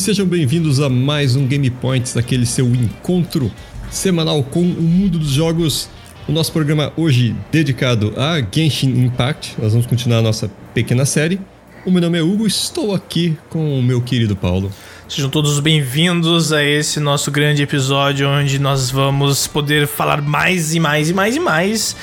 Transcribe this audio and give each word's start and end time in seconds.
sejam 0.00 0.24
bem-vindos 0.24 0.80
a 0.80 0.88
mais 0.88 1.36
um 1.36 1.46
Game 1.46 1.68
Points, 1.68 2.16
aquele 2.16 2.46
seu 2.46 2.66
encontro 2.66 3.52
semanal 3.90 4.42
com 4.42 4.60
o 4.62 4.64
mundo 4.64 5.18
dos 5.18 5.28
jogos. 5.28 5.90
O 6.26 6.32
nosso 6.32 6.50
programa 6.52 6.90
hoje 6.96 7.36
dedicado 7.52 8.14
a 8.16 8.40
Genshin 8.40 8.88
Impact. 8.88 9.56
Nós 9.60 9.72
vamos 9.72 9.86
continuar 9.86 10.20
a 10.20 10.22
nossa 10.22 10.50
pequena 10.72 11.04
série. 11.04 11.38
O 11.84 11.90
meu 11.90 12.00
nome 12.00 12.18
é 12.18 12.22
Hugo, 12.22 12.46
estou 12.46 12.94
aqui 12.94 13.36
com 13.50 13.78
o 13.78 13.82
meu 13.82 14.00
querido 14.00 14.34
Paulo. 14.34 14.72
Sejam 15.06 15.28
todos 15.28 15.60
bem-vindos 15.60 16.50
a 16.50 16.64
esse 16.64 16.98
nosso 16.98 17.30
grande 17.30 17.62
episódio 17.62 18.26
onde 18.26 18.58
nós 18.58 18.90
vamos 18.90 19.46
poder 19.46 19.86
falar 19.86 20.22
mais 20.22 20.74
e 20.74 20.80
mais 20.80 21.10
e 21.10 21.12
mais 21.12 21.36
e 21.36 21.40
mais 21.40 21.96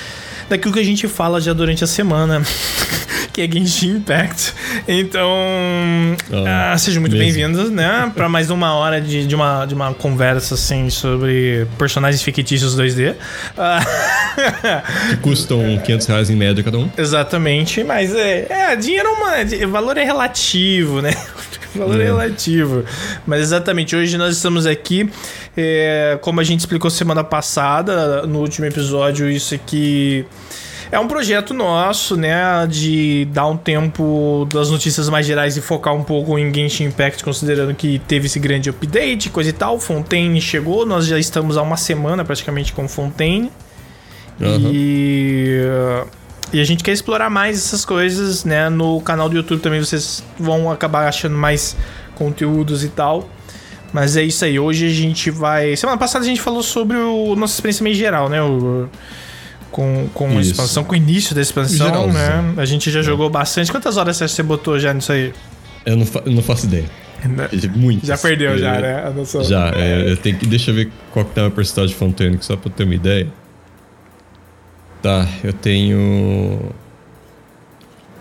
daquilo 0.49 0.73
que 0.73 0.79
a 0.79 0.83
gente 0.83 1.07
fala 1.07 1.39
já 1.41 1.53
durante 1.53 1.83
a 1.83 1.87
semana, 1.87 2.41
que 3.33 3.41
é 3.41 3.51
Genshin 3.51 3.97
Impact. 3.97 4.53
Então, 4.87 5.29
ah, 6.31 6.73
ah, 6.73 6.77
sejam 6.77 7.01
muito 7.01 7.17
bem-vindos, 7.17 7.69
né, 7.69 8.11
para 8.15 8.29
mais 8.29 8.49
uma 8.49 8.73
hora 8.73 9.01
de, 9.01 9.27
de, 9.27 9.35
uma, 9.35 9.65
de 9.65 9.73
uma 9.73 9.93
conversa 9.93 10.55
assim 10.55 10.89
sobre 10.89 11.67
personagens 11.77 12.21
fictícios 12.21 12.77
2D. 12.77 13.15
Ah. 13.57 13.79
que 15.09 15.17
custam 15.17 15.79
500 15.83 16.07
reais 16.07 16.29
em 16.29 16.35
média 16.35 16.63
cada 16.63 16.77
um. 16.77 16.89
Exatamente, 16.97 17.83
mas 17.83 18.13
é, 18.15 18.47
é 18.49 18.75
dinheiro, 18.75 19.07
é 19.07 19.11
uma, 19.11 19.67
valor 19.67 19.97
é 19.97 20.03
relativo, 20.03 21.01
né? 21.01 21.13
Valor 21.77 21.99
é. 21.99 22.03
relativo. 22.05 22.83
Mas 23.25 23.41
exatamente, 23.41 23.95
hoje 23.95 24.17
nós 24.17 24.35
estamos 24.35 24.65
aqui, 24.65 25.09
é, 25.55 26.17
como 26.21 26.39
a 26.39 26.43
gente 26.43 26.61
explicou 26.61 26.89
semana 26.89 27.23
passada, 27.23 28.25
no 28.25 28.39
último 28.39 28.65
episódio, 28.65 29.29
isso 29.29 29.55
aqui. 29.55 30.25
É 30.89 30.97
um 30.97 31.07
projeto 31.07 31.53
nosso, 31.53 32.15
né, 32.15 32.65
de 32.65 33.27
dar 33.33 33.45
um 33.47 33.57
tempo 33.57 34.47
das 34.53 34.69
notícias 34.71 35.09
mais 35.09 35.25
gerais 35.25 35.57
e 35.57 35.61
focar 35.61 35.93
um 35.93 36.01
pouco 36.01 36.39
em 36.39 36.53
Genshin 36.53 36.85
Impact, 36.85 37.25
considerando 37.25 37.75
que 37.75 37.99
teve 38.07 38.27
esse 38.27 38.39
grande 38.39 38.69
update, 38.69 39.29
coisa 39.29 39.49
e 39.49 39.53
tal. 39.53 39.79
Fontaine 39.81 40.39
chegou, 40.39 40.85
nós 40.85 41.05
já 41.05 41.19
estamos 41.19 41.57
há 41.57 41.61
uma 41.61 41.75
semana 41.75 42.23
praticamente 42.23 42.71
com 42.71 42.87
Fontaine. 42.87 43.51
Uhum. 44.39 44.71
E 44.71 45.59
e 46.53 46.61
a 46.61 46.63
gente 46.63 46.83
quer 46.83 46.91
explorar 46.91 47.29
mais 47.29 47.57
essas 47.57 47.83
coisas, 47.83 48.43
né? 48.45 48.69
No 48.69 49.01
canal 49.01 49.29
do 49.29 49.35
YouTube 49.35 49.59
também 49.59 49.79
vocês 49.79 50.23
vão 50.39 50.71
acabar 50.71 51.07
achando 51.07 51.35
mais 51.35 51.75
conteúdos 52.15 52.83
e 52.83 52.89
tal. 52.89 53.29
Mas 53.93 54.17
é 54.17 54.23
isso 54.23 54.43
aí. 54.43 54.59
Hoje 54.59 54.85
a 54.85 54.89
gente 54.89 55.29
vai. 55.29 55.75
Semana 55.75 55.97
passada 55.97 56.23
a 56.23 56.27
gente 56.27 56.41
falou 56.41 56.63
sobre 56.63 56.97
o 56.97 57.35
nossa 57.35 57.53
experiência 57.53 57.83
meio 57.83 57.95
geral, 57.95 58.29
né? 58.29 58.41
O... 58.41 58.89
Com, 59.69 60.07
com 60.13 60.37
a 60.37 60.41
expansão, 60.41 60.83
com 60.83 60.93
o 60.93 60.95
início 60.95 61.35
da 61.35 61.41
expansão, 61.41 62.07
né? 62.07 62.53
A 62.57 62.65
gente 62.65 62.89
já 62.89 63.01
é. 63.01 63.03
jogou 63.03 63.29
bastante. 63.29 63.69
Quantas 63.69 63.97
horas 63.97 64.17
você 64.17 64.41
botou 64.41 64.79
já 64.79 64.93
nisso 64.93 65.11
aí? 65.11 65.33
Eu 65.85 65.97
não, 65.97 66.05
fa 66.05 66.23
eu 66.25 66.31
não 66.31 66.41
faço 66.41 66.65
ideia. 66.65 66.85
Muito. 67.75 68.05
Já 68.05 68.17
perdeu, 68.17 68.57
já, 68.57 68.79
né? 68.79 69.13
Já, 69.43 69.69
é, 69.75 70.11
eu 70.11 70.17
tenho 70.17 70.37
que. 70.37 70.45
Deixa 70.45 70.71
eu 70.71 70.75
ver 70.75 70.89
qual 71.11 71.25
que 71.25 71.35
tá 71.35 71.45
a 71.45 71.49
porcentagem 71.51 71.89
de 71.89 71.95
Fontaine, 71.95 72.37
só 72.41 72.55
pra 72.55 72.69
eu 72.69 72.73
ter 72.73 72.83
uma 72.85 72.95
ideia. 72.95 73.27
Tá, 75.01 75.27
eu 75.43 75.53
tenho. 75.53 76.71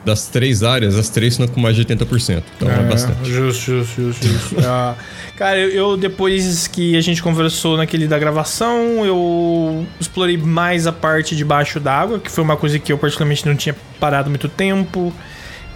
Das 0.04 0.28
três 0.28 0.62
áreas, 0.62 0.94
as 0.94 1.08
três 1.08 1.32
estão 1.32 1.48
com 1.48 1.60
mais 1.60 1.74
de 1.74 1.84
80%. 1.84 2.42
Então 2.56 2.70
é, 2.70 2.74
é 2.74 2.82
bastante. 2.84 3.28
Justo, 3.28 3.60
justo, 3.64 4.02
justo. 4.02 4.26
justo. 4.28 4.56
ah, 4.64 4.94
cara, 5.36 5.58
eu, 5.58 5.96
depois 5.96 6.68
que 6.68 6.96
a 6.96 7.00
gente 7.00 7.20
conversou 7.20 7.76
naquele 7.76 8.06
da 8.06 8.16
gravação, 8.16 9.04
eu 9.04 9.84
explorei 9.98 10.36
mais 10.36 10.86
a 10.86 10.92
parte 10.92 11.34
de 11.34 11.44
baixo 11.44 11.80
d'água, 11.80 12.20
que 12.20 12.30
foi 12.30 12.44
uma 12.44 12.56
coisa 12.56 12.78
que 12.78 12.92
eu 12.92 12.98
particularmente 12.98 13.44
não 13.46 13.56
tinha 13.56 13.74
parado 13.98 14.30
muito 14.30 14.48
tempo. 14.48 15.12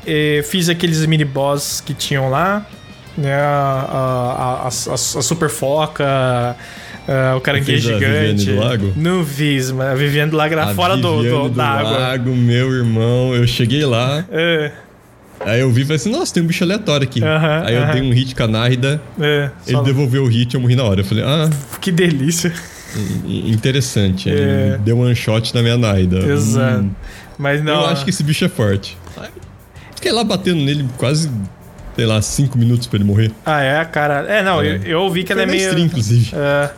É, 0.06 0.42
fiz 0.44 0.68
aqueles 0.68 1.04
mini 1.06 1.24
boss 1.24 1.82
que 1.84 1.92
tinham 1.92 2.30
lá, 2.30 2.64
né? 3.18 3.34
A, 3.34 4.62
a, 4.62 4.64
a, 4.64 4.68
a 4.68 4.96
super 4.96 5.50
foca 5.50 6.56
Uh, 7.08 7.36
o 7.36 7.40
caranguejo 7.40 7.94
gigante. 7.94 8.46
do 8.46 8.56
lago? 8.56 8.92
Não 8.94 9.24
fiz, 9.24 9.70
mas 9.70 9.88
a 9.88 9.94
Viviane 9.94 10.30
do 10.30 10.36
lago 10.36 10.52
era 10.52 10.64
a 10.64 10.74
fora 10.74 10.96
do, 10.96 11.22
do, 11.22 11.48
do, 11.48 11.48
da 11.50 11.66
água. 11.66 11.90
lago, 11.90 12.34
meu 12.34 12.72
irmão, 12.72 13.34
eu 13.34 13.46
cheguei 13.46 13.84
lá. 13.84 14.24
É. 14.30 14.72
Aí 15.40 15.60
eu 15.60 15.70
vi 15.70 15.80
e 15.80 15.84
falei 15.84 15.96
assim, 15.96 16.10
nossa, 16.10 16.34
tem 16.34 16.42
um 16.42 16.46
bicho 16.46 16.62
aleatório 16.62 17.06
aqui. 17.08 17.20
Uh 17.20 17.24
-huh, 17.24 17.64
aí 17.64 17.76
uh 17.76 17.80
-huh. 17.80 17.88
eu 17.88 17.92
dei 17.92 18.02
um 18.02 18.12
hit 18.12 18.34
com 18.34 18.42
a 18.42 18.46
Nárida, 18.46 19.00
é, 19.18 19.50
ele 19.66 19.82
devolveu 19.82 20.24
o 20.24 20.26
hit 20.26 20.52
e 20.52 20.56
eu 20.56 20.60
morri 20.60 20.76
na 20.76 20.84
hora. 20.84 21.00
Eu 21.00 21.04
falei, 21.04 21.24
ah... 21.24 21.48
Que 21.80 21.90
delícia. 21.90 22.52
Interessante, 23.24 24.28
é. 24.28 24.32
ele 24.32 24.78
deu 24.78 24.98
um 24.98 25.02
one 25.02 25.14
shot 25.14 25.54
na 25.54 25.62
minha 25.62 25.78
Nárida. 25.78 26.18
Exato. 26.18 26.84
Hum. 26.84 26.90
Mas 27.38 27.64
não... 27.64 27.80
Eu 27.80 27.86
acho 27.86 28.04
que 28.04 28.10
esse 28.10 28.22
bicho 28.22 28.44
é 28.44 28.48
forte. 28.48 28.98
Fiquei 29.94 30.12
lá 30.12 30.24
batendo 30.24 30.62
nele 30.62 30.86
quase 30.96 31.30
sei 31.96 32.06
lá, 32.06 32.20
cinco 32.22 32.56
minutos 32.56 32.86
pra 32.86 32.96
ele 32.96 33.04
morrer. 33.04 33.30
Ah, 33.44 33.62
é, 33.62 33.84
cara. 33.84 34.26
É, 34.28 34.42
não, 34.42 34.60
é. 34.60 34.76
Eu, 34.76 34.82
eu 34.82 35.00
ouvi 35.02 35.24
que 35.24 35.32
ela 35.32 35.42
é 35.42 35.46
meio. 35.46 35.68
Stream, 35.68 35.86
inclusive. 35.86 36.30
É, 36.34 36.70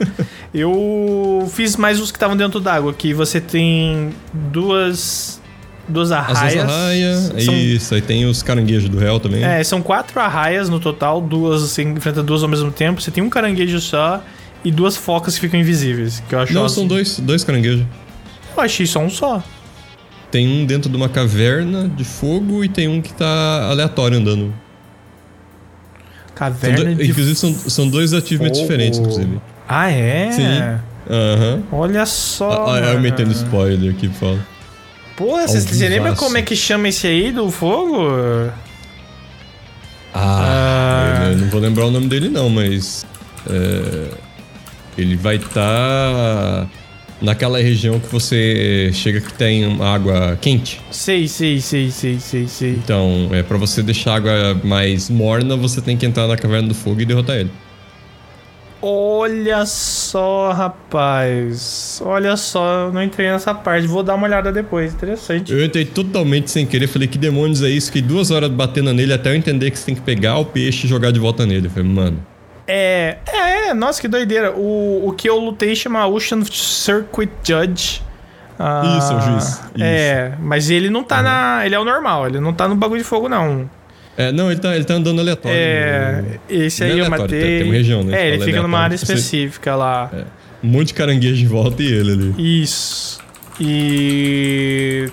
eu 0.55 1.51
fiz 1.53 1.77
mais 1.77 2.01
os 2.01 2.11
que 2.11 2.17
estavam 2.17 2.37
dentro 2.37 2.61
d'água, 2.61 2.93
que 2.93 3.15
você 3.15 3.41
tem 3.41 4.11
duas. 4.33 5.41
Duas 5.89 6.13
arraias. 6.13 6.43
As 6.43 6.53
duas 6.55 6.71
arraias, 6.71 7.45
são... 7.45 7.55
isso. 7.55 7.95
Aí 7.95 8.01
tem 8.01 8.25
os 8.25 8.41
caranguejos 8.43 8.89
do 8.89 8.99
réu 8.99 9.19
também. 9.19 9.43
É, 9.43 9.63
são 9.65 9.83
quatro 9.83 10.21
arraias 10.21 10.69
no 10.69 10.79
total, 10.79 11.21
duas, 11.21 11.61
você 11.63 11.83
enfrenta 11.83 12.23
duas 12.23 12.43
ao 12.43 12.49
mesmo 12.49 12.71
tempo. 12.71 13.01
Você 13.03 13.11
tem 13.11 13.23
um 13.23 13.29
caranguejo 13.29 13.81
só 13.81 14.23
e 14.65 14.71
duas 14.71 14.97
focas 14.97 15.35
que 15.35 15.41
ficam 15.41 15.59
invisíveis. 15.59 16.23
Que 16.29 16.35
eu 16.37 16.39
acho 16.39 16.55
Não, 16.55 16.69
são 16.69 16.87
dois, 16.87 17.19
dois 17.19 17.43
caranguejos. 17.43 17.85
Eu 18.57 18.63
achei 18.63 18.87
só 18.87 19.01
um 19.01 19.11
só. 19.11 19.43
Tem 20.31 20.49
um 20.49 20.65
dentro 20.65 20.89
de 20.89 20.97
uma 20.97 21.09
caverna 21.09 21.89
de 21.89 22.05
fogo 22.05 22.65
e 22.65 22.69
tem 22.69 22.89
um 22.89 23.03
que 23.03 23.13
tá 23.13 23.69
aleatório 23.69 24.19
andando. 24.19 24.55
Caverna 26.35 26.85
do... 26.85 26.95
de 26.97 27.11
Inclusive, 27.11 27.35
são, 27.37 27.55
são 27.55 27.89
dois 27.89 28.13
achievements 28.13 28.59
fogo. 28.59 28.71
diferentes, 28.71 28.99
inclusive. 28.99 29.41
Ah, 29.69 29.91
é? 29.91 30.33
Sim. 30.33 30.43
Aham. 31.11 31.63
Olha 31.73 32.07
só. 32.07 32.67
Ah, 32.69 32.79
eu 32.79 33.01
metendo 33.01 33.33
spoiler 33.33 33.93
aqui, 33.93 34.09
fala. 34.09 34.39
Porra, 35.17 35.47
você 35.47 35.89
lembra 35.89 36.15
como 36.15 36.39
é 36.39 36.43
que 36.43 36.57
chama 36.57 36.89
esse 36.89 37.07
aí 37.07 37.31
do 37.31 37.51
fogo? 37.51 38.09
Ah, 40.15 40.15
ah. 40.15 41.25
Eu, 41.27 41.33
eu, 41.33 41.39
não 41.39 41.49
vou 41.49 41.61
lembrar 41.61 41.87
o 41.87 41.91
nome 41.91 42.09
dele, 42.09 42.29
não, 42.29 42.49
mas. 42.49 43.07
É, 43.49 44.09
ele 44.97 45.17
vai 45.17 45.37
estar. 45.37 45.55
Tá 45.55 46.67
naquela 47.23 47.59
região 47.59 47.99
que 48.01 48.09
você 48.09 48.91
chega 48.93 49.21
que 49.21 49.33
tem 49.33 49.81
água 49.81 50.37
quente. 50.41 50.81
Sei, 50.91 51.29
sei, 51.29 51.61
sei, 51.61 51.91
sei, 51.91 52.19
sei, 52.19 52.49
sei. 52.49 52.71
Então, 52.71 53.29
é 53.33 53.43
para 53.43 53.57
você 53.57 53.83
deixar 53.83 54.13
a 54.13 54.17
água 54.17 54.61
mais 54.65 55.09
morna, 55.09 55.57
você 55.57 55.81
tem 55.81 55.97
que 55.97 56.05
entrar 56.05 56.27
na 56.27 56.37
caverna 56.37 56.69
do 56.69 56.75
fogo 56.75 57.01
e 57.01 57.05
derrotar 57.05 57.37
ele. 57.37 57.51
Olha 58.85 59.65
só, 59.65 60.51
rapaz. 60.51 62.03
Olha 62.05 62.37
só, 62.37 62.87
eu 62.87 62.93
não 62.93 63.01
entrei 63.01 63.31
nessa 63.31 63.55
parte. 63.55 63.87
Vou 63.87 64.03
dar 64.03 64.17
uma 64.17 64.27
olhada 64.27 64.51
depois. 64.51 64.93
Interessante. 64.93 65.53
Eu 65.53 65.65
entrei 65.65 65.85
totalmente 65.85 66.51
sem 66.51 66.67
querer. 66.67 66.89
Falei, 66.89 67.07
que 67.07 67.17
demônios 67.17 67.63
é 67.63 67.69
isso? 67.69 67.87
Fiquei 67.87 68.03
duas 68.03 68.33
horas 68.33 68.51
batendo 68.51 68.93
nele 68.93 69.13
até 69.13 69.31
eu 69.31 69.37
entender 69.37 69.71
que 69.71 69.79
você 69.79 69.87
tem 69.87 69.95
que 69.95 70.01
pegar 70.01 70.37
o 70.39 70.45
peixe 70.45 70.87
e 70.87 70.91
jogar 70.91 71.13
de 71.13 71.21
volta 71.21 71.47
nele. 71.47 71.69
Eu 71.69 71.71
falei, 71.71 71.89
mano. 71.89 72.32
É, 72.67 73.19
é, 73.27 73.69
é, 73.69 73.75
nossa, 73.75 74.01
que 74.01 74.09
doideira. 74.09 74.53
O, 74.53 75.09
o 75.09 75.13
que 75.13 75.29
eu 75.29 75.39
lutei 75.39 75.75
chama 75.75 76.07
Ocean 76.07 76.43
Circuit 76.45 77.31
Judge. 77.43 78.03
Ah, 78.59 78.99
isso, 78.99 79.13
é 79.13 79.17
o 79.17 79.21
juiz. 79.21 79.45
Isso. 79.45 79.63
É, 79.81 80.33
mas 80.41 80.71
ele 80.71 80.89
não 80.89 81.03
tá 81.03 81.19
uhum. 81.19 81.23
na. 81.23 81.63
Ele 81.67 81.75
é 81.75 81.79
o 81.79 81.85
normal, 81.85 82.27
ele 82.27 82.41
não 82.41 82.53
tá 82.53 82.69
no 82.69 82.77
bagulho 82.77 83.01
de 83.01 83.07
fogo, 83.07 83.29
não. 83.29 83.69
É, 84.17 84.31
não, 84.31 84.51
ele 84.51 84.61
tá, 84.61 84.77
ele 84.77 84.85
tá 84.85 84.95
andando 84.95 85.21
aleatório. 85.21 85.57
É, 85.57 86.23
esse 86.49 86.85
aí 86.85 87.01
é 87.01 87.03
eu 87.03 87.11
matei. 87.11 87.41
Tem 87.41 87.65
uma 87.65 87.73
região, 87.73 88.05
né? 88.05 88.23
É, 88.23 88.29
ele 88.29 88.45
fica 88.45 88.61
numa 88.63 88.79
área 88.79 88.95
específica 88.95 89.75
lá. 89.75 90.11
É, 90.13 90.25
um 90.63 90.69
monte 90.69 90.89
de 90.89 90.95
caranguejo 90.95 91.43
em 91.43 91.49
volta 91.49 91.83
e 91.83 91.87
ele 91.87 92.13
ali. 92.13 92.63
Isso. 92.63 93.21
E 93.59 95.11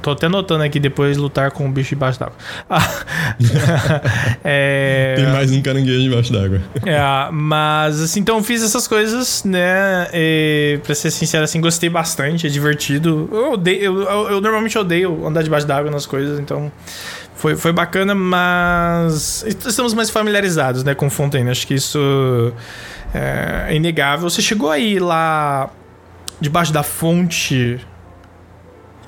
Tô 0.00 0.12
até 0.12 0.26
notando 0.26 0.64
aqui 0.64 0.80
depois 0.80 1.18
lutar 1.18 1.50
com 1.50 1.66
o 1.66 1.70
bicho 1.70 1.90
debaixo 1.90 2.18
d'água. 2.18 2.36
é... 4.42 5.14
Tem 5.16 5.26
mais 5.26 5.50
um 5.52 5.60
caranguejo 5.60 6.02
debaixo 6.02 6.32
d'água. 6.32 6.62
É, 6.86 7.30
mas 7.30 8.00
assim, 8.00 8.20
então 8.20 8.42
fiz 8.42 8.62
essas 8.62 8.88
coisas, 8.88 9.44
né? 9.44 10.08
E, 10.14 10.80
pra 10.82 10.94
ser 10.94 11.10
sincero, 11.10 11.44
assim, 11.44 11.60
gostei 11.60 11.90
bastante, 11.90 12.46
é 12.46 12.50
divertido. 12.50 13.28
Eu, 13.30 13.52
odeio, 13.52 13.82
eu, 13.82 14.02
eu, 14.02 14.30
eu 14.30 14.40
normalmente 14.40 14.78
odeio 14.78 15.26
andar 15.26 15.42
debaixo 15.42 15.66
d'água 15.66 15.90
nas 15.90 16.06
coisas, 16.06 16.40
então 16.40 16.72
foi, 17.34 17.54
foi 17.54 17.72
bacana, 17.72 18.14
mas 18.14 19.44
estamos 19.66 19.92
mais 19.92 20.08
familiarizados, 20.08 20.84
né, 20.84 20.94
com 20.94 21.10
Fontaine. 21.10 21.50
Acho 21.50 21.66
que 21.66 21.74
isso 21.74 22.52
é 23.12 23.74
inegável. 23.74 24.30
Você 24.30 24.40
chegou 24.40 24.70
aí 24.70 24.98
lá 24.98 25.68
debaixo 26.40 26.72
da 26.72 26.82
fonte 26.82 27.78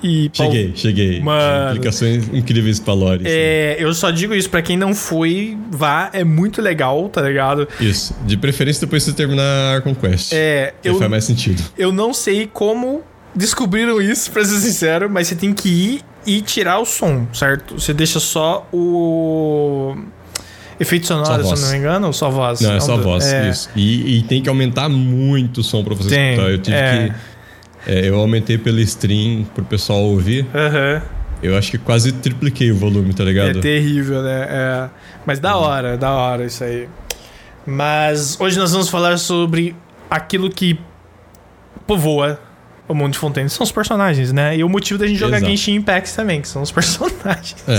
e 0.05 0.31
cheguei, 0.31 0.73
cheguei. 0.77 1.21
Mano, 1.21 1.71
Aplicações 1.71 2.29
incríveis 2.31 2.79
pra 2.79 2.93
lore. 2.93 3.23
É, 3.25 3.77
eu 3.79 3.95
só 3.95 4.11
digo 4.11 4.35
isso 4.35 4.51
para 4.51 4.61
quem 4.61 4.77
não 4.77 4.95
foi, 4.95 5.57
vá, 5.71 6.11
é 6.13 6.23
muito 6.23 6.61
legal, 6.61 7.09
tá 7.09 7.23
ligado? 7.23 7.67
Isso. 7.81 8.15
De 8.27 8.37
preferência 8.37 8.87
depois 8.87 9.03
de 9.03 9.11
você 9.11 9.17
terminar 9.17 9.79
a 9.79 9.81
Conquest. 9.81 10.33
É, 10.35 10.75
eu 10.85 10.99
faz 10.99 11.11
mais 11.11 11.25
sentido. 11.25 11.63
Eu 11.79 11.91
não 11.91 12.13
sei 12.13 12.47
como 12.47 13.03
descobriram 13.35 13.99
isso, 13.99 14.29
pra 14.33 14.45
ser 14.45 14.59
sincero, 14.59 15.09
mas 15.09 15.29
você 15.29 15.35
tem 15.35 15.55
que 15.55 15.71
ir 15.71 16.01
e 16.27 16.43
tirar 16.43 16.81
o 16.81 16.85
som, 16.85 17.27
certo? 17.33 17.81
Você 17.81 17.95
deixa 17.95 18.21
só 18.21 18.69
o 18.71 19.97
efeitos 20.79 21.09
sonoros, 21.09 21.49
Só 21.49 21.57
se 21.57 21.63
eu 21.63 21.67
não 21.67 21.73
me 21.73 21.79
engano, 21.79 22.07
ou 22.09 22.13
só 22.13 22.29
voz? 22.29 22.61
Não, 22.61 22.73
é 22.73 22.77
um 22.77 22.81
só 22.81 22.99
voz, 22.99 23.25
é. 23.25 23.49
isso. 23.49 23.71
E, 23.75 24.19
e 24.19 24.23
tem 24.25 24.43
que 24.43 24.51
aumentar 24.51 24.91
muito 24.91 25.63
o 25.63 25.65
som 25.65 25.83
pra 25.83 25.95
você 25.95 26.11
Tem, 26.11 26.33
escutar. 26.33 26.51
Eu 26.51 26.59
tive 26.59 26.77
é. 26.77 27.09
que. 27.09 27.34
É, 27.87 28.09
eu 28.09 28.17
aumentei 28.17 28.57
pela 28.59 28.81
stream 28.81 29.45
pro 29.55 29.65
pessoal 29.65 30.01
ouvir. 30.01 30.47
Aham. 30.55 31.03
Eu 31.43 31.59
acho 31.59 31.71
que 31.71 31.79
quase 31.79 32.11
tripliquei 32.13 32.71
o 32.73 32.77
volume, 32.77 33.13
tá 33.13 33.23
É 33.23 33.27
ligado? 33.27 33.61
terrível, 33.61 34.23
né? 34.23 34.47
É. 34.49 34.89
Mas 35.27 35.39
Uhum. 35.39 35.43
da 35.43 35.57
hora, 35.57 35.97
da 35.97 36.11
hora 36.13 36.45
isso 36.47 36.65
aí. 36.65 36.89
Mas 37.67 38.39
hoje 38.41 38.59
nós 38.59 38.73
vamos 38.73 38.89
falar 38.89 39.19
sobre 39.19 39.75
aquilo 40.11 40.49
que 40.51 40.79
povoa 41.87 42.41
o 42.89 42.95
mundo 42.95 43.13
de 43.13 43.19
Fontaine. 43.19 43.49
São 43.51 43.65
os 43.65 43.73
personagens, 43.73 44.33
né? 44.33 44.57
E 44.57 44.65
o 44.65 44.69
motivo 44.69 44.99
da 44.99 45.07
gente 45.07 45.19
jogar 45.19 45.37
Exato. 45.39 45.51
Genshin 45.51 45.75
Impact 45.75 46.15
também, 46.15 46.41
que 46.41 46.49
são 46.49 46.63
os 46.63 46.71
personagens. 46.73 47.57
É, 47.67 47.79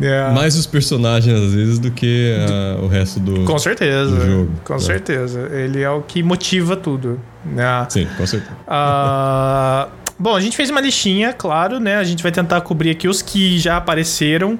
É. 0.00 0.30
mais 0.32 0.56
os 0.56 0.66
personagens 0.66 1.34
às 1.34 1.54
vezes 1.54 1.78
do 1.78 1.90
que 1.90 2.36
ah, 2.48 2.78
o 2.82 2.86
resto 2.88 3.18
do. 3.18 3.44
Com 3.44 3.58
certeza. 3.58 4.10
do 4.10 4.20
jogo, 4.20 4.50
com 4.64 4.74
né? 4.74 4.78
certeza. 4.80 5.48
Ele 5.52 5.80
é 5.80 5.90
o 5.90 6.02
que 6.02 6.22
motiva 6.22 6.76
tudo. 6.76 7.18
Né? 7.44 7.86
Sim, 7.88 8.06
com 8.16 8.26
certeza. 8.26 8.56
Ah, 8.66 9.88
bom, 10.18 10.36
a 10.36 10.40
gente 10.40 10.56
fez 10.56 10.68
uma 10.70 10.80
listinha, 10.80 11.32
claro, 11.32 11.80
né? 11.80 11.96
A 11.96 12.04
gente 12.04 12.22
vai 12.22 12.30
tentar 12.30 12.60
cobrir 12.60 12.90
aqui 12.90 13.08
os 13.08 13.22
que 13.22 13.58
já 13.58 13.76
apareceram 13.76 14.58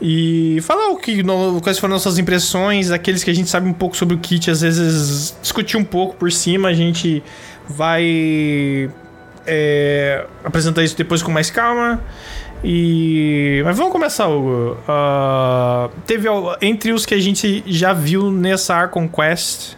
e 0.00 0.58
falar 0.62 0.88
o 0.88 0.96
que, 0.96 1.22
quais 1.62 1.78
foram 1.78 1.94
nossas 1.94 2.18
impressões, 2.18 2.90
aqueles 2.90 3.22
que 3.22 3.30
a 3.30 3.34
gente 3.34 3.48
sabe 3.48 3.68
um 3.68 3.72
pouco 3.72 3.96
sobre 3.96 4.16
o 4.16 4.18
kit, 4.18 4.50
às 4.50 4.60
vezes 4.60 5.36
discutir 5.40 5.76
um 5.76 5.84
pouco 5.84 6.16
por 6.16 6.32
cima, 6.32 6.68
a 6.68 6.72
gente 6.72 7.22
vai 7.68 8.90
é, 9.46 10.26
apresentar 10.44 10.82
isso 10.82 10.96
depois 10.96 11.22
com 11.22 11.30
mais 11.30 11.50
calma. 11.50 12.00
E 12.64 13.60
mas 13.64 13.76
vamos 13.76 13.92
começar, 13.92 14.28
Hugo. 14.28 14.76
Ah, 14.86 15.88
teve 16.06 16.28
entre 16.60 16.92
os 16.92 17.04
que 17.04 17.14
a 17.14 17.20
gente 17.20 17.62
já 17.66 17.92
viu 17.92 18.30
nessa 18.30 18.74
Archon 18.74 19.08
Quest, 19.08 19.74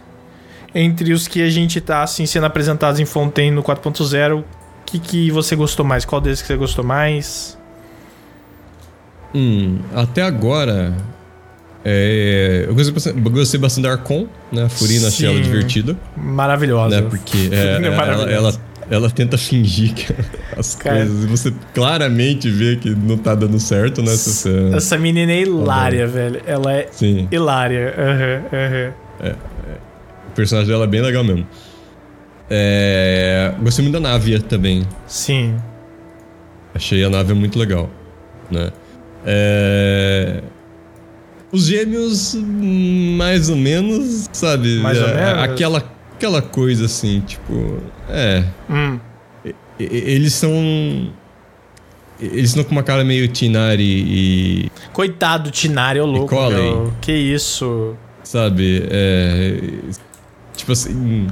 entre 0.73 1.11
os 1.11 1.27
que 1.27 1.41
a 1.41 1.49
gente 1.49 1.81
tá 1.81 2.03
assim 2.03 2.25
sendo 2.25 2.45
apresentados 2.45 2.99
em 2.99 3.05
Fontaine 3.05 3.55
no 3.55 3.63
4.0, 3.63 4.39
o 4.39 4.43
que, 4.85 4.99
que 4.99 5.31
você 5.31 5.55
gostou 5.55 5.85
mais? 5.85 6.05
Qual 6.05 6.21
deles 6.21 6.41
que 6.41 6.47
você 6.47 6.55
gostou 6.55 6.85
mais? 6.85 7.57
Hum, 9.33 9.79
até 9.93 10.21
agora. 10.21 10.93
é, 11.83 12.65
eu 12.67 12.75
gostei 12.75 13.13
gostei 13.13 13.59
bastante 13.59 13.83
da 13.83 13.91
Arcon, 13.91 14.27
né? 14.51 14.63
A 14.63 14.69
Furina 14.69 15.07
achei 15.07 15.27
ela 15.27 15.35
Sim. 15.35 15.41
divertida. 15.41 15.97
Maravilhosa. 16.15 17.01
Né? 17.01 17.07
Porque 17.09 17.49
é, 17.51 17.81
é 17.81 17.87
ela, 17.87 18.31
ela, 18.31 18.53
ela 18.89 19.09
tenta 19.09 19.37
fingir 19.37 19.93
que 19.93 20.13
as 20.57 20.75
Cara. 20.75 20.97
coisas. 21.05 21.23
E 21.23 21.27
você 21.27 21.53
claramente 21.73 22.49
vê 22.49 22.75
que 22.75 22.89
não 22.91 23.17
tá 23.17 23.33
dando 23.35 23.59
certo, 23.59 24.01
né? 24.01 24.11
Se 24.15 24.29
você- 24.31 24.71
Essa 24.75 24.97
menina 24.97 25.31
é 25.31 25.41
hilária, 25.41 26.07
velho. 26.07 26.41
Ela 26.45 26.73
é 26.73 26.87
Sim. 26.91 27.27
hilária. 27.31 27.93
Aham, 27.97 28.43
aham. 28.53 29.35
O 30.29 30.31
personagem 30.35 30.69
dela 30.69 30.83
é 30.83 30.87
bem 30.87 31.01
legal 31.01 31.23
mesmo. 31.23 31.47
É, 32.49 33.53
gostei 33.61 33.83
muito 33.83 33.93
da 33.93 33.99
Navia 33.99 34.39
também. 34.39 34.85
Sim. 35.07 35.55
Achei 36.73 37.03
a 37.03 37.09
nave 37.09 37.33
muito 37.33 37.57
legal, 37.57 37.89
né? 38.51 38.69
É, 39.25 40.41
Os 41.51 41.65
gêmeos, 41.67 42.35
hum, 42.35 43.15
mais 43.17 43.49
ou 43.49 43.55
menos, 43.55 44.29
sabe? 44.33 44.77
Mais 44.79 44.99
ou 45.01 45.07
É, 45.07 45.13
menos? 45.15 45.43
Aquela, 45.43 45.83
aquela 46.15 46.41
coisa 46.41 46.85
assim, 46.85 47.21
tipo... 47.21 47.79
É... 48.09 48.43
Hum. 48.69 48.99
Eles 49.79 50.33
são... 50.33 51.13
Eles 52.19 52.51
estão 52.51 52.63
com 52.63 52.71
uma 52.71 52.83
cara 52.83 53.03
meio 53.03 53.27
Tinari 53.27 53.83
e... 53.83 54.71
Coitado 54.93 55.45
do 55.45 55.51
Tinari, 55.51 55.99
ô 55.99 56.05
louco. 56.05 56.33
Meu. 56.49 56.93
Que 57.01 57.11
isso? 57.11 57.95
Sabe? 58.23 58.87
É... 58.89 59.59
Tipo 60.55 60.71
assim... 60.71 61.27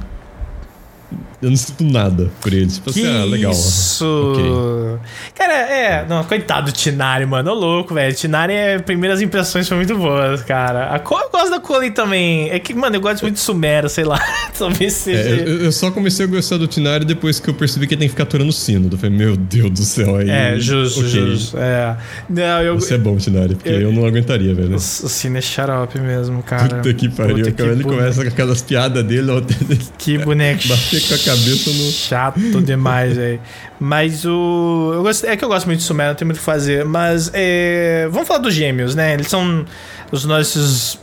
Eu 1.44 1.50
não 1.50 1.56
sinto 1.56 1.84
nada 1.84 2.30
por 2.40 2.52
eles. 2.52 2.74
Tipo 2.74 2.92
Que 2.92 3.00
assim, 3.06 3.16
ah, 3.20 3.24
legal. 3.24 3.52
isso? 3.52 4.98
Cara, 5.34 5.52
é. 5.54 6.06
Não, 6.08 6.24
coitado 6.24 6.66
do 6.70 6.72
Tinari, 6.72 7.26
mano. 7.26 7.50
Ô 7.50 7.54
louco, 7.54 7.94
velho. 7.94 8.14
Tinari, 8.14 8.52
é, 8.52 8.78
primeiras 8.78 9.20
impressões 9.20 9.68
foram 9.68 9.78
muito 9.82 9.96
boas, 9.96 10.42
cara. 10.42 10.86
A 10.94 10.98
Co- 10.98 11.18
eu 11.20 11.30
gosto 11.30 11.50
da 11.50 11.60
Colin 11.60 11.90
também. 11.90 12.50
É 12.50 12.58
que, 12.58 12.74
mano, 12.74 12.96
eu 12.96 13.00
gosto 13.00 13.22
muito 13.22 13.34
de 13.34 13.40
Sumero, 13.40 13.88
sei 13.88 14.04
lá. 14.04 14.18
Talvez 14.58 14.92
seja. 14.92 15.18
É, 15.36 15.40
eu, 15.48 15.64
eu 15.64 15.72
só 15.72 15.90
comecei 15.90 16.24
a 16.24 16.28
gostar 16.28 16.56
do 16.56 16.66
Tinari 16.66 17.04
depois 17.04 17.38
que 17.40 17.48
eu 17.50 17.54
percebi 17.54 17.86
que 17.86 17.94
ele 17.94 18.00
tem 18.00 18.08
que 18.08 18.12
ficar 18.12 18.24
atorando 18.24 18.50
o 18.50 18.52
sino. 18.52 18.88
Eu 18.90 18.98
falei, 18.98 19.16
meu 19.16 19.36
Deus 19.36 19.70
do 19.70 19.82
céu. 19.82 20.16
Aí, 20.16 20.28
É, 20.30 20.56
justo, 20.58 21.00
ok, 21.00 21.08
justo. 21.10 21.56
É. 21.58 21.96
Não, 22.28 22.62
eu. 22.62 22.74
Você 22.80 22.94
é 22.94 22.98
bom, 22.98 23.16
Tinari, 23.16 23.54
porque 23.54 23.68
eu- 23.68 23.80
eu, 23.82 23.92
não 23.92 24.06
aguentaria, 24.06 24.54
velho. 24.54 24.72
O, 24.72 24.76
o 24.76 24.78
Cine 24.80 25.38
é 25.38 25.40
xarope 25.42 26.00
mesmo, 26.00 26.42
cara. 26.42 26.76
Puta 26.76 26.94
que 26.94 27.08
pariu. 27.08 27.36
Puta 27.38 27.52
cara, 27.52 27.72
ele 27.72 27.82
começa 27.84 28.22
com 28.22 28.28
aquelas 28.28 28.62
piadas 28.62 29.04
dele, 29.04 29.30
ó, 29.30 29.42
Que 29.98 30.18
boneco 30.18 30.66
bater 30.68 31.00
com 31.08 31.14
a 31.14 31.18
cabeça 31.36 31.70
no. 31.70 31.90
chato 31.92 32.62
demais, 32.62 33.16
velho. 33.16 33.40
Mas 33.80 34.24
o. 34.24 34.92
Eu 34.94 35.02
gosto, 35.02 35.24
é 35.26 35.36
que 35.36 35.44
eu 35.44 35.48
gosto 35.48 35.66
muito 35.66 35.78
de 35.80 35.84
Sumero, 35.84 36.10
não 36.10 36.14
tem 36.16 36.26
muito 36.26 36.36
o 36.36 36.40
que 36.40 36.44
fazer. 36.44 36.84
Mas 36.84 37.30
é, 37.34 38.08
vamos 38.10 38.26
falar 38.28 38.40
dos 38.40 38.54
gêmeos, 38.54 38.94
né? 38.94 39.14
Eles 39.14 39.28
são 39.28 39.64
os 40.10 40.24
nossos. 40.24 40.98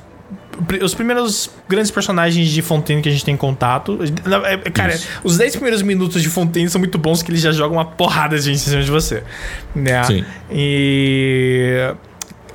Os 0.84 0.94
primeiros 0.94 1.50
grandes 1.68 1.90
personagens 1.90 2.48
de 2.50 2.62
Fontaine 2.62 3.02
que 3.02 3.10
a 3.10 3.12
gente 3.12 3.26
tem 3.26 3.36
contato. 3.36 3.98
Na- 4.26 4.48
é, 4.48 4.58
Cara, 4.58 4.94
Isso. 4.94 5.08
os 5.24 5.38
10 5.38 5.54
primeiros 5.54 5.82
minutos 5.82 6.22
de 6.22 6.30
Fontaine 6.30 6.70
são 6.70 6.78
muito 6.80 6.98
bons, 7.00 7.24
que 7.24 7.32
eles 7.32 7.42
já 7.42 7.52
jogam 7.52 7.78
uma 7.78 7.86
porrada 7.86 8.38
de 8.38 8.44
gente 8.44 8.56
em 8.56 8.70
cima 8.70 8.84
de 8.84 8.92
você. 8.92 9.24
Né? 9.76 10.04
Sim. 10.04 10.26
E. 10.52 11.94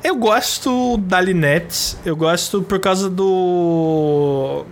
Eu 0.04 0.14
gosto 0.16 0.98
da 0.98 1.20
Linette. 1.20 1.96
Eu 2.04 2.14
gosto 2.14 2.62
por 2.62 2.78
causa 2.78 3.10
do. 3.10 4.64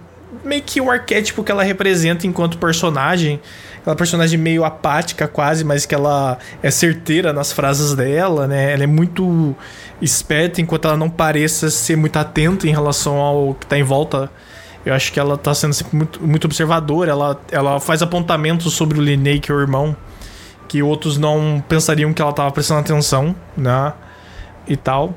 Meio 0.45 0.63
que 0.63 0.81
o 0.81 0.91
arquétipo 0.91 1.43
que 1.43 1.51
ela 1.51 1.63
representa 1.63 2.27
enquanto 2.27 2.59
personagem. 2.59 3.41
Aquela 3.81 3.97
personagem 3.97 4.39
meio 4.39 4.65
apática, 4.65 5.27
quase, 5.29 5.65
mas 5.65 5.85
que 5.87 5.95
ela 5.95 6.39
é 6.63 6.71
certeira 6.71 7.33
nas 7.33 7.53
frases 7.53 7.95
dela, 7.95 8.47
né? 8.47 8.73
Ela 8.73 8.85
é 8.85 8.87
muito 8.87 9.55
esperta, 10.01 10.61
enquanto 10.61 10.87
ela 10.87 10.97
não 10.97 11.11
pareça 11.11 11.71
ser 11.71 11.97
muito 11.97 12.17
atenta 12.19 12.67
em 12.67 12.71
relação 12.71 13.17
ao 13.17 13.55
que 13.55 13.67
tá 13.67 13.79
em 13.79 13.83
volta. 13.83 14.31
Eu 14.85 14.93
acho 14.93 15.13
que 15.13 15.19
ela 15.19 15.37
tá 15.39 15.55
sendo 15.55 15.73
sempre 15.73 15.97
muito, 15.97 16.23
muito 16.23 16.45
observadora. 16.45 17.11
Ela, 17.11 17.41
ela 17.51 17.81
faz 17.81 18.03
apontamentos 18.03 18.73
sobre 18.75 18.99
o 18.99 19.03
Linney, 19.03 19.41
que 19.41 19.51
é 19.51 19.55
o 19.55 19.61
irmão, 19.61 19.97
que 20.69 20.83
outros 20.83 21.17
não 21.17 21.63
pensariam 21.67 22.13
que 22.13 22.21
ela 22.21 22.33
tava 22.33 22.51
prestando 22.51 22.81
atenção, 22.81 23.35
né? 23.57 23.93
E 24.67 24.77
tal. 24.77 25.15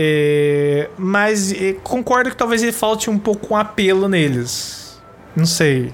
É, 0.00 0.88
mas 0.96 1.52
é, 1.52 1.72
concordo 1.72 2.30
que 2.30 2.36
talvez 2.36 2.62
ele 2.62 2.70
falte 2.70 3.10
um 3.10 3.18
pouco 3.18 3.52
um 3.52 3.56
apelo 3.56 4.08
neles. 4.08 4.96
Não 5.34 5.44
sei. 5.44 5.92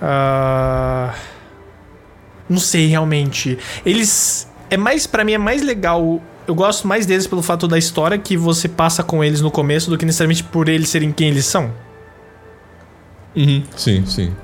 Ah, 0.00 1.14
não 2.48 2.56
sei 2.56 2.86
realmente. 2.86 3.58
Eles. 3.84 4.50
É 4.70 4.78
mais. 4.78 5.06
para 5.06 5.22
mim 5.24 5.32
é 5.32 5.38
mais 5.38 5.60
legal. 5.60 6.22
Eu 6.46 6.54
gosto 6.54 6.88
mais 6.88 7.04
deles 7.04 7.26
pelo 7.26 7.42
fato 7.42 7.68
da 7.68 7.76
história 7.76 8.16
que 8.16 8.34
você 8.34 8.66
passa 8.66 9.02
com 9.02 9.22
eles 9.22 9.42
no 9.42 9.50
começo 9.50 9.90
do 9.90 9.98
que 9.98 10.06
necessariamente 10.06 10.42
por 10.44 10.66
eles 10.66 10.88
serem 10.88 11.12
quem 11.12 11.28
eles 11.28 11.44
são. 11.44 11.70
Uhum, 13.36 13.62
sim, 13.76 14.06
sim. 14.06 14.34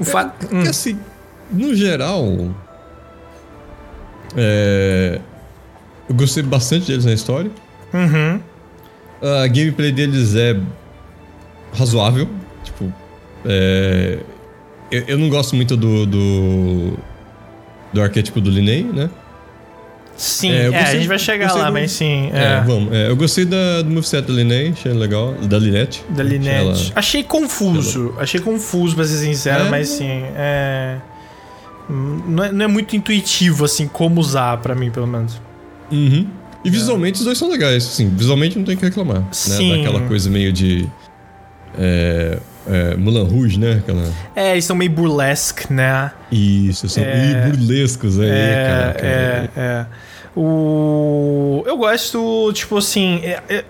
O 0.00 0.04
fato. 0.04 0.46
Porque 0.46 0.68
assim, 0.68 0.98
no 1.52 1.74
geral. 1.74 2.24
É. 4.34 5.20
Eu 6.08 6.14
gostei 6.14 6.42
bastante 6.42 6.86
deles 6.86 7.04
na 7.04 7.12
história. 7.12 7.50
Uhum. 7.92 8.40
A 9.22 9.46
gameplay 9.46 9.90
deles 9.92 10.34
é 10.34 10.56
razoável. 11.76 12.28
Tipo, 12.62 12.92
é, 13.44 14.18
eu, 14.90 15.02
eu 15.08 15.18
não 15.18 15.28
gosto 15.28 15.56
muito 15.56 15.76
do, 15.76 16.04
do, 16.06 16.92
do 17.92 18.02
arquétipo 18.02 18.40
do 18.40 18.50
Linney, 18.50 18.82
né? 18.84 19.08
Sim, 20.16 20.50
É, 20.52 20.56
é, 20.56 20.66
eu 20.68 20.74
a 20.74 20.78
gostei- 20.78 20.98
gente 21.00 21.08
vai 21.08 21.18
chegar 21.18 21.44
gostei 21.46 21.62
lá, 21.62 21.68
do- 21.68 21.72
mas 21.72 21.90
sim. 21.90 22.30
É, 22.32 22.44
É, 22.44 22.60
vamos. 22.60 22.92
É, 22.92 23.08
eu 23.08 23.16
gostei 23.16 23.44
da, 23.44 23.82
do 23.82 23.90
moveset 23.90 24.26
da 24.28 24.32
Linney, 24.32 24.68
achei 24.70 24.92
legal. 24.92 25.32
Da 25.34 25.58
Linette. 25.58 26.04
da 26.10 26.22
Linette. 26.22 26.56
ela- 26.90 26.92
Achei 26.94 27.24
confuso. 27.24 28.14
Achei 28.18 28.40
confuso, 28.40 28.94
pra 28.94 29.04
ser 29.04 29.16
sincero, 29.16 29.64
É? 29.64 29.68
mas 29.70 29.88
sim. 29.88 30.22
É. 30.36 30.98
Não 31.88 32.44
é, 32.44 32.52
não 32.52 32.64
é 32.64 32.68
muito 32.68 32.94
intuitivo, 32.94 33.64
assim, 33.64 33.86
como 33.88 34.20
usar, 34.20 34.58
pra 34.58 34.74
mim, 34.74 34.90
pelo 34.90 35.06
menos. 35.06 35.40
Uhum. 35.90 36.26
E 36.64 36.70
visualmente 36.70 37.18
os 37.18 37.24
dois 37.24 37.36
são 37.36 37.50
legais, 37.50 37.84
assim, 37.86 38.08
visualmente 38.08 38.56
não 38.58 38.64
tem 38.64 38.76
que 38.76 38.84
reclamar. 38.84 39.22
Sim. 39.32 39.70
Né? 39.72 39.76
Daquela 39.84 40.06
coisa 40.08 40.30
meio 40.30 40.52
de. 40.52 40.88
É, 41.78 42.38
é, 42.66 42.96
Mulan 42.96 43.24
Rouge, 43.24 43.58
né? 43.58 43.72
Aquela... 43.82 44.10
É, 44.34 44.52
eles 44.52 44.64
são 44.64 44.74
meio 44.76 44.90
burlesque, 44.90 45.70
né? 45.72 46.10
Isso, 46.32 46.88
são 46.88 47.02
É. 47.02 47.48
burlescos 47.50 48.18
aí, 48.18 48.30
é, 48.30 48.66
cara. 48.66 48.94
cara. 48.94 49.06
é, 49.06 49.50
é. 49.56 49.86
O... 50.36 51.62
Eu 51.66 51.76
gosto, 51.76 52.52
tipo 52.54 52.78
assim. 52.78 53.20
é- 53.22 53.40
é- 53.48 53.64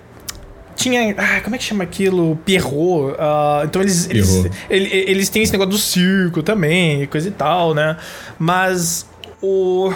Tinha. 0.77 1.15
Ah, 1.17 1.41
como 1.41 1.55
é 1.57 1.59
que 1.59 1.65
chama 1.65 1.85
aquilo? 1.85 2.37
Pierrot. 2.45 3.15
ah, 3.19 3.63
então 3.65 3.81
eles. 3.83 4.09
Eles, 4.09 4.29
Pierrot. 4.31 4.51
ele- 4.71 4.89
eles 5.11 5.29
têm 5.29 5.43
esse 5.43 5.53
negócio 5.53 5.71
do 5.73 5.79
circo 5.79 6.43
também, 6.43 7.07
coisa 7.07 7.29
e 7.29 7.33
tal, 7.33 7.75
né? 7.75 7.97
Mas. 8.39 9.07
O. 9.43 9.93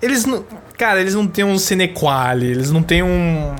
Eles 0.00 0.24
não. 0.24 0.44
Cara, 0.76 1.00
eles 1.00 1.14
não 1.14 1.26
têm 1.26 1.44
um 1.44 1.58
Senequale, 1.58 2.46
eles 2.46 2.70
não 2.70 2.82
têm 2.82 3.02
um. 3.02 3.54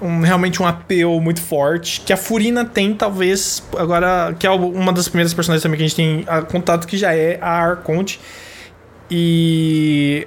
Um, 0.00 0.20
realmente 0.20 0.62
um 0.62 0.66
apelo 0.66 1.18
muito 1.20 1.40
forte. 1.40 2.02
Que 2.02 2.12
a 2.12 2.16
Furina 2.16 2.64
tem, 2.64 2.94
talvez. 2.94 3.62
Agora, 3.78 4.34
que 4.38 4.46
é 4.46 4.50
uma 4.50 4.92
das 4.92 5.08
primeiras 5.08 5.32
personagens 5.32 5.62
também 5.62 5.78
que 5.78 5.84
a 5.84 5.88
gente 5.88 5.96
tem 5.96 6.24
a, 6.26 6.42
contato, 6.42 6.86
que 6.86 6.96
já 6.96 7.14
é 7.14 7.38
a 7.40 7.50
Arconte. 7.50 8.20
E. 9.10 10.26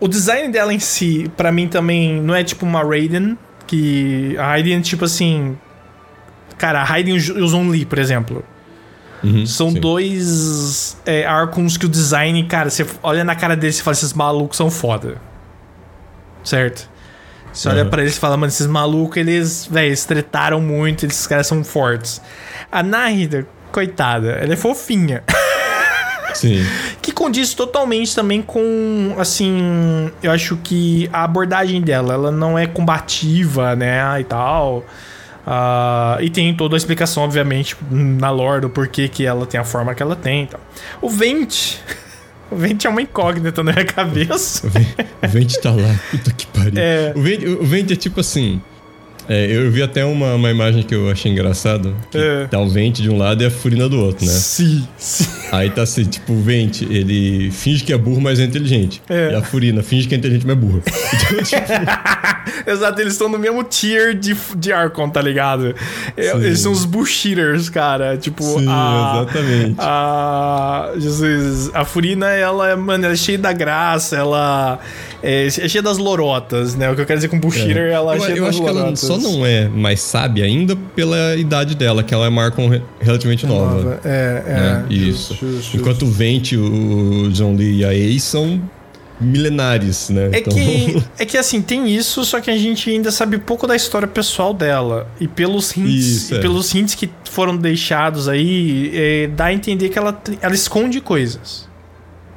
O 0.00 0.06
design 0.06 0.48
dela 0.52 0.72
em 0.72 0.78
si, 0.78 1.28
para 1.36 1.50
mim 1.50 1.66
também, 1.66 2.20
não 2.22 2.34
é 2.34 2.42
tipo 2.42 2.64
uma 2.64 2.82
Raiden. 2.82 3.36
Que. 3.66 4.36
A 4.38 4.46
Raiden, 4.48 4.80
tipo 4.80 5.04
assim. 5.04 5.56
Cara, 6.56 6.80
a 6.80 6.84
Raiden 6.84 7.16
e 7.16 7.30
o 7.32 7.48
Zhongli, 7.48 7.84
por 7.84 7.98
exemplo. 7.98 8.44
Uhum, 9.22 9.44
são 9.46 9.70
sim. 9.70 9.80
dois 9.80 10.96
é, 11.04 11.26
Archons 11.26 11.76
que 11.76 11.86
o 11.86 11.88
design, 11.88 12.42
cara, 12.44 12.70
você 12.70 12.86
olha 13.02 13.24
na 13.24 13.34
cara 13.34 13.56
deles 13.56 13.78
e 13.78 13.82
fala: 13.82 13.94
esses 13.94 14.12
malucos 14.12 14.56
são 14.56 14.70
foda. 14.70 15.16
Certo? 16.44 16.88
Você 17.52 17.68
uhum. 17.68 17.74
olha 17.74 17.84
pra 17.84 18.02
eles 18.02 18.16
e 18.16 18.20
fala: 18.20 18.36
mano, 18.36 18.50
esses 18.50 18.66
malucos, 18.66 19.16
eles, 19.16 19.66
velho, 19.70 20.06
tretaram 20.06 20.60
muito, 20.60 21.06
esses 21.06 21.26
caras 21.26 21.46
são 21.46 21.64
fortes. 21.64 22.20
A 22.70 22.82
Nahida, 22.82 23.46
coitada, 23.72 24.32
ela 24.32 24.52
é 24.52 24.56
fofinha. 24.56 25.22
Sim. 26.34 26.64
que 27.02 27.10
condiz 27.10 27.54
totalmente 27.54 28.14
também 28.14 28.42
com, 28.42 29.14
assim, 29.18 30.10
eu 30.22 30.30
acho 30.30 30.56
que 30.62 31.08
a 31.12 31.24
abordagem 31.24 31.80
dela, 31.80 32.14
ela 32.14 32.30
não 32.30 32.56
é 32.56 32.66
combativa, 32.66 33.74
né, 33.74 34.20
e 34.20 34.24
tal. 34.24 34.84
Uh, 35.46 36.22
e 36.22 36.30
tem 36.30 36.54
toda 36.54 36.76
a 36.76 36.78
explicação, 36.78 37.22
obviamente, 37.22 37.76
na 37.90 38.30
lore 38.30 38.60
do 38.62 38.70
porquê 38.70 39.08
que 39.08 39.24
ela 39.24 39.46
tem 39.46 39.58
a 39.58 39.64
forma 39.64 39.94
que 39.94 40.02
ela 40.02 40.16
tem. 40.16 40.42
Então. 40.42 40.60
O 41.00 41.08
Vente. 41.08 41.80
O 42.50 42.56
Vente 42.56 42.86
é 42.86 42.90
uma 42.90 43.02
incógnita 43.02 43.62
na 43.62 43.72
minha 43.72 43.84
cabeça. 43.84 44.66
o 44.66 45.28
Vente 45.28 45.60
tá 45.60 45.70
lá. 45.70 45.94
Puta 46.10 46.32
que 46.32 46.46
pariu. 46.46 46.72
É. 46.76 47.12
O, 47.14 47.20
Vente, 47.20 47.46
o 47.46 47.62
Vente 47.66 47.92
é 47.92 47.96
tipo 47.96 48.20
assim. 48.20 48.58
É, 49.28 49.46
eu 49.46 49.70
vi 49.70 49.82
até 49.82 50.04
uma, 50.04 50.34
uma 50.34 50.50
imagem 50.50 50.82
que 50.82 50.94
eu 50.94 51.10
achei 51.10 51.30
engraçado. 51.30 51.94
É. 52.14 52.46
Tá 52.46 52.58
o 52.58 52.68
Vente 52.68 53.02
de 53.02 53.10
um 53.10 53.18
lado 53.18 53.42
e 53.42 53.46
a 53.46 53.50
Furina 53.50 53.88
do 53.88 54.00
outro, 54.00 54.24
né? 54.24 54.32
Sim, 54.32 54.86
sim. 54.96 55.26
Aí 55.52 55.68
tá 55.70 55.82
assim, 55.82 56.04
tipo, 56.04 56.32
o 56.32 56.42
Vente, 56.42 56.84
ele 56.90 57.50
finge 57.50 57.84
que 57.84 57.92
é 57.92 57.98
burro, 57.98 58.20
mas 58.20 58.40
é 58.40 58.44
inteligente. 58.44 59.02
É. 59.08 59.32
E 59.32 59.34
a 59.34 59.42
Furina 59.42 59.82
finge 59.82 60.08
que 60.08 60.14
é 60.14 60.18
inteligente, 60.18 60.46
mas 60.46 60.56
é 60.56 60.60
burra. 60.60 60.80
Então, 60.86 61.42
tipo... 61.44 62.70
Exato, 62.70 63.00
eles 63.00 63.12
estão 63.14 63.28
no 63.28 63.38
mesmo 63.38 63.62
tier 63.62 64.14
de, 64.14 64.36
de 64.56 64.72
Archon, 64.72 65.08
tá 65.10 65.20
ligado? 65.20 65.74
É. 66.16 66.30
Eles 66.36 66.60
são 66.60 66.72
os 66.72 66.84
bullshitters, 66.84 67.68
cara. 67.68 68.16
Tipo, 68.16 68.42
sim, 68.42 68.66
a, 68.68 69.22
exatamente. 69.22 69.76
A, 69.78 70.92
Jesus, 70.96 71.70
a 71.74 71.84
Furina, 71.84 72.28
ela, 72.28 72.76
mano, 72.76 73.04
ela 73.04 73.14
é 73.14 73.16
cheia 73.16 73.38
da 73.38 73.52
graça, 73.52 74.16
ela 74.16 74.78
é, 75.22 75.46
é 75.46 75.50
cheia 75.50 75.82
das 75.82 75.98
lorotas, 75.98 76.74
né? 76.74 76.90
O 76.90 76.94
que 76.94 77.00
eu 77.00 77.06
quero 77.06 77.18
dizer 77.18 77.28
com 77.28 77.38
bullshitter, 77.38 77.88
é. 77.88 77.92
ela 77.92 78.16
é 78.16 78.20
cheia 78.20 78.36
eu 78.36 78.44
das 78.44 78.56
lorotas. 78.56 79.00
Ela 79.24 79.32
não 79.32 79.46
é 79.46 79.68
mais 79.68 80.00
sábia 80.00 80.44
ainda 80.44 80.76
pela 80.76 81.36
idade 81.36 81.74
dela, 81.74 82.02
que 82.02 82.12
ela 82.12 82.26
é 82.26 82.30
Marcon 82.30 82.70
relativamente 83.00 83.46
nova. 83.46 83.74
nova. 83.74 84.00
É, 84.04 84.42
é. 84.46 84.52
Né? 84.52 84.86
Isso. 84.90 85.34
Justo, 85.34 85.46
justo, 85.46 85.76
Enquanto 85.76 86.02
o 86.02 86.10
Vente, 86.10 86.56
o 86.56 87.28
John 87.30 87.54
Lee 87.54 87.80
e 87.80 87.84
a 87.84 87.94
Ace 87.94 88.20
são 88.20 88.60
milenares, 89.20 90.10
né? 90.10 90.30
É, 90.32 90.38
então... 90.38 90.54
que, 90.54 91.02
é 91.18 91.24
que 91.24 91.36
assim, 91.36 91.60
tem 91.60 91.88
isso, 91.88 92.24
só 92.24 92.40
que 92.40 92.50
a 92.50 92.56
gente 92.56 92.90
ainda 92.90 93.10
sabe 93.10 93.38
pouco 93.38 93.66
da 93.66 93.74
história 93.74 94.06
pessoal 94.06 94.54
dela. 94.54 95.08
E 95.20 95.26
pelos 95.26 95.76
hints, 95.76 96.06
isso, 96.06 96.34
é. 96.34 96.38
pelos 96.38 96.74
hints 96.74 96.94
que 96.94 97.10
foram 97.24 97.56
deixados 97.56 98.28
aí, 98.28 98.92
é, 98.94 99.26
dá 99.28 99.46
a 99.46 99.52
entender 99.52 99.88
que 99.88 99.98
ela, 99.98 100.20
ela 100.40 100.54
esconde 100.54 101.00
coisas. 101.00 101.68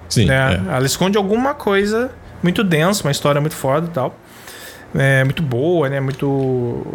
Sim. 0.09 0.25
Né? 0.25 0.61
É. 0.67 0.75
Ela 0.75 0.85
esconde 0.85 1.17
alguma 1.17 1.53
coisa 1.53 2.11
muito 2.43 2.63
densa, 2.63 3.03
uma 3.03 3.11
história 3.11 3.39
muito 3.39 3.55
foda 3.55 3.87
e 3.87 3.91
tal 3.91 4.20
é, 4.95 5.23
muito 5.23 5.41
boa, 5.41 5.89
né? 5.89 5.99
Muito. 5.99 6.85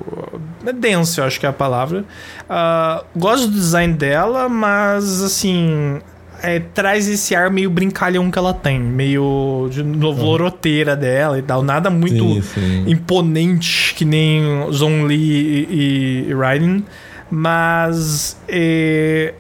É 0.65 0.73
densa, 0.73 1.21
eu 1.21 1.25
acho 1.25 1.41
que 1.41 1.47
é 1.47 1.49
a 1.49 1.53
palavra. 1.53 2.05
Uh, 2.43 3.05
gosto 3.19 3.49
do 3.49 3.55
design 3.55 3.95
dela, 3.95 4.49
mas 4.49 5.23
assim. 5.23 6.01
É, 6.43 6.61
traz 6.61 7.09
esse 7.09 7.35
ar 7.35 7.51
meio 7.51 7.71
brincalhão 7.71 8.31
que 8.31 8.39
ela 8.39 8.53
tem, 8.53 8.79
meio 8.79 9.71
de 9.71 9.83
loroteira 9.83 10.93
uhum. 10.93 11.01
dela 11.01 11.39
e 11.39 11.43
tal. 11.43 11.63
Nada 11.63 11.89
muito 11.89 12.43
sim, 12.43 12.43
sim. 12.43 12.85
imponente 12.87 13.95
que 13.95 14.05
nem 14.05 14.71
Zhong 14.71 15.07
Li 15.07 15.17
e, 15.17 16.27
e 16.29 16.35
Raiden. 16.35 16.85
Mas 17.31 18.37
é, 18.47 19.33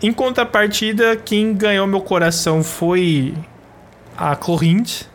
em 0.00 0.12
contrapartida, 0.12 1.16
quem 1.16 1.52
ganhou 1.52 1.84
meu 1.86 2.00
coração 2.00 2.62
foi 2.62 3.34
a 4.16 4.36
Clorinth 4.36 5.08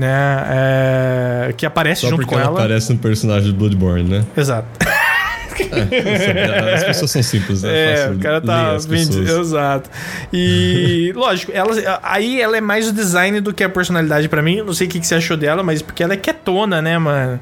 né? 0.00 1.48
É, 1.48 1.52
que 1.56 1.66
aparece 1.66 2.02
Só 2.02 2.08
junto 2.08 2.26
com 2.26 2.34
ela. 2.34 2.46
ela. 2.46 2.58
aparece 2.58 2.92
no 2.92 2.98
personagem 2.98 3.50
do 3.50 3.56
Bloodborne, 3.56 4.08
né? 4.08 4.24
Exato. 4.36 4.68
É, 5.60 6.74
as 6.74 6.84
pessoas 6.84 7.10
são 7.10 7.22
simples, 7.22 7.62
né? 7.62 8.06
É, 8.06 8.10
o 8.10 8.18
cara 8.18 8.40
tá 8.40 8.78
bem. 8.88 9.02
Exato. 9.02 9.90
E, 10.32 11.12
lógico, 11.14 11.52
ela, 11.54 12.00
aí 12.02 12.40
ela 12.40 12.56
é 12.56 12.62
mais 12.62 12.88
o 12.88 12.92
design 12.92 13.42
do 13.42 13.52
que 13.52 13.62
a 13.62 13.68
personalidade 13.68 14.26
para 14.26 14.40
mim. 14.40 14.62
Não 14.62 14.72
sei 14.72 14.86
o 14.86 14.90
que, 14.90 14.98
que 14.98 15.06
você 15.06 15.16
achou 15.16 15.36
dela, 15.36 15.62
mas 15.62 15.82
porque 15.82 16.02
ela 16.02 16.14
é 16.14 16.16
quietona, 16.16 16.80
né, 16.80 16.96
mano? 16.96 17.38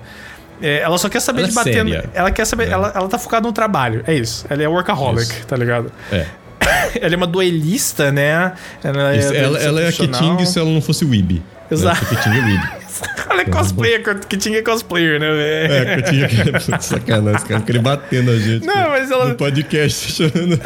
É, 0.61 0.81
ela 0.81 0.99
só 0.99 1.09
quer 1.09 1.21
saber 1.21 1.43
ela 1.43 1.49
de 1.49 1.53
é 1.53 1.65
bater. 1.65 1.85
No, 1.85 2.11
ela 2.13 2.31
quer 2.33 2.45
saber. 2.45 2.69
É. 2.69 2.73
Ela, 2.73 2.93
ela 2.93 3.09
tá 3.09 3.19
focada 3.19 3.47
no 3.47 3.53
trabalho. 3.53 4.03
É 4.05 4.15
isso. 4.15 4.45
Ela 4.51 4.65
é 4.65 4.69
workaholic, 4.69 5.23
isso. 5.23 5.47
tá 5.47 5.57
ligado? 5.57 5.93
É. 6.11 6.27
ela 7.01 7.15
é 7.15 7.17
uma 7.17 7.27
duelista, 7.27 8.11
né? 8.11 8.53
Ela 8.83 9.15
é, 9.15 9.37
ela, 9.37 9.59
ela 9.59 9.81
é 9.81 9.89
a 9.89 9.93
Keting 9.93 10.45
se 10.45 10.59
ela 10.59 10.69
não 10.69 10.83
fosse 10.83 11.05
o 11.05 11.11
Weeb. 11.11 11.41
Exato. 11.71 12.03
Né? 12.05 12.11
Keting 12.11 12.39
é 12.39 12.45
Weeb. 12.45 12.79
Ela 13.31 13.43
é 13.43 13.45
cosplayer, 13.45 14.03
que 14.27 14.37
tinha 14.37 14.63
cosplayer, 14.63 15.21
né, 15.21 15.31
velho? 15.31 15.73
É, 15.73 15.97
que 15.97 16.11
tinha 16.11 16.29
que. 16.29 16.83
Sacanagem, 16.83 17.37
esse 17.37 17.47
cara 17.47 17.61
queria 17.61 17.83
bater 17.83 18.23
na 18.23 18.35
gente. 18.35 18.67
Não, 18.67 18.89
mas 18.89 19.11
ela. 19.11 19.27
No 19.27 19.35
podcast, 19.37 20.13
chorando. 20.13 20.59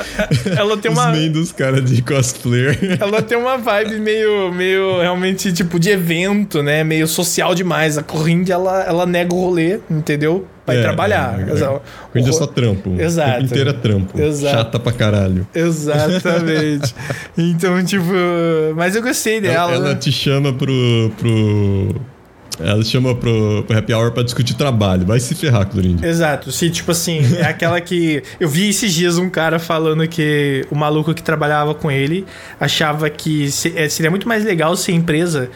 Ela 0.56 0.76
tem 0.76 0.90
uma. 0.90 1.12
Os 1.12 1.28
dos 1.28 1.52
caras 1.52 1.84
de 1.84 2.00
cosplayer. 2.02 2.78
Ela 3.00 3.20
tem 3.20 3.36
uma 3.36 3.58
vibe 3.58 3.98
meio, 3.98 4.52
meio 4.52 5.00
realmente, 5.00 5.52
tipo, 5.52 5.78
de 5.78 5.90
evento, 5.90 6.62
né? 6.62 6.84
Meio 6.84 7.06
social 7.06 7.54
demais. 7.54 7.98
A 7.98 8.02
Corrinde, 8.02 8.52
ela, 8.52 8.82
ela 8.84 9.06
nega 9.06 9.34
o 9.34 9.40
rolê, 9.40 9.80
entendeu? 9.90 10.46
Vai 10.66 10.78
é, 10.78 10.82
trabalhar. 10.82 11.40
É, 11.40 12.18
é. 12.18 12.22
É 12.22 12.32
só 12.32 12.46
trampo. 12.46 12.94
Exato. 12.98 13.40
O 13.40 13.44
inteiro 13.44 13.70
é 13.70 13.72
trampo. 13.72 14.20
Exato. 14.20 14.56
Chata 14.56 14.78
pra 14.78 14.92
caralho. 14.92 15.46
Exatamente. 15.54 16.94
então, 17.36 17.84
tipo. 17.84 18.04
Mas 18.76 18.94
eu 18.94 19.02
gostei 19.02 19.40
dela. 19.40 19.72
Ela, 19.72 19.88
ela 19.88 19.94
te 19.96 20.12
chama 20.12 20.52
pro. 20.52 21.12
pro 21.18 22.00
ela 22.60 22.84
chama 22.84 23.14
pro, 23.14 23.64
pro 23.66 23.76
happy 23.76 23.92
hour 23.92 24.12
pra 24.12 24.22
discutir 24.22 24.54
trabalho. 24.54 25.04
Vai 25.06 25.18
se 25.18 25.34
ferrar, 25.34 25.66
Clorinda. 25.66 26.06
Exato. 26.06 26.52
Se, 26.52 26.70
tipo 26.70 26.92
assim, 26.92 27.20
é 27.36 27.44
aquela 27.44 27.80
que. 27.80 28.22
Eu 28.38 28.48
vi 28.48 28.68
esses 28.68 28.92
dias 28.92 29.18
um 29.18 29.28
cara 29.28 29.58
falando 29.58 30.06
que 30.06 30.64
o 30.70 30.76
maluco 30.76 31.12
que 31.12 31.22
trabalhava 31.22 31.74
com 31.74 31.90
ele 31.90 32.24
achava 32.60 33.10
que 33.10 33.48
é, 33.74 33.88
seria 33.88 34.10
muito 34.10 34.28
mais 34.28 34.44
legal 34.44 34.76
se 34.76 34.92
a 34.92 34.94
empresa 34.94 35.50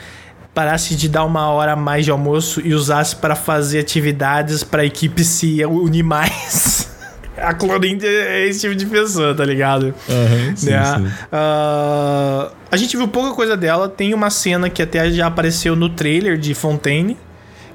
parasse 0.56 0.96
de 0.96 1.06
dar 1.06 1.22
uma 1.26 1.50
hora 1.50 1.72
a 1.72 1.76
mais 1.76 2.06
de 2.06 2.10
almoço 2.10 2.62
e 2.64 2.72
usasse 2.72 3.14
para 3.14 3.36
fazer 3.36 3.78
atividades 3.78 4.64
para 4.64 4.80
a 4.80 4.86
equipe 4.86 5.22
se 5.22 5.62
unir 5.66 6.02
mais. 6.02 6.88
A 7.36 7.52
Clorinda 7.52 8.06
é 8.06 8.48
esse 8.48 8.60
tipo 8.60 8.74
de 8.74 8.86
pessoa, 8.86 9.34
tá 9.34 9.44
ligado? 9.44 9.94
Uhum, 10.08 10.56
sim, 10.56 10.70
né? 10.70 10.96
sim. 10.96 11.04
Uh, 11.04 12.50
a 12.72 12.76
gente 12.78 12.96
viu 12.96 13.06
pouca 13.06 13.34
coisa 13.34 13.54
dela. 13.54 13.90
Tem 13.90 14.14
uma 14.14 14.30
cena 14.30 14.70
que 14.70 14.80
até 14.80 15.10
já 15.10 15.26
apareceu 15.26 15.76
no 15.76 15.90
trailer 15.90 16.38
de 16.38 16.54
Fontaine, 16.54 17.18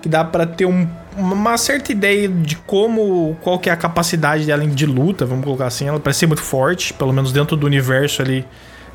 que 0.01 0.09
dá 0.09 0.23
para 0.23 0.47
ter 0.47 0.65
um, 0.65 0.89
uma 1.15 1.59
certa 1.59 1.91
ideia 1.91 2.27
de 2.27 2.55
como, 2.55 3.37
qual 3.41 3.59
que 3.59 3.69
é 3.69 3.71
a 3.71 3.77
capacidade 3.77 4.47
dela 4.47 4.65
de 4.65 4.85
luta, 4.87 5.27
vamos 5.27 5.43
colocar 5.43 5.67
assim. 5.67 5.87
Ela 5.87 5.99
parece 5.99 6.21
ser 6.21 6.27
muito 6.27 6.41
forte, 6.41 6.91
pelo 6.95 7.13
menos 7.13 7.31
dentro 7.31 7.55
do 7.55 7.67
universo 7.67 8.23
ali 8.23 8.43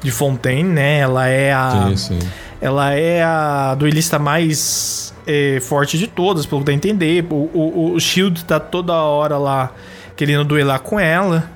de 0.02 0.10
Fontaine, 0.10 0.68
né? 0.68 0.98
Ela 0.98 1.28
é 1.28 1.52
a, 1.52 1.88
sim, 1.88 1.96
sim. 1.96 2.28
ela 2.60 2.92
é 2.92 3.22
a 3.22 3.74
duelista 3.74 4.18
mais 4.18 5.14
é, 5.26 5.58
forte 5.60 5.98
de 5.98 6.06
todas, 6.06 6.46
pelo 6.46 6.60
que 6.60 6.66
dá 6.66 6.72
a 6.72 6.74
entender. 6.74 7.26
O, 7.30 7.50
o, 7.52 7.92
o 7.94 8.00
Shield 8.00 8.44
tá 8.44 8.60
toda 8.60 8.94
hora 8.94 9.36
lá 9.38 9.72
querendo 10.14 10.44
duelar 10.44 10.80
com 10.80 10.98
ela. 10.98 11.55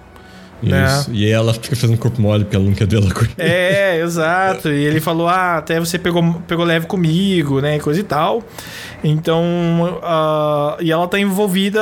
Né? 0.63 0.85
Isso. 0.87 1.11
Né? 1.11 1.17
E 1.17 1.31
ela 1.31 1.55
fica 1.55 1.75
fazendo 1.75 1.99
corpo 1.99 2.21
mole 2.21 2.45
porque 2.45 2.57
ela 2.57 2.65
não 2.65 2.75
quer 2.75 2.87
com 2.87 2.97
ele. 2.97 3.35
É, 3.39 4.01
exato. 4.03 4.69
E 4.69 4.85
ele 4.85 5.01
falou: 5.01 5.29
Ah, 5.29 5.59
até 5.59 5.79
você 5.81 5.99
pegou, 5.99 6.43
pegou 6.47 6.65
leve 6.65 6.87
comigo, 6.87 7.61
né? 7.61 7.79
Coisa 7.79 8.01
e 8.01 8.05
tal. 8.05 8.43
Então. 9.03 9.43
Uh, 10.03 10.83
e 10.83 10.93
ela 10.93 11.07
tá 11.09 11.19
envolvida 11.19 11.81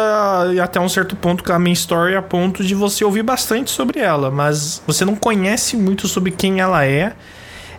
até 0.62 0.80
um 0.80 0.88
certo 0.88 1.16
ponto 1.16 1.42
com 1.42 1.52
a 1.52 1.58
main 1.58 1.72
story, 1.72 2.14
a 2.14 2.22
ponto 2.22 2.62
de 2.62 2.74
você 2.74 3.04
ouvir 3.04 3.22
bastante 3.22 3.70
sobre 3.70 4.00
ela. 4.00 4.30
Mas 4.30 4.82
você 4.86 5.04
não 5.04 5.16
conhece 5.16 5.76
muito 5.76 6.06
sobre 6.06 6.30
quem 6.30 6.60
ela 6.60 6.84
é. 6.84 7.12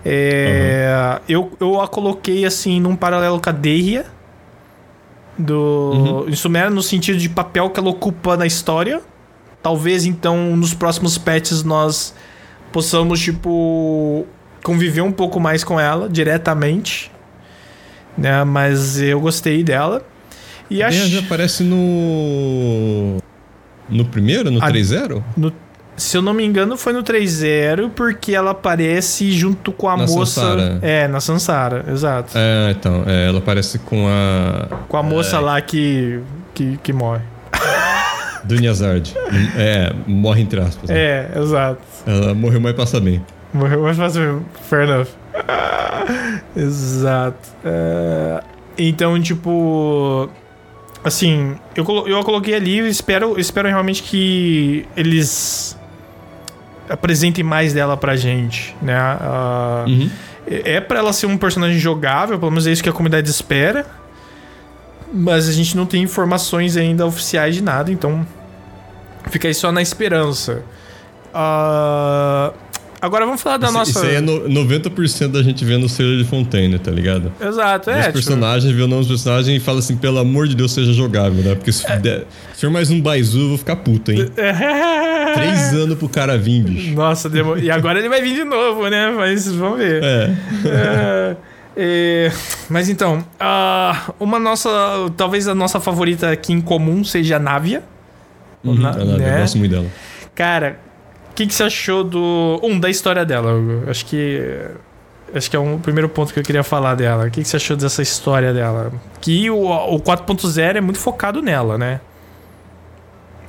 é 0.04 0.92
uhum. 1.16 1.20
eu, 1.28 1.52
eu 1.60 1.82
a 1.82 1.88
coloquei 1.88 2.46
assim 2.46 2.80
num 2.80 2.96
paralelo 2.96 3.40
com 3.40 3.50
a 3.50 3.54
Derria 3.54 4.06
do 5.40 5.94
uhum. 6.26 6.30
Insumera 6.30 6.70
no 6.70 6.82
sentido 6.82 7.18
de 7.18 7.30
papel 7.30 7.70
que 7.70 7.80
ela 7.80 7.90
ocupa 7.90 8.36
na 8.36 8.46
história. 8.46 9.02
Talvez 9.62 10.06
então 10.06 10.56
nos 10.56 10.74
próximos 10.74 11.18
patches 11.18 11.64
nós 11.64 12.14
possamos 12.72 13.20
tipo 13.20 14.26
conviver 14.64 15.02
um 15.02 15.12
pouco 15.12 15.40
mais 15.40 15.64
com 15.64 15.80
ela 15.80 16.08
diretamente, 16.10 17.12
né? 18.18 18.44
Mas 18.44 19.00
eu 19.02 19.20
gostei 19.20 19.64
dela. 19.64 20.02
E 20.70 20.82
A. 20.84 20.90
Leia 20.90 21.08
já 21.08 21.20
aparece 21.20 21.64
no. 21.64 23.18
No 23.90 24.06
primeiro, 24.06 24.52
no 24.52 24.64
A- 24.64 24.68
3-0? 24.68 25.24
no- 25.36 25.52
se 25.98 26.16
eu 26.16 26.22
não 26.22 26.34
me 26.34 26.46
engano, 26.46 26.78
foi 26.78 26.94
no 26.94 27.04
3-0, 27.04 27.90
porque 27.90 28.34
ela 28.34 28.52
aparece 28.52 29.32
junto 29.34 29.72
com 29.74 29.90
a 29.90 29.98
Na 29.98 30.06
moça. 30.06 30.40
Sansara. 30.42 30.80
É, 30.82 31.08
na 31.10 31.20
Sansara, 31.20 31.86
exato. 31.92 32.32
É, 32.38 32.72
então. 32.72 33.04
é, 33.06 33.28
ela 33.28 33.40
aparece 33.40 33.80
com 33.80 34.08
a. 34.08 34.68
Com 34.88 34.96
a 34.96 35.04
moça 35.04 35.36
É. 35.36 35.40
lá 35.40 35.60
que, 35.60 36.22
que, 36.54 36.78
que 36.82 36.94
morre. 36.94 37.24
Dunya 38.44 38.74
Zard. 38.74 39.14
É, 39.58 39.94
morre 40.08 40.42
entre 40.42 40.60
aspas. 40.60 40.90
né? 40.90 40.98
É, 40.98 41.32
exato. 41.38 41.82
Ela 42.06 42.34
morreu, 42.34 42.60
mas 42.62 42.74
passa 42.74 43.00
bem. 43.00 43.24
Morreu 43.54 43.82
mais 43.82 43.98
fácil 43.98 44.22
mesmo. 44.22 44.46
Fair 44.70 44.84
enough. 44.88 45.08
Exato. 46.56 47.50
É, 47.64 48.44
então, 48.78 49.20
tipo. 49.22 50.30
Assim, 51.04 51.56
eu, 51.76 51.86
eu 52.08 52.20
a 52.20 52.24
coloquei 52.24 52.54
ali 52.56 52.82
e 52.82 52.90
espero, 52.90 53.40
espero 53.40 53.68
realmente 53.70 54.04
que 54.04 54.86
eles 54.98 55.78
apresentem 56.90 57.44
mais 57.44 57.72
dela 57.74 57.96
pra 57.96 58.16
gente, 58.16 58.76
né? 58.82 58.96
Ah, 58.98 59.86
Uhum. 59.88 60.10
É 60.52 60.82
pra 60.82 60.98
ela 60.98 61.14
ser 61.14 61.28
um 61.28 61.38
personagem 61.38 61.78
jogável, 61.78 62.40
pelo 62.40 62.50
menos 62.50 62.66
é 62.66 62.72
isso 62.72 62.82
que 62.82 62.90
a 62.90 62.92
comunidade 62.92 63.30
espera. 63.30 63.86
Mas 65.12 65.50
a 65.50 65.52
gente 65.52 65.76
não 65.76 65.86
tem 65.86 66.04
informações 66.04 66.78
ainda 66.78 67.06
oficiais 67.06 67.56
de 67.56 67.64
nada, 67.64 67.92
então 67.92 68.26
fica 69.30 69.48
aí 69.48 69.54
só 69.54 69.72
na 69.72 69.82
esperança. 69.82 70.64
Ah, 71.34 72.52
agora 73.02 73.26
vamos 73.26 73.42
falar 73.42 73.58
da 73.58 73.68
isso, 73.68 73.78
nossa. 73.78 73.92
isso 73.92 74.06
aí 74.06 74.16
é 74.16 74.22
no, 74.22 74.50
90% 74.50 75.32
da 75.32 75.44
gente 75.44 75.64
vendo 75.64 75.86
o 75.86 75.90
Sailor 75.90 76.18
de 76.18 76.26
Fontaine, 76.26 76.78
tá 76.80 76.92
ligado? 76.92 77.32
Exato, 77.40 77.90
é. 77.90 77.94
os 77.94 78.00
tipo, 78.02 78.14
personagens, 78.14 78.74
vê 78.74 78.82
o 78.82 78.88
nome 78.88 79.02
dos 79.02 79.10
personagens 79.10 79.62
e 79.62 79.64
fala 79.64 79.80
assim, 79.80 79.96
pelo 79.96 80.20
amor 80.20 80.48
de 80.48 80.56
Deus, 80.56 80.72
seja 80.72 80.94
jogável, 80.94 81.44
né? 81.44 81.56
Porque 81.56 81.72
se, 81.72 81.86
der- 81.98 82.26
se 82.54 82.62
for 82.62 82.72
mais 82.72 82.90
um 82.90 83.02
Baizu, 83.02 83.40
eu 83.40 83.48
vou 83.50 83.58
ficar 83.58 83.78
puto, 83.78 84.12
hein? 84.12 84.30
Três 85.34 85.74
anos 85.74 85.98
pro 85.98 86.10
cara 86.10 86.38
vir, 86.38 86.64
bicho. 86.64 86.94
Nossa, 86.96 87.30
demor... 87.30 87.62
e 87.64 87.70
agora 87.70 88.00
ele 88.00 88.10
vai 88.10 88.22
vir 88.22 88.36
de 88.36 88.44
novo, 88.44 88.88
né? 88.90 89.12
Mas 89.12 89.48
vamos 89.52 89.78
ver. 89.78 90.04
É. 90.04 90.36
É, 90.66 91.36
é, 91.82 92.32
mas 92.70 92.90
então, 92.90 93.24
ah, 93.40 94.12
uma 94.20 94.38
nossa. 94.38 94.70
Talvez 95.16 95.48
a 95.48 95.56
nossa 95.56 95.80
favorita 95.80 96.30
aqui 96.32 96.52
em 96.52 96.60
comum 96.62 97.04
seja 97.04 97.38
a 97.38 97.40
Návia. 97.40 97.82
Uhum, 98.64 98.74
Na- 98.76 98.90
a 98.92 98.96
né? 99.06 99.36
Eu 99.38 99.42
gosto 99.42 99.58
muito 99.58 99.72
dela. 99.72 99.88
Cara, 100.36 100.78
o 101.32 101.34
que, 101.34 101.48
que 101.48 101.54
você 101.54 101.64
achou 101.64 102.04
do. 102.04 102.60
Um, 102.62 102.78
da 102.80 102.90
história 102.90 103.26
dela, 103.26 103.54
Hugo? 103.54 103.90
Acho 103.90 104.06
que. 104.06 104.42
Acho 105.34 105.50
que 105.50 105.56
é 105.56 105.60
um, 105.60 105.76
o 105.76 105.80
primeiro 105.80 106.10
ponto 106.10 106.34
que 106.34 106.40
eu 106.40 106.44
queria 106.44 106.64
falar 106.64 106.96
dela. 106.96 107.28
O 107.28 107.32
que, 107.32 107.42
que 107.44 107.48
você 107.48 107.56
achou 107.58 107.78
dessa 107.78 108.02
história 108.02 108.52
dela? 108.54 108.92
Que 109.22 109.50
o, 109.50 109.64
o 109.70 110.00
4.0 110.00 110.76
é 110.76 110.82
muito 110.82 111.00
focado 111.00 111.42
nela, 111.42 111.78
né? 111.78 112.02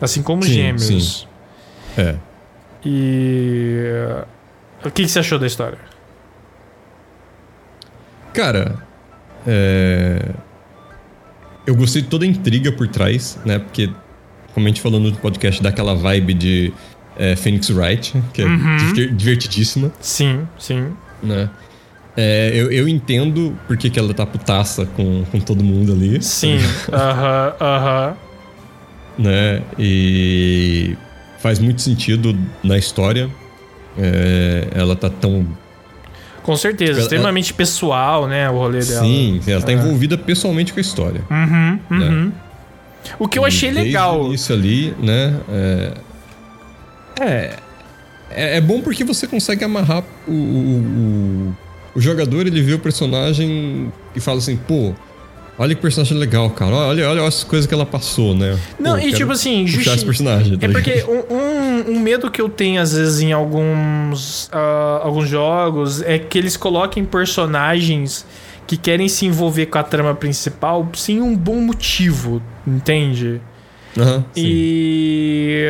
Assim 0.01 0.23
como 0.23 0.43
Sim, 0.43 0.53
Gêmeos. 0.53 0.87
sim. 0.87 1.27
É. 2.01 2.15
E. 2.85 3.83
O 4.85 4.91
que, 4.91 5.03
que 5.05 5.09
você 5.09 5.19
achou 5.19 5.39
da 5.39 5.47
história? 5.47 5.79
Cara, 8.33 8.77
é... 9.47 10.31
eu 11.67 11.75
gostei 11.75 12.03
de 12.03 12.09
toda 12.09 12.25
a 12.25 12.29
intriga 12.29 12.73
por 12.73 12.89
trás, 12.89 13.39
né? 13.45 13.59
Porque, 13.59 13.91
como 14.55 14.67
a 14.67 14.69
gente 14.69 14.81
falou 14.81 15.01
no 15.01 15.13
podcast, 15.17 15.63
dá 15.63 15.69
aquela 15.71 15.95
vibe 15.95 16.35
de 16.35 16.73
é, 17.17 17.37
Phoenix 17.37 17.71
Wright, 17.71 18.15
que 18.33 18.43
é 18.43 18.47
Uhum. 18.47 18.77
diver- 18.95 19.15
divertidíssima, 19.15 19.93
Sim, 20.01 20.47
sim. 20.59 20.93
né? 21.23 21.51
É, 22.17 22.51
eu, 22.55 22.71
eu 22.73 22.89
entendo 22.89 23.57
por 23.67 23.77
que, 23.77 23.89
que 23.89 23.99
ela 23.99 24.13
tá 24.13 24.27
putaça 24.27 24.85
com, 24.85 25.25
com 25.31 25.39
todo 25.41 25.63
mundo 25.63 25.93
ali. 25.93 26.21
Sim. 26.23 26.59
Aham, 26.93 27.55
aham. 27.61 28.17
né? 29.19 29.63
E 29.79 30.97
faz 31.39 31.59
muito 31.59 31.81
sentido 31.81 32.37
na 32.65 32.77
história. 32.77 33.31
É, 33.97 34.69
ela 34.75 34.97
tá 34.97 35.09
tão. 35.09 35.47
Com 36.43 36.57
certeza. 36.57 36.93
Ela- 36.93 37.01
extremamente 37.03 37.53
pessoal, 37.55 38.27
né? 38.27 38.49
O 38.51 38.55
rolê 38.59 38.81
dela. 38.85 39.03
Sim, 39.03 39.41
ela 39.47 39.61
tá 39.63 39.73
É. 39.73 39.75
envolvida 39.75 40.17
pessoalmente 40.19 40.73
com 40.73 40.81
a 40.81 40.83
história. 40.83 41.21
Uhum, 41.31 41.79
uhum. 41.91 42.33
O 43.19 43.27
que 43.29 43.39
eu 43.39 43.45
achei 43.45 43.71
Desde 43.71 43.87
legal. 43.89 44.33
Isso 44.33 44.53
ali, 44.53 44.95
né? 45.01 45.35
É, 45.51 45.93
é, 47.21 47.57
é, 48.31 48.57
é 48.57 48.61
bom 48.61 48.81
porque 48.81 49.05
você 49.05 49.27
consegue 49.27 49.65
amarrar 49.65 50.03
o, 50.27 50.33
o, 50.33 51.57
o, 51.97 52.01
jogador, 52.01 52.47
ele 52.47 52.63
vê 52.63 52.75
o 52.75 52.79
personagem 52.79 53.93
e 54.15 54.21
fala 54.21 54.39
assim, 54.39 54.57
pô. 54.57 54.93
Olha 55.59 55.75
que 55.75 55.83
personagem 55.83 56.17
legal, 56.17 56.49
cara. 56.49 56.75
Olha, 56.75 57.11
olha 57.11 57.27
as 57.27 57.45
coisas 57.45 57.67
que 57.67 57.75
ela 57.75 57.85
passou, 57.85 58.35
né? 58.35 58.59
Não, 58.79 58.93
Pô, 58.93 58.99
e 59.07 59.13
tipo 59.13 59.31
assim, 59.31 59.67
justi- 59.67 59.91
esse 59.91 60.07
personagem. 60.07 60.57
tá 60.57 60.67
É 60.67 60.71
porque 60.71 60.91
ligado? 60.95 61.11
um, 61.11 61.35
um, 61.89 61.97
um 61.97 62.01
medo 62.01 62.31
que 62.31 62.41
eu 62.41 62.49
tenho, 62.49 62.81
às 62.81 62.93
vezes, 62.93 63.21
em 63.21 63.33
alguns, 63.33 64.49
ah, 64.53 65.01
alguns 65.03 65.29
jogos 65.29 66.03
é 66.03 66.19
que 66.19 66.39
eles 66.39 66.57
coloquem 66.57 67.05
personagens 67.05 68.27
que 68.67 68.77
querem 68.77 69.09
se 69.09 69.27
envolver 69.27 69.67
com 69.67 69.79
a 69.79 69.83
trama 69.83 70.15
principal 70.15 70.89
sem 70.95 71.21
um 71.21 71.37
bom 71.37 71.57
motivo, 71.61 72.41
entende? 72.67 73.41
Sim. 74.35 74.43
E 74.47 75.69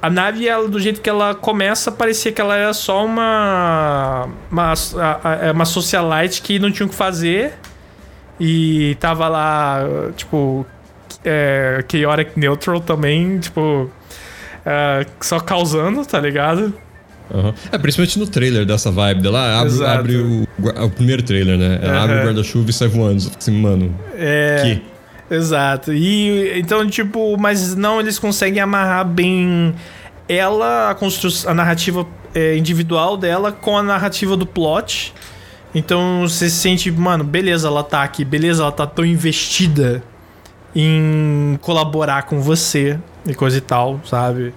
a 0.00 0.08
nave, 0.08 0.48
ela, 0.48 0.66
do 0.66 0.80
jeito 0.80 1.00
que 1.02 1.10
ela 1.10 1.34
começa, 1.34 1.92
parecia 1.92 2.32
que 2.32 2.40
ela 2.40 2.56
era 2.56 2.72
só 2.72 3.04
uma, 3.04 4.28
uma, 4.50 4.72
a- 4.72 5.52
uma 5.52 5.66
socialite 5.66 6.40
que 6.40 6.58
não 6.58 6.70
tinha 6.70 6.86
o 6.86 6.88
que 6.88 6.94
fazer. 6.94 7.52
E 8.42 8.96
tava 8.98 9.28
lá, 9.28 9.84
tipo, 10.16 10.64
é, 11.22 11.84
Chaotic 11.86 12.30
Neutral 12.38 12.80
também, 12.80 13.38
tipo, 13.38 13.90
é, 14.64 15.06
só 15.20 15.40
causando, 15.40 16.04
tá 16.04 16.20
ligado? 16.20 16.74
Aham. 17.32 17.54
É, 17.70 17.78
principalmente 17.78 18.18
no 18.18 18.26
trailer 18.26 18.66
dessa 18.66 18.90
vibe 18.90 19.22
dela. 19.22 19.60
Abre, 19.60 19.84
abre 19.86 20.16
o, 20.16 20.48
gua- 20.58 20.84
o 20.84 20.90
primeiro 20.90 21.22
trailer, 21.22 21.56
né? 21.56 21.78
Ela 21.82 22.02
abre 22.02 22.14
Aham. 22.16 22.22
o 22.22 22.26
guarda-chuva 22.26 22.70
e 22.70 22.72
sai 22.72 22.88
voando. 22.88 23.22
Assim, 23.38 23.52
mano, 23.52 23.94
É. 24.16 24.62
que? 24.62 25.34
Exato. 25.34 25.92
E 25.92 26.58
então, 26.58 26.84
tipo, 26.90 27.36
mas 27.38 27.76
não, 27.76 28.00
eles 28.00 28.18
conseguem 28.18 28.60
amarrar 28.60 29.06
bem 29.06 29.72
ela, 30.28 30.90
a, 30.90 30.94
constru 30.96 31.30
a 31.48 31.54
narrativa 31.54 32.04
é, 32.34 32.56
individual 32.56 33.16
dela 33.16 33.52
com 33.52 33.78
a 33.78 33.82
narrativa 33.82 34.36
do 34.36 34.44
plot. 34.44 35.14
Então 35.72 36.22
você 36.26 36.50
se 36.50 36.56
sente, 36.56 36.90
mano, 36.90 37.22
beleza, 37.22 37.68
ela 37.68 37.84
tá 37.84 38.02
aqui, 38.02 38.24
beleza, 38.24 38.62
ela 38.64 38.72
tá 38.72 38.88
tão 38.88 39.04
investida 39.06 40.02
em 40.74 41.56
colaborar 41.62 42.22
com 42.24 42.40
você 42.40 42.98
e 43.26 43.34
coisa 43.34 43.56
e 43.58 43.60
tal, 43.60 44.00
sabe? 44.04 44.52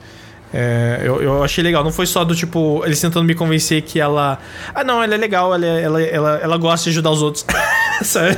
É, 0.55 1.01
eu, 1.03 1.19
eu 1.19 1.43
achei 1.43 1.63
legal. 1.63 1.83
Não 1.83 1.91
foi 1.91 2.05
só 2.05 2.23
do 2.23 2.35
tipo, 2.35 2.83
eles 2.85 3.01
tentando 3.01 3.25
me 3.25 3.33
convencer 3.33 3.81
que 3.81 3.99
ela. 3.99 4.37
Ah, 4.75 4.83
não, 4.83 5.01
ela 5.01 5.15
é 5.15 5.17
legal, 5.17 5.51
ela, 5.55 5.65
é- 5.65 5.81
ela, 5.81 6.01
ela, 6.01 6.39
ela 6.43 6.57
gosta 6.57 6.83
de 6.83 6.89
ajudar 6.91 7.09
os 7.09 7.23
outros. 7.23 7.43
Sabe? 8.03 8.37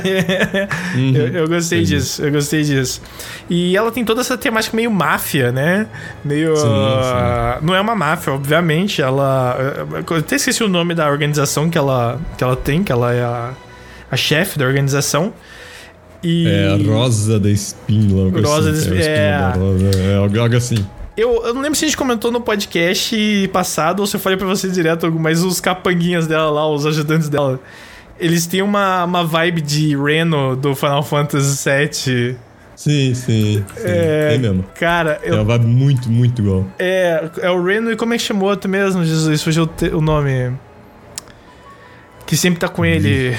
Eu, 1.14 1.28
eu 1.42 1.48
gostei 1.48 1.80
Entendi. 1.80 1.96
disso, 1.96 2.22
eu 2.22 2.32
gostei 2.32 2.62
disso. 2.62 3.02
E 3.50 3.76
ela 3.76 3.92
tem 3.92 4.02
toda 4.04 4.22
essa 4.22 4.36
temática 4.38 4.74
meio 4.74 4.90
máfia, 4.90 5.52
né? 5.52 5.86
Meio. 6.24 6.56
Sim, 6.56 6.66
ah, 6.68 7.58
Não 7.60 7.74
é 7.74 7.80
uma 7.82 7.94
máfia, 7.94 8.32
obviamente. 8.32 9.02
Ela. 9.02 9.84
Eu 10.08 10.16
até 10.16 10.36
esqueci 10.36 10.64
o 10.64 10.68
nome 10.68 10.94
da 10.94 11.10
organização 11.10 11.68
que 11.68 11.76
ela, 11.76 12.18
que 12.38 12.42
ela 12.42 12.56
tem, 12.56 12.82
que 12.82 12.90
ela 12.92 13.12
é 13.12 13.22
a, 13.22 13.50
a 14.10 14.16
chefe 14.16 14.58
da 14.58 14.64
organização. 14.64 15.34
E. 16.26 16.48
É 16.48 16.68
a 16.68 16.76
Rosa 16.92 17.38
da 17.38 17.48
coisa 17.48 18.48
Rosa 18.48 18.70
assim, 18.70 18.90
da 18.90 18.96
é, 18.96 19.34
a 19.34 19.48
Espíndola 19.50 19.52
é. 19.52 19.58
Rosa, 19.58 19.98
é 19.98 20.16
algo, 20.16 20.40
algo 20.40 20.56
assim. 20.56 20.86
Eu, 21.16 21.46
eu 21.46 21.54
não 21.54 21.62
lembro 21.62 21.78
se 21.78 21.84
a 21.84 21.88
gente 21.88 21.96
comentou 21.96 22.30
no 22.30 22.40
podcast 22.40 23.48
passado 23.52 24.00
ou 24.00 24.06
se 24.06 24.16
eu 24.16 24.20
falei 24.20 24.36
pra 24.36 24.46
você 24.46 24.68
direto, 24.68 25.10
mas 25.12 25.42
os 25.42 25.60
capanguinhas 25.60 26.26
dela 26.26 26.50
lá, 26.50 26.68
os 26.70 26.84
ajudantes 26.84 27.28
dela, 27.30 27.58
eles 28.20 28.46
têm 28.46 28.60
uma, 28.60 29.04
uma 29.04 29.24
vibe 29.24 29.62
de 29.62 29.96
Reno 29.96 30.54
do 30.56 30.74
Final 30.74 31.02
Fantasy 31.02 31.70
VII. 31.70 32.36
Sim, 32.74 33.14
sim. 33.14 33.14
sim. 33.14 33.64
É, 33.78 34.28
Tem 34.32 34.38
mesmo. 34.40 34.64
Cara, 34.78 35.18
É 35.22 35.30
eu, 35.30 35.36
uma 35.36 35.44
vibe 35.44 35.66
muito, 35.66 36.10
muito 36.10 36.42
igual. 36.42 36.66
é, 36.78 37.30
é 37.40 37.50
o 37.50 37.64
Reno 37.64 37.90
e 37.90 37.96
como 37.96 38.12
é 38.12 38.18
que 38.18 38.22
chamou 38.22 38.50
outro 38.50 38.68
mesmo, 38.68 39.02
Jesus? 39.02 39.42
Fugiu 39.42 39.64
o 39.64 39.96
o 39.96 40.00
nome. 40.02 40.52
Que 42.26 42.36
sempre 42.36 42.58
tá 42.60 42.68
com 42.68 42.84
ele. 42.84 43.34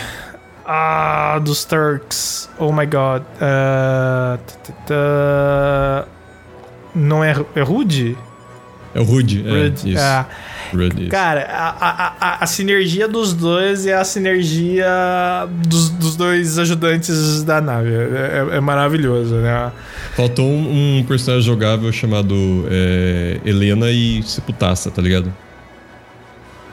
Ah, 0.67 1.39
dos 1.41 1.63
Turks. 1.63 2.49
Oh 2.59 2.71
my 2.73 2.85
god. 2.85 3.23
T- 4.45 4.53
t- 4.65 4.73
t- 4.85 6.07
não 6.93 7.23
é, 7.23 7.33
é 7.55 7.61
Rude? 7.61 8.17
É 8.93 8.99
o 8.99 9.03
Rude. 9.03 9.47
É, 9.47 9.51
Rude. 9.63 9.91
isso. 9.93 10.01
Ah, 10.03 10.25
Rude, 10.73 11.01
isso. 11.03 11.11
Cara, 11.11 11.45
a, 11.49 11.69
a, 11.69 12.13
a, 12.19 12.43
a 12.43 12.47
sinergia 12.47 13.07
dos 13.07 13.33
dois 13.33 13.85
é 13.85 13.93
a 13.93 14.03
sinergia 14.03 14.87
dos, 15.67 15.89
dos 15.91 16.15
dois 16.17 16.57
ajudantes 16.59 17.43
da 17.43 17.61
nave. 17.61 17.89
É, 17.93 18.45
é- 18.53 18.57
é 18.57 18.59
maravilhoso, 18.59 19.35
né? 19.35 19.71
Faltou 20.15 20.45
um, 20.49 20.97
um 20.99 21.03
personagem 21.03 21.45
jogável 21.45 21.91
chamado 21.93 22.65
é, 22.69 23.39
Helena 23.45 23.89
e 23.91 24.21
Seputaça, 24.23 24.89
tá 24.91 25.01
ligado? 25.01 25.31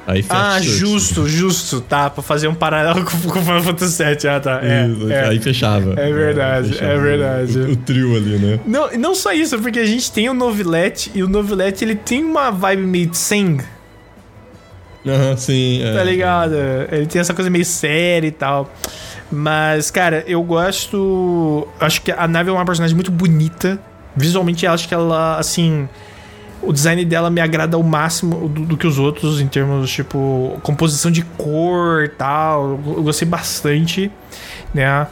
Aí 0.06 0.22
fecha 0.22 0.40
Ah, 0.40 0.60
justo, 0.60 1.26
justo. 1.26 1.80
Tá, 1.80 2.10
pra 2.10 2.22
fazer 2.22 2.48
um 2.48 2.54
paralelo 2.54 3.04
com, 3.06 3.16
com 3.30 3.42
Final 3.42 3.62
Fantasy 3.62 4.04
VII. 4.04 4.28
Ah, 4.28 4.40
tá. 4.40 4.60
É, 4.62 4.86
Isso, 4.86 5.10
é. 5.10 5.28
Aí 5.28 5.38
fechava. 5.40 5.94
É 5.98 6.12
verdade, 6.12 6.78
é 6.78 6.98
verdade. 6.98 7.58
O, 7.58 7.72
o 7.72 7.76
trio 7.76 8.16
ali, 8.16 8.38
né? 8.38 8.60
Não, 8.66 8.90
não 8.98 9.14
só 9.14 9.32
isso, 9.32 9.58
porque 9.58 9.78
a 9.78 9.86
gente 9.86 10.10
tem 10.12 10.28
o 10.28 10.34
Novelete 10.34 11.10
e 11.14 11.22
o 11.22 11.28
Novelete 11.28 11.84
ele 11.84 11.94
tem 11.94 12.22
uma 12.22 12.50
vibe 12.50 12.82
meio 12.82 13.06
de 13.06 13.16
Sing, 13.16 13.58
Aham, 15.06 15.36
sim. 15.36 15.82
É. 15.82 15.94
tá 15.94 16.02
ligado? 16.02 16.54
Ele 16.90 17.06
tem 17.06 17.20
essa 17.20 17.34
coisa 17.34 17.50
meio 17.50 17.64
séria 17.64 18.26
e 18.26 18.30
tal. 18.30 18.72
Mas, 19.30 19.90
cara, 19.90 20.24
eu 20.26 20.42
gosto. 20.42 21.66
Acho 21.80 22.00
que 22.02 22.10
a 22.12 22.26
nave 22.26 22.50
é 22.50 22.52
uma 22.52 22.64
personagem 22.64 22.94
muito 22.94 23.10
bonita. 23.10 23.78
Visualmente, 24.16 24.64
eu 24.64 24.72
acho 24.72 24.88
que 24.88 24.94
ela, 24.94 25.38
assim. 25.38 25.88
O 26.66 26.72
design 26.72 27.04
dela 27.04 27.30
me 27.30 27.40
agrada 27.40 27.76
ao 27.76 27.82
máximo 27.82 28.48
do, 28.48 28.64
do 28.66 28.76
que 28.76 28.86
os 28.86 28.98
outros, 28.98 29.40
em 29.40 29.46
termos, 29.46 29.90
tipo, 29.90 30.58
composição 30.62 31.10
de 31.10 31.22
cor 31.22 32.04
e 32.04 32.08
tal. 32.08 32.80
Eu 32.86 33.02
gostei 33.02 33.28
bastante, 33.28 34.10
né? 34.72 35.06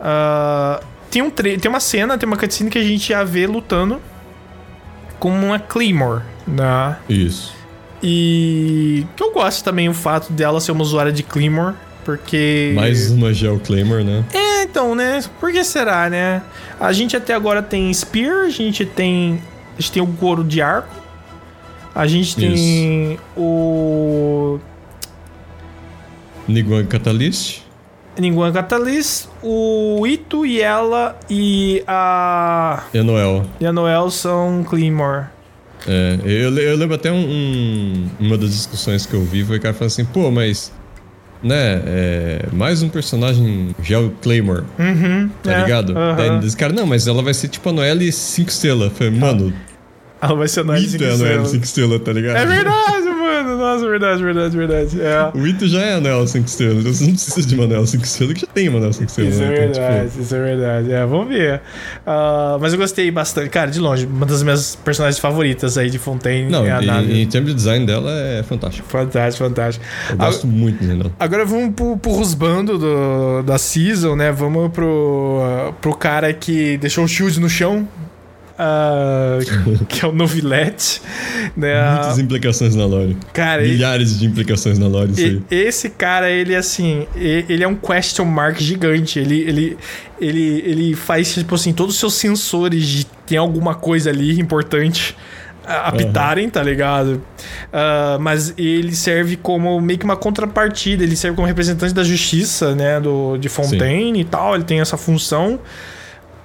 Ah, 0.00 0.80
tem, 1.10 1.22
um 1.22 1.30
tem 1.30 1.68
uma 1.68 1.80
cena, 1.80 2.18
tem 2.18 2.26
uma 2.26 2.36
cutscene 2.36 2.70
que 2.70 2.78
a 2.78 2.82
gente 2.82 3.08
já 3.08 3.24
vê 3.24 3.46
lutando 3.46 4.00
com 5.18 5.30
uma 5.30 5.58
Claymore, 5.58 6.22
né? 6.46 6.96
Isso. 7.08 7.54
E 8.02 9.06
que 9.16 9.22
eu 9.22 9.32
gosto 9.32 9.64
também 9.64 9.88
o 9.88 9.94
fato 9.94 10.32
dela 10.32 10.60
ser 10.60 10.72
uma 10.72 10.82
usuária 10.82 11.10
de 11.10 11.22
Claymore, 11.22 11.74
porque... 12.04 12.72
Mais 12.74 13.10
uma 13.10 13.32
Gel 13.32 13.58
Claymore, 13.58 14.04
né? 14.04 14.24
É, 14.32 14.62
então, 14.62 14.94
né? 14.94 15.22
Por 15.40 15.50
que 15.50 15.64
será, 15.64 16.10
né? 16.10 16.42
A 16.78 16.92
gente 16.92 17.16
até 17.16 17.34
agora 17.34 17.62
tem 17.62 17.92
Spear, 17.92 18.44
a 18.44 18.50
gente 18.50 18.84
tem. 18.84 19.42
A 19.78 19.80
gente 19.80 19.92
tem 19.92 20.02
o 20.02 20.06
couro 20.06 20.42
de 20.42 20.60
arco. 20.62 20.94
A 21.94 22.06
gente 22.06 22.34
tem 22.36 23.18
o. 23.36 24.58
Niguan 26.48 26.84
Catalyst. 26.86 27.60
Ninguém 28.18 28.50
Catalyst, 28.52 29.26
o 29.42 30.06
Ito 30.06 30.46
e 30.46 30.60
ela 30.62 31.18
e 31.28 31.82
a. 31.86 32.84
Enoel. 32.94 33.44
E 33.60 33.66
a 33.66 33.72
Noel 33.72 34.10
são 34.10 34.64
Claymore. 34.64 35.26
É, 35.86 36.18
eu, 36.24 36.56
eu 36.56 36.76
lembro 36.76 36.94
até 36.94 37.12
um, 37.12 37.16
um- 37.20 38.10
uma 38.18 38.38
das 38.38 38.50
discussões 38.50 39.04
que 39.04 39.12
eu 39.14 39.22
vi 39.22 39.44
foi 39.44 39.58
o 39.58 39.60
cara 39.60 39.74
falando 39.74 39.88
assim, 39.88 40.04
pô, 40.06 40.30
mas. 40.30 40.72
Né, 41.42 41.82
é, 41.86 42.46
mais 42.52 42.82
um 42.82 42.88
personagem 42.88 43.74
Gel 43.82 44.12
Claymore, 44.22 44.64
Uhum. 44.78 45.28
tá 45.42 45.52
é, 45.52 45.62
ligado? 45.62 45.96
aham. 45.96 46.40
Daí 46.40 46.52
cara, 46.56 46.72
não, 46.72 46.86
mas 46.86 47.06
ela 47.06 47.22
vai 47.22 47.34
ser 47.34 47.48
tipo 47.48 47.68
a 47.68 47.72
Noelle 47.72 48.10
5 48.10 48.50
estrelas. 48.50 48.92
Falei, 48.96 49.12
mano, 49.12 49.52
Ela 50.20 50.34
vai 50.34 50.48
ser 50.48 50.60
a 50.60 50.64
Noel 50.64 50.82
Ito 50.82 51.04
é 51.04 51.12
a 51.12 51.16
Noelle 51.16 51.46
5 51.46 51.64
estrelas, 51.64 52.00
tá 52.00 52.12
ligado? 52.12 52.36
É 52.36 52.46
verdade, 52.46 53.04
mano. 53.04 53.15
Nossa, 53.76 53.88
verdade, 53.90 54.22
verdade, 54.22 54.56
verdade. 54.56 55.00
É. 55.00 55.30
O 55.38 55.46
Ito 55.46 55.68
já 55.68 55.80
é 55.82 55.94
a 55.94 56.00
Noelle 56.00 56.26
5 56.26 56.46
estrelas, 56.46 56.84
você 56.84 57.04
não 57.04 57.12
precisa 57.12 57.46
de 57.46 57.54
uma 57.54 57.66
Noelle 57.66 57.86
5 57.86 58.04
estrelas, 58.04 58.34
que 58.34 58.40
já 58.40 58.46
tem 58.46 58.68
uma 58.68 58.78
Noelle 58.78 58.94
5 58.94 59.04
estrelas. 59.10 59.34
Isso 59.34 59.42
é 59.42 59.46
né? 59.48 59.54
Então, 59.56 59.72
tipo, 59.72 59.80
verdade, 59.86 60.20
isso 60.20 60.34
é 60.34 60.42
verdade. 60.42 60.92
É, 60.92 61.06
vamos 61.06 61.28
ver. 61.28 61.60
Ah, 62.06 62.58
mas 62.60 62.72
eu 62.72 62.78
gostei 62.78 63.10
bastante. 63.10 63.50
Cara, 63.50 63.70
de 63.70 63.78
longe, 63.80 64.06
uma 64.06 64.26
das 64.26 64.42
minhas 64.42 64.76
personagens 64.76 65.18
favoritas 65.18 65.76
aí 65.76 65.90
de 65.90 65.98
Fontaine 65.98 66.50
Não, 66.50 66.64
é 66.64 66.72
a 66.72 66.82
e- 66.82 66.86
nave. 66.86 67.20
em 67.22 67.26
termos 67.26 67.50
de 67.50 67.56
design 67.56 67.84
dela 67.86 68.10
é 68.10 68.42
fantástico. 68.42 68.88
Fantástico, 68.88 69.46
fantástico. 69.48 69.84
Eu 70.10 70.16
gosto 70.16 70.46
muito 70.46 70.76
do 70.76 70.80
design 70.80 71.02
dela. 71.02 71.14
Agora 71.18 71.44
vamos 71.44 71.74
pro, 71.74 71.96
pro 71.96 72.12
rusbando 72.12 72.78
do, 72.78 73.42
da 73.42 73.58
season, 73.58 74.16
né? 74.16 74.32
Vamos 74.32 74.70
pro, 74.72 75.42
pro 75.80 75.94
cara 75.94 76.32
que 76.32 76.76
deixou 76.78 77.04
o 77.04 77.08
shield 77.08 77.38
no 77.40 77.48
chão. 77.48 77.86
Ah, 78.58 79.38
que 79.88 80.04
é 80.04 80.08
o 80.08 80.12
Novilete, 80.12 81.02
né? 81.56 81.90
Muitas 81.92 82.18
implicações 82.18 82.74
na 82.74 82.86
lore. 82.86 83.16
Cara, 83.32 83.62
ele- 83.62 83.72
Milhares 83.74 84.18
de 84.18 84.26
implicações 84.26 84.78
na 84.78 84.86
lore. 84.88 85.12
E- 85.18 85.42
esse 85.54 85.90
cara, 85.90 86.30
ele 86.30 86.54
assim, 86.54 87.06
ele 87.14 87.62
é 87.62 87.68
um 87.68 87.74
question 87.76 88.24
mark 88.24 88.58
gigante. 88.60 89.18
Ele, 89.18 89.40
ele, 89.42 89.78
ele, 90.20 90.62
ele 90.64 90.94
faz, 90.94 91.34
tipo 91.34 91.54
assim, 91.54 91.72
todos 91.72 91.94
os 91.94 92.00
seus 92.00 92.14
sensores 92.14 92.86
de 92.86 93.06
tem 93.26 93.38
alguma 93.38 93.74
coisa 93.74 94.10
ali 94.10 94.38
importante 94.40 95.16
apitarem, 95.68 96.48
tá 96.48 96.62
ligado? 96.62 97.20
Ah, 97.72 98.16
mas 98.20 98.54
ele 98.56 98.94
serve 98.94 99.36
como 99.36 99.80
meio 99.80 99.98
que 99.98 100.04
uma 100.04 100.16
contrapartida, 100.16 101.02
ele 101.02 101.16
serve 101.16 101.34
como 101.34 101.46
representante 101.48 101.92
da 101.92 102.04
justiça, 102.04 102.72
né? 102.74 103.00
Do, 103.00 103.36
de 103.36 103.48
Fontaine 103.48 104.20
e 104.20 104.24
tal, 104.24 104.54
ele 104.54 104.62
tem 104.64 104.80
essa 104.80 104.96
função. 104.96 105.58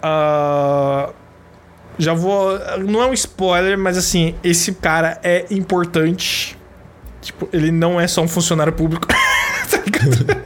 Ah, 0.01 1.09
já 1.97 2.13
vou. 2.13 2.57
Não 2.87 3.01
é 3.01 3.07
um 3.07 3.13
spoiler, 3.13 3.77
mas 3.77 3.97
assim, 3.97 4.35
esse 4.43 4.73
cara 4.73 5.19
é 5.23 5.45
importante. 5.51 6.57
Tipo, 7.21 7.47
ele 7.53 7.71
não 7.71 7.99
é 8.01 8.07
só 8.07 8.21
um 8.21 8.27
funcionário 8.27 8.73
público. 8.73 9.07
tá 9.69 9.77
ligado? 9.85 10.41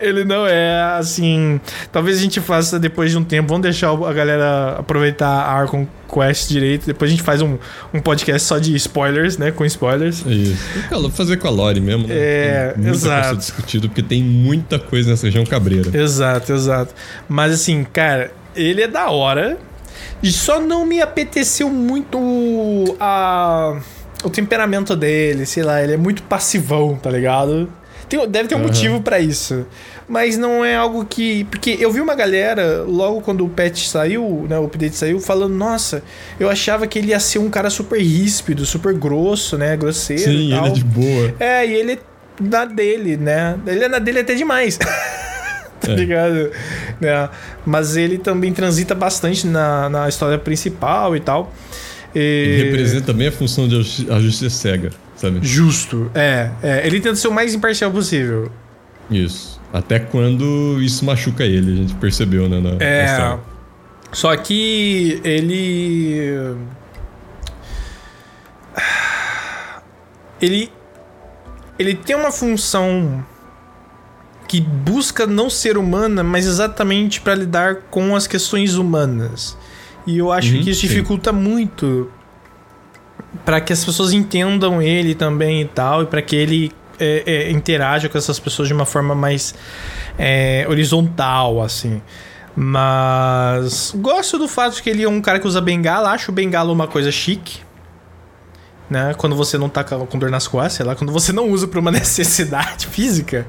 ele 0.00 0.24
não 0.24 0.46
é 0.46 0.96
assim. 0.98 1.58
Talvez 1.90 2.18
a 2.18 2.20
gente 2.20 2.40
faça 2.40 2.78
depois 2.78 3.10
de 3.10 3.16
um 3.16 3.24
tempo. 3.24 3.48
Vamos 3.48 3.62
deixar 3.62 3.90
a 3.90 4.12
galera 4.12 4.76
aproveitar 4.78 5.28
a 5.28 5.52
Arcon 5.52 5.86
Quest 6.12 6.48
direito. 6.48 6.86
Depois 6.86 7.10
a 7.10 7.12
gente 7.12 7.22
faz 7.22 7.40
um, 7.40 7.56
um 7.92 8.00
podcast 8.00 8.46
só 8.46 8.58
de 8.58 8.74
spoilers, 8.76 9.38
né? 9.38 9.50
Com 9.50 9.64
spoilers. 9.64 10.24
É 10.26 10.30
Isso. 10.30 10.64
A- 10.94 11.10
fazer 11.10 11.38
com 11.38 11.48
a 11.48 11.50
lore 11.50 11.80
mesmo, 11.80 12.06
né? 12.06 12.14
É, 12.14 12.72
Tem 12.74 12.82
muita 12.82 12.96
exato. 12.98 13.22
coisa 13.28 13.36
discutido, 13.38 13.88
porque 13.88 14.02
tem 14.02 14.22
muita 14.22 14.78
coisa 14.78 15.10
nessa 15.10 15.26
região 15.26 15.44
cabreira. 15.46 15.96
Exato, 15.96 16.52
exato. 16.52 16.94
Mas 17.28 17.54
assim, 17.54 17.84
cara, 17.90 18.30
ele 18.54 18.82
é 18.82 18.88
da 18.88 19.08
hora. 19.08 19.56
Só 20.22 20.60
não 20.60 20.84
me 20.86 21.00
apeteceu 21.00 21.68
muito 21.70 22.96
a, 23.00 23.78
o 24.22 24.30
temperamento 24.30 24.96
dele, 24.96 25.46
sei 25.46 25.62
lá, 25.62 25.82
ele 25.82 25.94
é 25.94 25.96
muito 25.96 26.22
passivão, 26.22 26.96
tá 26.96 27.10
ligado? 27.10 27.68
Tem- 28.08 28.28
deve 28.28 28.48
ter 28.48 28.54
um 28.54 28.58
Aham. 28.58 28.66
motivo 28.66 29.00
pra 29.00 29.18
isso. 29.18 29.66
Mas 30.06 30.36
não 30.36 30.62
é 30.62 30.76
algo 30.76 31.06
que. 31.06 31.44
Porque 31.44 31.78
eu 31.80 31.90
vi 31.90 31.98
uma 32.00 32.14
galera, 32.14 32.82
logo 32.86 33.22
quando 33.22 33.42
o 33.44 33.48
patch 33.48 33.86
saiu, 33.86 34.46
né? 34.48 34.58
O 34.58 34.64
update 34.64 34.94
saiu, 34.94 35.18
falando, 35.18 35.54
nossa, 35.54 36.02
eu 36.38 36.50
achava 36.50 36.86
que 36.86 36.98
ele 36.98 37.08
ia 37.08 37.20
ser 37.20 37.38
um 37.38 37.48
cara 37.48 37.70
super 37.70 37.98
ríspido, 37.98 38.66
super 38.66 38.92
grosso, 38.92 39.56
né? 39.56 39.74
Grosseiro. 39.78 40.22
Sim, 40.22 40.52
ele 40.52 40.68
é 40.68 40.70
de 40.70 40.84
boa. 40.84 41.34
É, 41.40 41.66
e 41.66 41.72
ele 41.72 41.92
é 41.92 41.98
na 42.38 42.66
dele, 42.66 43.16
né? 43.16 43.58
Ele 43.66 43.84
é 43.84 43.88
na 43.88 43.98
dele 43.98 44.20
até 44.20 44.34
demais. 44.34 44.78
tá 45.86 45.92
É. 45.92 45.96
ligado? 45.96 46.50
Né? 47.00 47.28
Mas 47.66 47.96
ele 47.96 48.18
também 48.18 48.52
transita 48.52 48.94
bastante 48.94 49.46
na, 49.46 49.88
na 49.88 50.08
história 50.08 50.38
principal 50.38 51.14
e 51.16 51.20
tal. 51.20 51.52
E- 52.14 52.18
Ele 52.18 52.64
representa 52.70 53.12
bem 53.12 53.28
a 53.28 53.32
função 53.32 53.66
de 53.68 53.76
a 54.10 54.20
justiça 54.20 54.50
cega, 54.56 54.90
sabe? 55.16 55.40
Justo. 55.42 56.10
É, 56.14 56.50
é. 56.62 56.86
Ele 56.86 57.00
tenta 57.00 57.16
ser 57.16 57.28
o 57.28 57.32
mais 57.32 57.54
imparcial 57.54 57.90
possível. 57.90 58.50
Isso. 59.10 59.60
Até 59.72 59.98
quando 59.98 60.78
isso 60.80 61.04
machuca 61.04 61.42
ele, 61.44 61.72
a 61.72 61.76
gente 61.76 61.94
percebeu, 61.94 62.48
né? 62.48 62.60
Na, 62.60 62.74
na 62.76 62.84
É. 62.84 63.04
história. 63.04 63.40
Só 64.12 64.36
que 64.36 65.20
ele. 65.24 66.54
Ele. 70.40 70.70
Ele 71.78 71.94
tem 71.94 72.14
uma 72.14 72.30
função 72.30 73.24
que 74.46 74.60
busca 74.60 75.26
não 75.26 75.48
ser 75.48 75.76
humana, 75.78 76.22
mas 76.22 76.46
exatamente 76.46 77.20
para 77.20 77.34
lidar 77.34 77.76
com 77.90 78.14
as 78.14 78.26
questões 78.26 78.74
humanas. 78.74 79.56
E 80.06 80.18
eu 80.18 80.30
acho 80.30 80.54
Uhum, 80.54 80.62
que 80.62 80.70
isso 80.70 80.82
sim. 80.82 80.88
dificulta 80.88 81.32
muito 81.32 82.10
para 83.44 83.60
que 83.60 83.72
as 83.72 83.84
pessoas 83.84 84.12
entendam 84.12 84.80
ele 84.80 85.14
também 85.14 85.62
e 85.62 85.64
tal, 85.64 86.02
e 86.02 86.06
para 86.06 86.22
que 86.22 86.36
ele 86.36 86.72
é, 86.98 87.22
é, 87.26 87.50
interaja 87.50 88.08
com 88.08 88.16
essas 88.16 88.38
pessoas 88.38 88.68
de 88.68 88.74
uma 88.74 88.84
forma 88.86 89.14
mais 89.14 89.54
é, 90.18 90.66
horizontal, 90.68 91.62
assim. 91.62 92.00
Mas 92.56 93.92
gosto 93.96 94.38
do 94.38 94.46
fato 94.46 94.76
de 94.76 94.82
que 94.82 94.90
ele 94.90 95.02
é 95.02 95.08
um 95.08 95.20
cara 95.20 95.40
que 95.40 95.46
usa 95.46 95.60
bengala, 95.60 96.10
acho 96.10 96.30
o 96.30 96.34
bengala 96.34 96.70
uma 96.72 96.86
coisa 96.86 97.10
chique. 97.10 97.58
Né? 98.88 99.14
Quando 99.16 99.34
você 99.34 99.58
não 99.58 99.68
tá 99.68 99.82
com 99.82 100.06
com 100.06 100.18
dor 100.18 100.30
nas 100.30 100.46
costas, 100.46 100.74
sei 100.74 100.86
lá, 100.86 100.94
quando 100.94 101.12
você 101.12 101.32
não 101.32 101.48
usa 101.48 101.66
pra 101.66 101.80
uma 101.80 101.90
necessidade 101.92 102.86
física, 102.86 103.46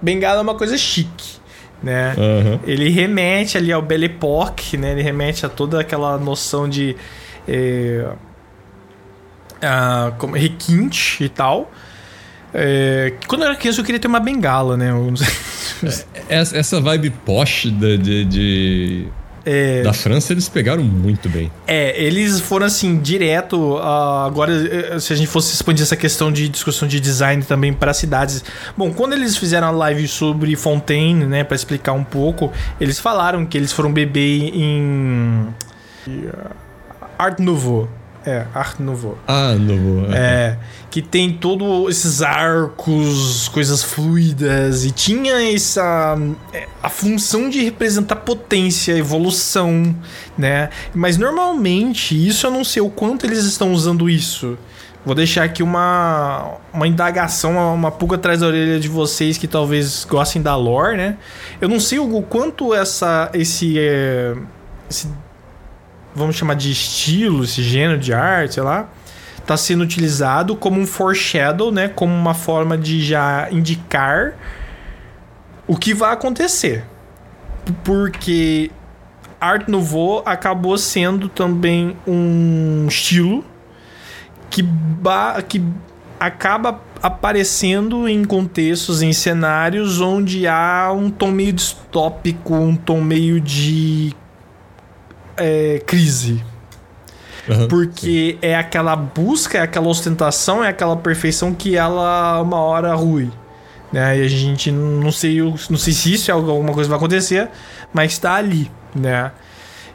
bengala 0.00 0.38
é 0.38 0.42
uma 0.42 0.54
coisa 0.54 0.76
chique, 0.76 1.36
né? 1.82 2.14
Aham. 2.16 2.60
Ele 2.66 2.88
remete 2.88 3.56
ali 3.58 3.72
ao 3.72 3.82
Belle 3.82 4.06
Époque, 4.06 4.76
né? 4.76 4.92
Ele 4.92 5.02
remete 5.02 5.44
a 5.44 5.48
toda 5.48 5.80
aquela 5.80 6.16
noção 6.18 6.68
de 6.68 6.96
é, 7.48 8.06
ah, 9.62 10.12
como, 10.18 10.34
requinte 10.36 11.22
e 11.24 11.28
tal. 11.28 11.70
É, 12.52 13.14
quando 13.26 13.42
eu 13.42 13.48
era 13.48 13.56
criança 13.56 13.80
eu 13.80 13.84
queria 13.84 13.98
ter 14.00 14.06
uma 14.06 14.20
bengala, 14.20 14.76
né? 14.76 14.92
Sei- 15.16 16.04
Essa, 16.28 16.56
essa 16.56 16.80
vibe 16.80 17.10
posh 17.10 17.66
da, 17.66 17.96
de, 17.96 18.24
de- 18.24 19.08
É, 19.46 19.82
da 19.82 19.92
França, 19.92 20.32
eles 20.32 20.48
pegaram 20.48 20.82
muito 20.82 21.28
bem. 21.28 21.50
É, 21.66 22.02
eles 22.02 22.40
foram 22.40 22.66
assim, 22.66 22.98
direto. 22.98 23.78
ah, 23.78 24.24
agora, 24.26 24.52
eh, 24.52 24.98
se 24.98 25.12
a 25.12 25.16
gente 25.16 25.28
fosse 25.28 25.52
expandir 25.52 25.82
essa 25.82 25.96
questão 25.96 26.32
de 26.32 26.48
discussão 26.48 26.88
de 26.88 26.98
design 26.98 27.42
também 27.42 27.72
para 27.72 27.92
cidades. 27.92 28.42
Bom, 28.76 28.92
quando 28.92 29.12
eles 29.12 29.36
fizeram 29.36 29.68
a 29.68 29.70
live 29.70 30.08
sobre 30.08 30.56
Fontaine, 30.56 31.26
né, 31.26 31.44
para 31.44 31.54
explicar 31.54 31.92
um 31.92 32.04
pouco, 32.04 32.52
eles 32.80 32.98
falaram 32.98 33.44
que 33.44 33.58
eles 33.58 33.72
foram 33.72 33.92
beber 33.92 34.50
em. 34.54 35.48
Art 37.18 37.38
Nouveau. 37.38 37.88
É, 38.26 38.46
Art 38.54 38.78
Nouveau. 38.78 39.18
Ah, 39.26 39.54
Nouveau. 39.54 40.10
É, 40.12 40.56
que 40.90 41.02
tem 41.02 41.32
todos 41.34 41.90
esses 41.90 42.22
arcos, 42.22 43.48
coisas 43.48 43.82
fluidas, 43.82 44.84
e 44.84 44.90
tinha 44.90 45.52
essa. 45.52 46.16
é, 46.52 46.66
a 46.82 46.88
função 46.88 47.50
de 47.50 47.62
representar 47.62 48.16
potência, 48.16 48.96
evolução, 48.96 49.94
né? 50.38 50.70
Mas 50.94 51.18
normalmente, 51.18 52.14
isso 52.26 52.46
eu 52.46 52.50
não 52.50 52.64
sei 52.64 52.80
o 52.80 52.88
quanto 52.88 53.26
eles 53.26 53.44
estão 53.44 53.72
usando 53.72 54.08
isso. 54.08 54.56
Vou 55.04 55.14
deixar 55.14 55.44
aqui 55.44 55.62
uma, 55.62 56.54
uma 56.72 56.88
indagação, 56.88 57.52
uma, 57.52 57.72
uma 57.72 57.90
pulga 57.90 58.16
atrás 58.16 58.40
da 58.40 58.46
orelha 58.46 58.80
de 58.80 58.88
vocês 58.88 59.36
que 59.36 59.46
talvez 59.46 60.06
gostem 60.08 60.40
da 60.40 60.56
lore, 60.56 60.96
né? 60.96 61.18
Eu 61.60 61.68
não 61.68 61.78
sei 61.78 61.98
o 61.98 62.22
quanto 62.22 62.72
essa, 62.72 63.30
esse, 63.34 63.78
é, 63.78 64.34
esse 64.88 65.08
vamos 66.14 66.36
chamar 66.36 66.54
de 66.54 66.70
estilo, 66.70 67.44
esse 67.44 67.62
gênero 67.62 67.98
de 67.98 68.12
arte, 68.12 68.54
sei 68.54 68.62
lá, 68.62 68.88
tá 69.46 69.56
sendo 69.56 69.82
utilizado 69.82 70.56
como 70.56 70.80
um 70.80 70.86
foreshadow, 70.86 71.70
né? 71.70 71.88
Como 71.88 72.14
uma 72.14 72.34
forma 72.34 72.78
de 72.78 73.02
já 73.04 73.48
indicar 73.50 74.34
o 75.66 75.76
que 75.76 75.92
vai 75.94 76.12
acontecer. 76.12 76.84
Porque 77.82 78.70
Art 79.40 79.68
Nouveau 79.68 80.22
acabou 80.24 80.76
sendo 80.78 81.28
também 81.28 81.96
um 82.06 82.86
estilo 82.88 83.44
que, 84.50 84.62
ba- 84.62 85.42
que 85.42 85.62
acaba 86.20 86.80
aparecendo 87.02 88.08
em 88.08 88.24
contextos, 88.24 89.02
em 89.02 89.12
cenários 89.12 90.00
onde 90.00 90.46
há 90.46 90.90
um 90.94 91.10
tom 91.10 91.30
meio 91.30 91.52
distópico, 91.52 92.54
um 92.54 92.76
tom 92.76 93.00
meio 93.02 93.40
de 93.40 94.14
é, 95.36 95.82
crise. 95.86 96.42
Aham, 97.48 97.68
Porque 97.68 98.38
é 98.40 98.56
aquela 98.56 98.96
busca, 98.96 99.58
é 99.58 99.60
aquela 99.62 99.88
ostentação, 99.88 100.64
é 100.64 100.68
aquela 100.68 100.96
perfeição 100.96 101.52
que 101.52 101.76
ela 101.76 102.40
uma 102.40 102.58
hora 102.60 102.94
rui. 102.94 103.30
Né? 103.92 104.18
E 104.18 104.24
a 104.24 104.28
gente 104.28 104.70
não 104.72 105.12
sei, 105.12 105.40
não 105.42 105.76
sei 105.78 105.92
se 105.92 106.12
isso 106.14 106.30
é 106.30 106.34
alguma 106.34 106.72
coisa 106.72 106.88
que 106.88 106.90
vai 106.90 106.96
acontecer, 106.98 107.48
mas 107.92 108.12
está 108.12 108.34
ali, 108.34 108.70
né? 108.94 109.30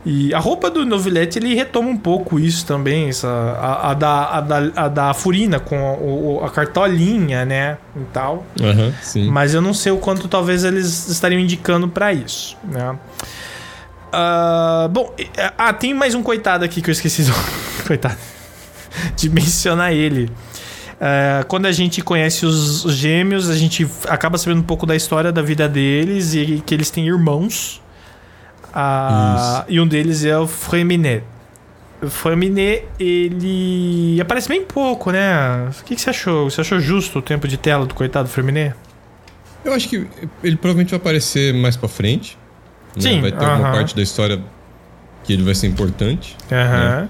E 0.06 0.34
a 0.34 0.40
roupa 0.40 0.70
do 0.72 0.86
Novelete 0.86 1.40
ele 1.40 1.54
retoma 1.54 1.90
um 1.90 1.98
pouco 1.98 2.40
isso 2.40 2.66
também, 2.66 3.10
essa, 3.10 3.28
a, 3.28 3.92
a 3.92 3.94
da, 3.94 4.26
a, 4.30 4.42
da, 4.42 4.58
a 4.76 4.88
da 4.88 5.14
Furina 5.14 5.60
com 5.60 5.76
o- 5.78 6.42
a 6.46 6.50
cartolinha, 6.50 7.44
né? 7.44 7.78
E 7.98 8.00
tal. 8.14 8.46
sim. 8.58 8.94
Sim. 9.02 9.30
Mas 9.30 9.54
eu 9.54 9.62
não 9.62 9.74
sei 9.74 9.92
o 9.92 9.98
quanto 9.98 10.30
talvez 10.30 10.64
eles 10.64 11.10
estariam 11.10 11.40
indicando 11.42 11.90
pra 11.90 12.14
isso, 12.14 12.56
né? 12.64 12.96
Ah, 14.12 14.88
bom, 14.92 15.14
e- 15.18 15.28
ah, 15.58 15.74
tem 15.74 15.94
mais 15.94 16.16
um 16.16 16.24
coitado 16.24 16.66
aqui 16.66 16.82
que 16.82 16.90
eu 16.90 16.92
esqueci 16.92 17.24
do... 17.24 17.34
coitado 17.86 18.18
de 19.16 19.30
mencionar 19.30 19.94
ele. 19.94 20.30
Ah, 21.00 21.44
quando 21.48 21.66
a 21.68 21.72
gente 21.72 22.02
conhece 22.02 22.46
os 22.46 22.84
os 22.86 22.94
gêmeos, 22.94 23.50
a 23.50 23.56
gente 23.56 23.88
acaba 24.08 24.38
sabendo 24.38 24.60
um 24.60 24.64
pouco 24.64 24.86
da 24.86 24.96
história 24.96 25.32
da 25.32 25.42
vida 25.42 25.68
deles 25.70 26.34
e 26.34 26.62
que 26.66 26.74
eles 26.74 26.90
têm 26.90 27.08
irmãos. 27.08 27.82
Ah, 28.74 29.66
e 29.68 29.80
um 29.80 29.88
deles 29.88 30.24
é 30.26 30.38
o 30.38 30.48
Freminet. 30.48 31.24
O 32.02 32.10
Freminet, 32.10 32.86
ele 33.00 34.20
aparece 34.22 34.48
bem 34.48 34.64
pouco, 34.64 35.12
né? 35.12 35.70
O 35.80 35.84
que, 35.84 35.96
que 35.96 36.02
você 36.02 36.12
achou? 36.12 36.50
Você 36.50 36.62
achou 36.62 36.80
justo 36.80 37.20
o 37.20 37.22
tempo 37.22 37.48
de 37.48 37.58
tela 37.58 37.86
do 37.86 37.94
coitado 37.94 38.30
Freminet? 38.30 38.74
Eu 39.66 39.74
acho 39.74 39.90
que 39.90 40.08
ele 40.44 40.56
provavelmente 40.56 40.92
vai 40.92 41.00
aparecer 41.00 41.54
mais 41.54 41.76
pra 41.76 41.90
frente. 41.90 42.38
Né? 42.96 43.02
Sim, 43.02 43.22
Vai 43.22 43.32
ter 43.32 43.38
alguma 43.46 43.68
aham. 43.70 43.72
parte 43.78 43.96
da 43.96 44.02
história 44.02 44.40
que 45.24 45.34
ele 45.34 45.44
vai 45.44 45.56
ser 45.56 45.68
importante. 45.68 46.36
Aham. 46.52 47.08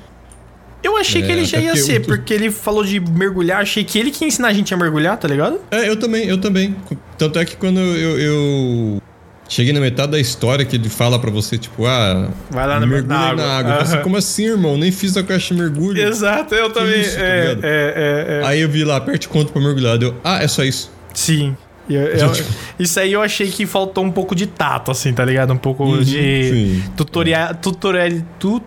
Eu 0.82 0.96
achei 0.96 1.22
que 1.22 1.30
É, 1.30 1.34
ele 1.34 1.44
já 1.46 1.58
até 1.58 1.68
ia 1.68 1.76
ser, 1.76 2.00
o- 2.02 2.06
porque 2.06 2.34
ele 2.34 2.50
falou 2.50 2.86
de 2.86 3.00
mergulhar, 3.02 3.62
achei 3.62 3.84
que 3.84 4.00
ele 4.00 4.12
que 4.12 4.24
ia 4.24 4.28
ensinar 4.30 4.48
a 4.48 4.54
gente 4.54 4.74
a 4.74 4.78
mergulhar, 4.78 5.18
tá 5.18 5.28
ligado? 5.28 5.60
É, 5.72 5.90
eu 5.90 5.98
também, 5.98 6.26
eu 6.26 6.38
também. 6.38 6.74
Tanto 7.18 7.38
é 7.38 7.44
que 7.44 7.58
quando 7.58 7.80
eu, 7.82 8.18
eu 8.18 9.02
cheguei 9.50 9.74
na 9.74 9.82
metade 9.82 10.14
da 10.14 10.20
história 10.20 10.64
que 10.64 10.78
ele 10.78 10.88
fala 10.88 11.20
pra 11.20 11.30
você, 11.30 11.58
tipo, 11.58 11.86
ah, 11.86 12.30
Vai 12.50 12.66
lá 12.66 12.80
na 12.80 12.86
mergulha 12.88 13.14
na 13.14 13.20
água. 13.30 13.46
na 13.46 13.58
água. 13.58 13.72
Eu 13.72 13.76
falei 13.80 13.94
assim, 13.94 14.04
como 14.04 14.16
assim, 14.18 14.46
irmão? 14.46 14.78
Nem 14.78 14.90
fiz 14.90 15.18
a 15.18 15.24
caixa 15.24 15.54
de 15.54 15.60
mergulho. 15.62 16.02
Exato, 16.02 16.56
eu 16.56 16.70
também. 16.72 17.02
isso, 17.02 17.18
tá 17.18 17.24
é, 17.26 17.42
ligado? 17.50 17.66
é, 17.66 17.70
é, 17.70 18.42
é. 18.44 18.48
Aí 18.48 18.62
eu 18.62 18.70
vi 18.70 18.86
lá, 18.86 18.96
aperte 18.98 19.28
conta 19.28 19.52
pra 19.52 19.62
mergulhar. 19.62 19.98
Deu, 19.98 20.16
ah, 20.24 20.42
é 20.42 20.48
só 20.48 20.64
isso. 20.64 20.90
Sim. 21.14 21.58
E 21.90 21.96
eu- 21.96 22.04
eu- 22.04 22.32
isso 22.80 23.00
aí 23.00 23.12
eu 23.12 23.22
achei 23.22 23.50
que 23.50 23.66
faltou 23.66 24.04
um 24.06 24.12
pouco 24.12 24.36
de 24.36 24.46
tato, 24.46 24.92
assim, 24.92 25.12
tá 25.12 25.26
ligado? 25.26 25.52
Um 25.52 25.58
pouco 25.58 25.84
Uhum, 25.84 26.02
de 26.04 26.84
tutorial. 26.96 27.56
Tutorial. 27.56 28.10
Tu. 28.38 28.62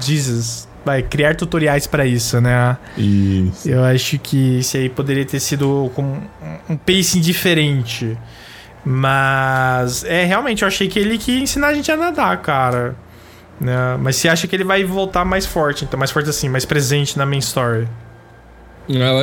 Jesus. 0.00 0.68
Vai, 0.84 1.02
criar 1.02 1.34
tutoriais 1.36 1.86
pra 1.86 2.06
isso, 2.06 2.40
né? 2.40 2.76
Isso. 2.96 3.68
Eu 3.68 3.82
acho 3.84 4.18
que 4.18 4.58
isso 4.60 4.76
aí 4.76 4.88
poderia 4.88 5.24
ter 5.24 5.40
sido 5.40 5.90
com 5.94 6.18
um- 6.68 6.76
pacing 6.76 7.20
diferente. 7.20 8.16
Mas 8.84 10.04
é 10.04 10.24
realmente, 10.24 10.62
eu 10.62 10.68
achei 10.68 10.88
que 10.88 10.98
ele 10.98 11.18
que 11.18 11.32
ia 11.32 11.40
ensinar 11.42 11.68
a 11.68 11.74
gente 11.74 11.90
a 11.92 11.96
nadar, 11.96 12.36
cara. 12.42 12.96
Né? 13.60 13.74
Mas 14.00 14.16
você 14.16 14.28
acha 14.28 14.46
que 14.46 14.56
ele 14.56 14.64
vai 14.64 14.82
voltar 14.84 15.22
mais 15.24 15.44
forte, 15.44 15.84
então 15.84 15.98
mais 15.98 16.10
forte 16.10 16.30
assim, 16.30 16.48
mais 16.48 16.64
presente 16.64 17.16
na 17.18 17.26
main 17.26 17.38
story. 17.40 17.86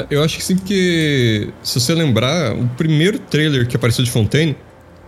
Eu 0.09 0.23
acho 0.23 0.37
que 0.37 0.43
sim, 0.43 0.55
porque 0.55 1.49
se 1.63 1.79
você 1.79 1.93
lembrar, 1.93 2.53
o 2.55 2.67
primeiro 2.77 3.19
trailer 3.19 3.67
que 3.67 3.75
apareceu 3.75 4.03
de 4.03 4.11
Fontaine, 4.11 4.55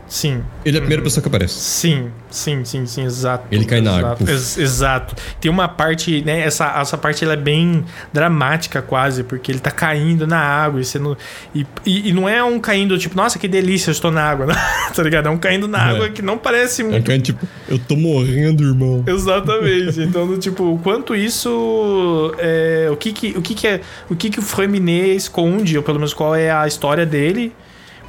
Sim, 0.10 0.42
ele 0.66 0.76
é 0.76 0.80
a 0.80 0.82
primeira 0.82 1.04
pessoa 1.04 1.22
que 1.22 1.28
aparece. 1.28 1.54
sim, 1.54 2.10
sim, 2.32 2.66
sim, 2.66 2.84
sim, 2.88 3.04
exato. 3.06 3.46
Ele 3.52 3.64
cai 3.64 3.80
na 3.80 3.96
água, 3.96 4.18
ex- 4.28 4.58
exato. 4.58 5.16
Tem 5.40 5.52
uma 5.52 5.68
parte, 5.68 6.24
né? 6.26 6.40
Essa, 6.42 6.66
essa 6.82 6.98
parte 6.98 7.24
ela 7.24 7.34
é 7.34 7.38
bem 7.38 7.86
dramática 8.12 8.82
quase, 8.82 9.24
porque 9.24 9.52
ele 9.52 9.60
tá 9.60 9.70
caindo 9.70 10.26
na 10.26 10.40
água 10.40 10.82
e 10.82 10.84
você 10.86 10.98
não. 10.98 11.16
E, 11.54 11.64
e, 11.86 12.10
e 12.10 12.12
não 12.12 12.28
é 12.28 12.44
um 12.44 12.60
caindo 12.60 12.98
tipo, 12.98 13.16
nossa, 13.16 13.38
que 13.38 13.48
delícia, 13.48 13.90
eu 13.90 13.94
estou 13.94 14.10
na 14.10 14.24
água, 14.24 14.48
tá 14.96 15.04
ligado? 15.04 15.28
É 15.28 15.30
um 15.30 15.38
caindo 15.38 15.68
na 15.68 15.78
É. 15.78 15.92
água 15.96 16.10
que 16.10 16.24
não 16.24 16.40
parece 16.40 16.82
É 16.82 16.86
muito 16.86 17.12
é 17.12 17.20
tipo, 17.20 17.48
eu 17.68 17.78
tô 17.78 17.96
morrendo, 17.96 18.64
irmão. 18.64 19.04
Exatamente. 19.06 20.02
Então, 20.02 20.40
tipo, 20.40 20.74
o 20.74 20.80
quanto 20.80 21.16
isso. 21.16 22.34
É, 22.40 22.88
o 22.92 22.96
que 22.98 23.14
que, 23.14 23.38
o 23.38 23.42
que, 23.44 23.54
que 23.54 23.68
é. 23.68 23.82
O 24.10 24.16
que 24.16 24.30
que 24.32 24.40
o 24.40 24.42
Freminet 24.42 25.16
esconde, 25.16 25.78
ou 25.78 25.84
pelo 25.84 26.00
menos 26.00 26.14
qual 26.16 26.36
é 26.36 26.50
a 26.52 26.66
história 26.68 27.06
dele. 27.06 27.54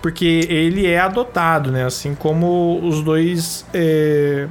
Porque 0.00 0.46
ele 0.48 0.86
é 0.86 0.98
adotado, 0.98 1.70
né? 1.70 1.84
Assim 1.84 2.14
como 2.14 2.80
os 2.82 3.02
dois. 3.02 3.66
é, 3.74 4.46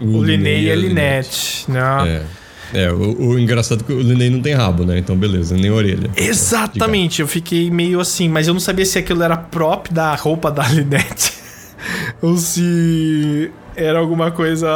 o 0.00 0.22
Linné 0.22 0.60
e 0.60 0.70
a 0.70 0.76
Linette, 0.76 1.70
né? 1.70 1.80
É. 2.06 2.38
É, 2.74 2.92
o, 2.92 3.28
o 3.28 3.38
engraçado 3.38 3.80
é 3.82 3.84
que 3.84 3.92
o 3.92 4.00
Linné 4.00 4.28
não 4.28 4.42
tem 4.42 4.54
rabo, 4.54 4.84
né? 4.84 4.98
Então 4.98 5.16
beleza, 5.16 5.56
nem 5.56 5.70
orelha. 5.70 6.10
Exatamente, 6.16 7.22
eu 7.22 7.28
fiquei 7.28 7.70
meio 7.70 7.98
assim, 7.98 8.28
mas 8.28 8.46
eu 8.46 8.52
não 8.52 8.60
sabia 8.60 8.84
se 8.84 8.98
aquilo 8.98 9.22
era 9.22 9.36
prop 9.36 9.88
da 9.90 10.14
roupa 10.14 10.50
da 10.50 10.68
Linette 10.68 11.32
ou 12.20 12.36
se 12.36 13.50
era 13.74 13.98
alguma 13.98 14.30
coisa 14.30 14.68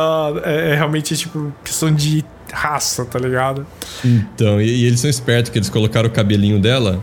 é, 0.45 0.71
é 0.71 0.75
realmente 0.75 1.17
tipo 1.17 1.53
questão 1.63 1.93
de 1.93 2.25
raça, 2.53 3.05
tá 3.05 3.19
ligado? 3.19 3.67
Então, 4.05 4.61
e, 4.61 4.67
e 4.67 4.85
eles 4.85 5.01
são 5.01 5.11
espertos 5.11 5.51
que 5.51 5.59
eles 5.59 5.69
colocaram 5.69 6.09
o 6.09 6.13
cabelinho 6.13 6.59
dela. 6.59 7.03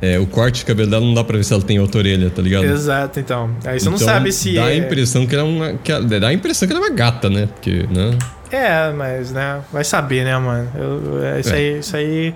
É, 0.00 0.16
o 0.18 0.26
corte 0.26 0.60
de 0.60 0.64
cabelo 0.64 0.88
dela 0.88 1.04
não 1.04 1.12
dá 1.12 1.24
pra 1.24 1.36
ver 1.36 1.42
se 1.44 1.52
ela 1.52 1.62
tem 1.62 1.80
outra 1.80 1.98
orelha, 1.98 2.30
tá 2.30 2.40
ligado? 2.40 2.64
Exato, 2.64 3.18
então. 3.18 3.50
Aí 3.64 3.80
você 3.80 3.88
não 3.88 3.96
Então, 3.96 4.06
sabe 4.06 4.30
se 4.32 4.54
Dá 4.54 4.66
a 4.66 4.72
é... 4.72 4.76
impressão 4.76 5.26
que 5.26 5.34
ela 5.34 5.42
é 5.44 5.50
uma. 5.50 5.72
Que 5.74 5.90
ela, 5.90 6.04
dá 6.20 6.28
a 6.28 6.32
impressão 6.32 6.68
que 6.68 6.74
ela 6.74 6.84
é 6.84 6.88
uma 6.88 6.94
gata, 6.94 7.28
né? 7.28 7.48
Porque, 7.52 7.84
né? 7.90 8.16
É, 8.52 8.92
mas, 8.92 9.32
né? 9.32 9.60
Vai 9.72 9.82
saber, 9.84 10.24
né, 10.24 10.38
mano? 10.38 10.68
Eu- 10.76 11.22
é, 11.24 11.40
isso, 11.40 11.50
É. 11.50 11.56
aí, 11.56 11.78
isso 11.80 11.96
aí 11.96 12.34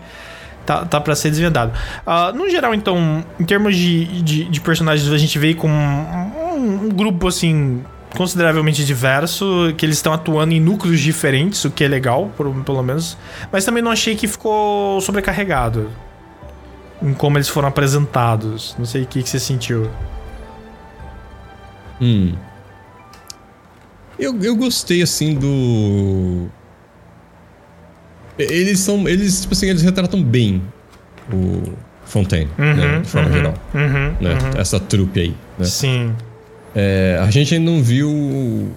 tá, 0.67 0.85
tá 0.85 1.01
pra 1.01 1.15
ser 1.15 1.31
desvendado. 1.31 1.73
Ah, 2.05 2.33
no 2.35 2.51
geral, 2.51 2.75
então, 2.75 3.25
em 3.39 3.45
termos 3.45 3.77
de, 3.77 4.07
de, 4.23 4.45
de 4.45 4.61
personagens, 4.61 5.09
a 5.13 5.17
gente 5.19 5.39
veio 5.39 5.55
com 5.55 5.69
um, 5.69 6.87
um 6.87 6.89
grupo, 6.89 7.29
assim, 7.29 7.83
consideravelmente 8.17 8.85
diverso, 8.85 9.73
que 9.79 9.87
eles 9.87 9.97
estão 9.97 10.13
atuando 10.13 10.53
em 10.53 10.61
núcleos 10.61 11.01
diferentes, 11.01 11.65
o 11.65 11.71
que 11.71 11.85
é 11.85 11.89
legal, 11.89 12.31
por- 12.37 12.53
pelo 12.65 12.83
menos. 12.83 13.17
Mas 13.53 13.65
também 13.65 13.83
não 13.83 13.91
achei 13.93 14.15
que 14.17 14.27
ficou 14.27 15.01
sobrecarregado 15.01 15.89
em 17.03 17.13
como 17.15 17.37
eles 17.39 17.49
foram 17.49 17.69
apresentados. 17.69 18.75
Não 18.79 18.85
sei 18.87 19.03
o 19.03 19.07
que, 19.07 19.23
que 19.23 19.29
você 19.29 19.39
sentiu. 19.41 19.91
Hum. 22.01 22.35
Eu, 24.19 24.39
eu 24.43 24.55
gostei, 24.57 25.03
assim, 25.03 25.35
do. 25.35 26.47
Eles 28.39 28.81
são. 28.81 29.09
Eles, 29.09 29.43
tipo 29.43 29.55
assim, 29.55 29.69
eles 29.69 29.83
retratam 29.83 30.23
bem 30.23 30.63
o 31.33 31.63
Fontaine, 32.05 32.51
né? 32.59 33.01
De 33.01 33.09
forma 33.09 33.29
uhum, 33.29 33.35
geral. 33.35 33.55
Uhum, 33.75 34.17
Né? 34.21 34.35
uhum. 34.35 34.61
Essa 34.61 34.79
trupe 34.81 35.21
aí. 35.21 35.37
Né? 35.59 35.65
Sim. 35.65 36.15
É, 36.75 37.19
a 37.23 37.31
gente 37.31 37.55
ainda 37.55 37.71
não 37.71 37.83
viu. 37.83 38.73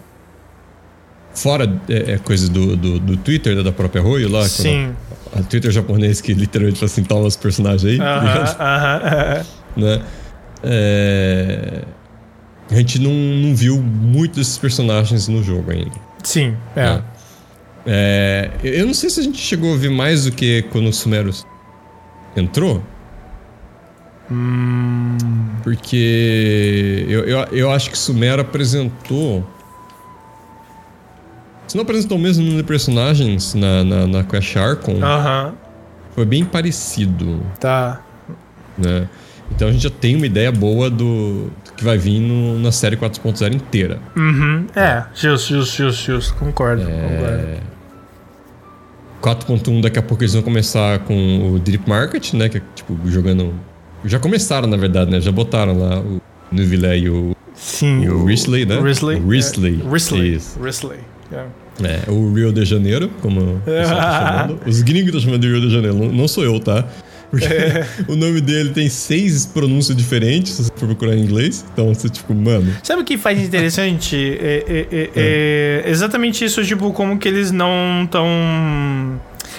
Fora 1.33 1.65
é, 1.89 2.13
é, 2.13 2.17
coisa 2.17 2.49
do, 2.49 2.77
do, 2.77 2.97
do 2.99 3.17
Twitter, 3.17 3.55
né, 3.57 3.63
da 3.63 3.71
própria 3.71 4.01
Royo 4.01 4.29
lá. 4.29 4.47
Sim. 4.47 4.95
quando- 4.95 4.95
A 5.35 5.43
Twitter 5.43 5.69
japonês 5.71 6.21
que 6.21 6.33
literalmente 6.33 6.79
fala 6.79 6.89
assim, 6.91 7.03
toma 7.03 7.27
os 7.27 7.35
personagens 7.35 7.83
aí. 7.85 7.97
tá 7.97 8.15
Aham, 8.15 8.25
ligado? 8.25 8.61
aham. 8.61 9.45
né? 9.77 10.01
É, 10.63 11.81
A 12.71 12.75
gente 12.75 12.99
não, 12.99 13.11
não 13.11 13.53
viu 13.55 13.81
muito 13.81 14.35
desses 14.37 14.57
personagens 14.57 15.27
no 15.27 15.43
jogo 15.43 15.71
ainda. 15.71 15.91
Sim, 16.23 16.55
é. 16.75 16.83
né? 16.85 17.03
É, 17.85 18.49
eu 18.63 18.87
não 18.87 18.93
sei 18.95 19.09
se 19.11 19.19
a 19.19 19.23
gente 19.23 19.37
chegou 19.37 19.73
a 19.73 19.77
ver 19.77 19.91
mais 19.91 20.23
do 20.25 20.31
que 20.31 20.63
quando 20.71 20.87
o 20.87 20.93
Sumeros 20.93 21.45
entrou. 22.35 22.81
Hum. 24.31 25.17
Porque 25.63 27.05
eu, 27.07 27.23
eu, 27.25 27.39
eu 27.51 27.71
acho 27.71 27.91
que 27.91 27.97
Sumero 27.97 28.41
apresentou. 28.41 29.47
Se 31.67 31.75
não 31.75 31.83
apresentou 31.83 32.17
o 32.17 32.21
mesmo 32.21 32.43
número 32.43 32.61
de 32.61 32.67
personagens 32.67 33.53
na, 33.55 33.83
na, 33.83 34.07
na 34.07 34.23
Quest 34.23 34.55
Archon, 34.55 35.03
Aham. 35.03 35.53
foi 36.13 36.25
bem 36.25 36.45
parecido, 36.45 37.41
Tá. 37.59 38.01
né? 38.77 39.07
Então 39.51 39.67
a 39.67 39.71
gente 39.71 39.83
já 39.83 39.89
tem 39.89 40.15
uma 40.15 40.25
ideia 40.25 40.51
boa 40.51 40.89
do, 40.89 41.45
do 41.65 41.73
que 41.77 41.83
vai 41.83 41.97
vir 41.97 42.19
no- 42.19 42.57
na 42.59 42.71
série 42.71 42.95
4.0 42.97 43.53
inteira. 43.53 43.99
Uhum. 44.15 44.65
É, 44.75 45.03
justo, 45.13 45.53
justo, 45.53 45.77
justo, 45.83 46.03
justo. 46.11 46.33
Concordo, 46.35 46.81
É. 46.83 47.59
concordo. 49.21 49.55
4.1 49.69 49.81
daqui 49.81 49.97
a 49.99 50.01
pouco 50.01 50.23
eles 50.23 50.33
vão 50.33 50.43
começar 50.43 50.99
com 50.99 51.53
o 51.53 51.59
Deep 51.59 51.87
Market, 51.89 52.33
né? 52.33 52.47
Que 52.49 52.57
é 52.57 52.61
tipo 52.75 52.97
jogando. 53.05 53.53
Já 54.03 54.19
começaram, 54.19 54.67
na 54.67 54.77
verdade, 54.77 55.09
né? 55.09 55.19
Já 55.19 55.31
botaram 55.31 55.77
lá 55.79 55.99
o 55.99 56.21
Nuvilé 56.51 56.99
e 56.99 57.09
o, 57.09 57.35
Sim. 57.55 58.03
e 58.03 58.09
o 58.09 58.25
Risley, 58.25 58.65
né? 58.65 58.79
Risley. 58.79 59.19
O 59.19 59.27
Risley. 59.29 59.81
É, 59.83 59.91
Risley. 59.91 60.35
Isso. 60.35 60.59
Risley. 60.61 60.99
É. 61.31 61.45
É, 61.83 62.09
o 62.09 62.31
Rio 62.33 62.53
de 62.53 62.63
Janeiro, 62.63 63.09
como 63.21 63.41
o 63.41 63.61
pessoal 63.65 63.97
tá 63.99 64.37
chamando. 64.47 64.59
Os 64.65 64.81
gringos 64.81 65.07
estão 65.07 65.21
chamando 65.21 65.41
de 65.41 65.47
Rio 65.49 65.61
de 65.61 65.69
Janeiro, 65.69 66.11
não, 66.11 66.27
sou 66.27 66.43
eu, 66.43 66.59
tá? 66.59 66.85
Porque 67.29 67.45
É. 67.45 67.85
o 68.07 68.15
nome 68.15 68.39
dele 68.39 68.69
tem 68.69 68.87
seis 68.87 69.45
pronúncias 69.45 69.97
diferentes, 69.97 70.53
se 70.53 70.63
você 70.63 70.71
for 70.75 70.85
procurar 70.87 71.15
em 71.15 71.21
inglês. 71.21 71.65
Então 71.73 71.93
você, 71.93 72.07
tipo, 72.07 72.33
mano. 72.33 72.71
Sabe 72.83 73.01
o 73.01 73.05
que 73.05 73.17
faz 73.17 73.39
interessante? 73.41 74.15
É, 74.39 74.63
é- 74.67 75.09
é- 75.15 75.83
é 75.85 75.89
exatamente 75.89 76.45
isso, 76.45 76.63
tipo, 76.63 76.93
como 76.93 77.17
que 77.17 77.27
eles 77.27 77.51
não 77.51 78.07
tão. 78.09 78.25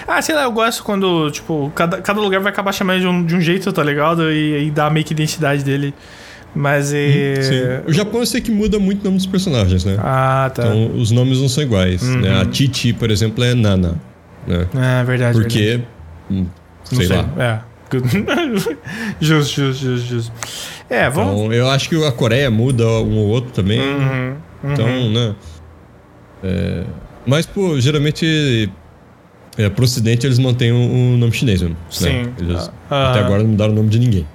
Ah, 0.09 0.23
sei 0.23 0.35
lá, 0.35 0.45
eu 0.45 0.53
gosto 0.53 0.85
quando, 0.85 1.31
tipo, 1.31 1.71
cada, 1.75 2.01
cada 2.01 2.21
lugar 2.21 2.41
vai 2.41 2.53
acabar 2.53 2.73
chamando 2.73 3.01
de 3.01 3.07
um, 3.07 3.25
de 3.27 3.35
um 3.35 3.41
jeito, 3.41 3.73
tá 3.73 3.83
ligado? 3.83 4.31
E, 4.31 4.69
e 4.69 4.71
dá 4.71 4.89
meio 4.89 5.05
que 5.05 5.13
identidade 5.13 5.65
dele. 5.65 5.93
Mas 6.57 6.91
é. 6.95 7.43
Sim. 7.43 7.91
O 7.91 7.93
Japão 7.93 8.21
eu 8.21 8.27
sei 8.27 8.41
que 8.41 8.51
muda 8.51 8.79
muito 8.79 9.03
o 9.03 9.05
nome 9.05 9.19
dos 9.19 9.27
personagens, 9.27 9.85
né? 9.85 9.97
Ah, 9.99 10.51
tá. 10.55 10.63
Então 10.63 10.97
os 10.97 11.11
nomes 11.11 11.39
não 11.39 11.49
são 11.51 11.63
iguais. 11.63 12.03
Uhum. 12.03 12.21
Né? 12.23 12.41
A 12.41 12.47
Titi, 12.47 12.95
por 12.95 13.11
exemplo, 13.11 13.45
é 13.45 13.55
Nana. 13.55 14.01
Né? 14.47 14.67
é 14.75 15.05
verdade. 15.05 15.05
verdade. 15.05 15.41
Porque. 15.41 15.81
hum, 16.31 16.47
Não 16.91 16.99
sei, 16.99 17.09
lá. 17.09 17.29
É. 17.39 17.77
Justo, 19.21 19.63
justo, 19.63 19.75
justo, 19.75 20.07
justo. 20.07 20.33
É, 20.91 21.09
vamos. 21.09 21.35
Então, 21.35 21.53
eu 21.53 21.69
acho 21.71 21.89
que 21.89 22.05
a 22.05 22.11
Coreia 22.11 22.51
muda 22.51 22.85
um 22.85 23.17
ou 23.19 23.29
outro 23.29 23.53
também. 23.53 23.79
Uhum, 23.81 24.35
uhum. 24.65 24.73
Então, 24.73 25.11
né? 25.11 25.35
É, 26.43 26.85
mas, 27.27 27.47
pô, 27.47 27.79
geralmente. 27.79 28.71
É, 29.59 29.69
pro 29.71 29.85
ocidente 29.85 30.27
eles 30.27 30.39
mantêm 30.39 30.71
o, 30.73 30.77
o 31.15 31.17
nome 31.17 31.33
chinês 31.33 31.63
mesmo. 31.63 31.77
Sim. 31.91 32.25
Né? 32.25 32.33
Eles, 32.41 32.71
Ah. 32.91 33.11
até 33.11 33.21
agora 33.21 33.43
não 33.43 33.51
mudaram 33.51 33.73
o 33.73 33.77
nome 33.77 33.89
de 33.89 33.99
ninguém. 33.99 34.27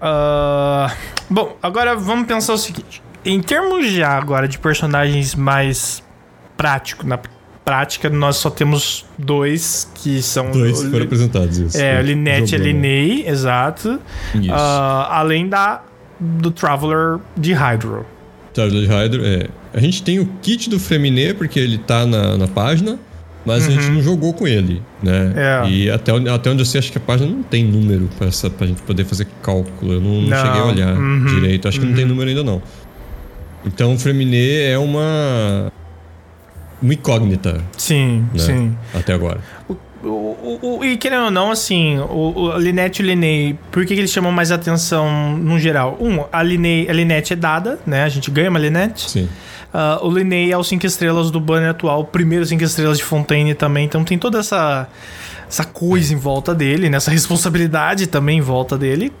Ah, 0.00 0.92
bom, 1.28 1.56
agora 1.62 1.96
vamos 1.96 2.26
pensar 2.26 2.54
o 2.54 2.58
seguinte. 2.58 3.02
Em 3.24 3.40
termos 3.40 3.90
já 3.90 4.16
agora 4.16 4.46
de 4.46 4.58
personagens 4.58 5.34
mais 5.34 6.02
práticos, 6.56 7.04
na 7.04 7.18
prática 7.64 8.08
nós 8.08 8.36
só 8.36 8.48
temos 8.48 9.04
dois 9.18 9.90
que 9.94 10.22
são 10.22 10.50
Dois 10.50 10.82
foram 10.84 11.04
apresentados. 11.04 11.58
Isso. 11.58 11.76
é, 11.76 12.00
Linette 12.00 12.54
e? 12.54 12.58
Linnea, 12.58 13.30
exato. 13.30 14.00
Isso. 14.34 14.52
Ah, 14.52 15.18
além 15.18 15.48
da 15.48 15.82
do 16.18 16.50
Traveler 16.50 17.20
de 17.36 17.52
Hydro. 17.52 18.04
Charlie 18.54 18.86
Hydro, 18.86 19.24
é. 19.24 19.48
A 19.72 19.80
gente 19.80 20.02
tem 20.02 20.18
o 20.18 20.26
kit 20.42 20.68
do 20.68 20.80
Freminet, 20.80 21.34
porque 21.34 21.60
ele 21.60 21.78
tá 21.78 22.06
na, 22.06 22.36
na 22.36 22.48
página, 22.48 22.98
mas 23.46 23.66
a 23.66 23.70
gente 23.70 23.88
não 23.90 24.02
jogou 24.02 24.34
com 24.34 24.46
ele, 24.46 24.82
né? 25.02 25.32
Uhum. 25.34 25.66
É. 25.66 25.70
E 25.70 25.90
até, 25.90 26.12
onde- 26.12 26.28
até 26.28 26.50
onde 26.50 26.60
eu 26.62 26.66
sei, 26.66 26.78
acho 26.80 26.92
que 26.92 26.98
a 26.98 27.00
página 27.00 27.30
não 27.30 27.42
tem 27.42 27.64
número 27.64 28.08
pra, 28.18 28.26
essa, 28.28 28.50
pra 28.50 28.66
gente 28.66 28.82
poder 28.82 29.04
fazer 29.04 29.26
cálculo. 29.42 29.92
Eu 29.94 30.00
não, 30.00 30.22
não 30.22 30.36
cheguei 30.36 30.60
a 30.60 30.64
olhar 30.64 30.96
Uhum. 30.96 31.24
direito. 31.26 31.66
Acho 31.68 31.80
que 31.80 31.86
não 31.86 31.94
tem 31.94 32.04
número 32.04 32.28
ainda 32.28 32.44
não. 32.44 32.60
Então 33.64 33.94
o 33.94 33.98
Freminet 33.98 34.62
é 34.70 34.78
uma. 34.78 35.72
Uma 36.80 36.94
incógnita, 36.94 37.60
Sim, 37.76 38.24
né? 38.32 38.38
sim. 38.38 38.76
Até 38.94 39.12
agora. 39.12 39.40
O, 39.68 40.06
o, 40.06 40.78
o- 40.78 40.84
e 40.84 40.96
querendo 40.96 41.24
ou 41.24 41.30
não, 41.30 41.50
assim, 41.50 41.98
o, 41.98 42.32
o 42.36 42.56
Linette 42.58 43.02
e 43.02 43.04
o 43.04 43.08
Linnea, 43.08 43.56
por 43.72 43.84
que, 43.84 43.94
que 43.94 44.00
eles 44.00 44.12
chamam 44.12 44.30
mais 44.30 44.52
atenção 44.52 45.36
no 45.36 45.58
geral? 45.58 45.98
Um, 46.00 46.24
a, 46.30 46.40
Linnea, 46.40 46.88
a 46.88 46.92
Linette 46.94 47.32
é 47.32 47.36
dada, 47.36 47.80
né? 47.84 48.04
A 48.04 48.08
gente 48.08 48.30
ganha 48.30 48.48
uma 48.48 48.60
Linette. 48.60 49.10
Sim. 49.10 49.28
Ah, 49.72 49.98
o 50.02 50.10
Linnea 50.10 50.54
é 50.54 50.56
o 50.56 50.64
5 50.64 50.86
estrelas 50.86 51.30
do 51.30 51.38
banner 51.40 51.70
atual, 51.70 52.04
primeiro 52.04 52.44
5 52.46 52.62
estrelas 52.64 52.98
de 52.98 53.04
Fontaine 53.04 53.54
também. 53.54 53.84
Então 53.84 54.02
tem 54.04 54.18
toda 54.18 54.38
essa, 54.38 54.88
essa 55.48 55.64
coisa 55.64 56.12
em 56.12 56.16
volta 56.16 56.54
dele, 56.54 56.88
né? 56.88 56.96
Essa 56.96 57.10
responsabilidade 57.10 58.06
também 58.06 58.38
em 58.38 58.42
volta 58.42 58.78
dele. 58.78 59.12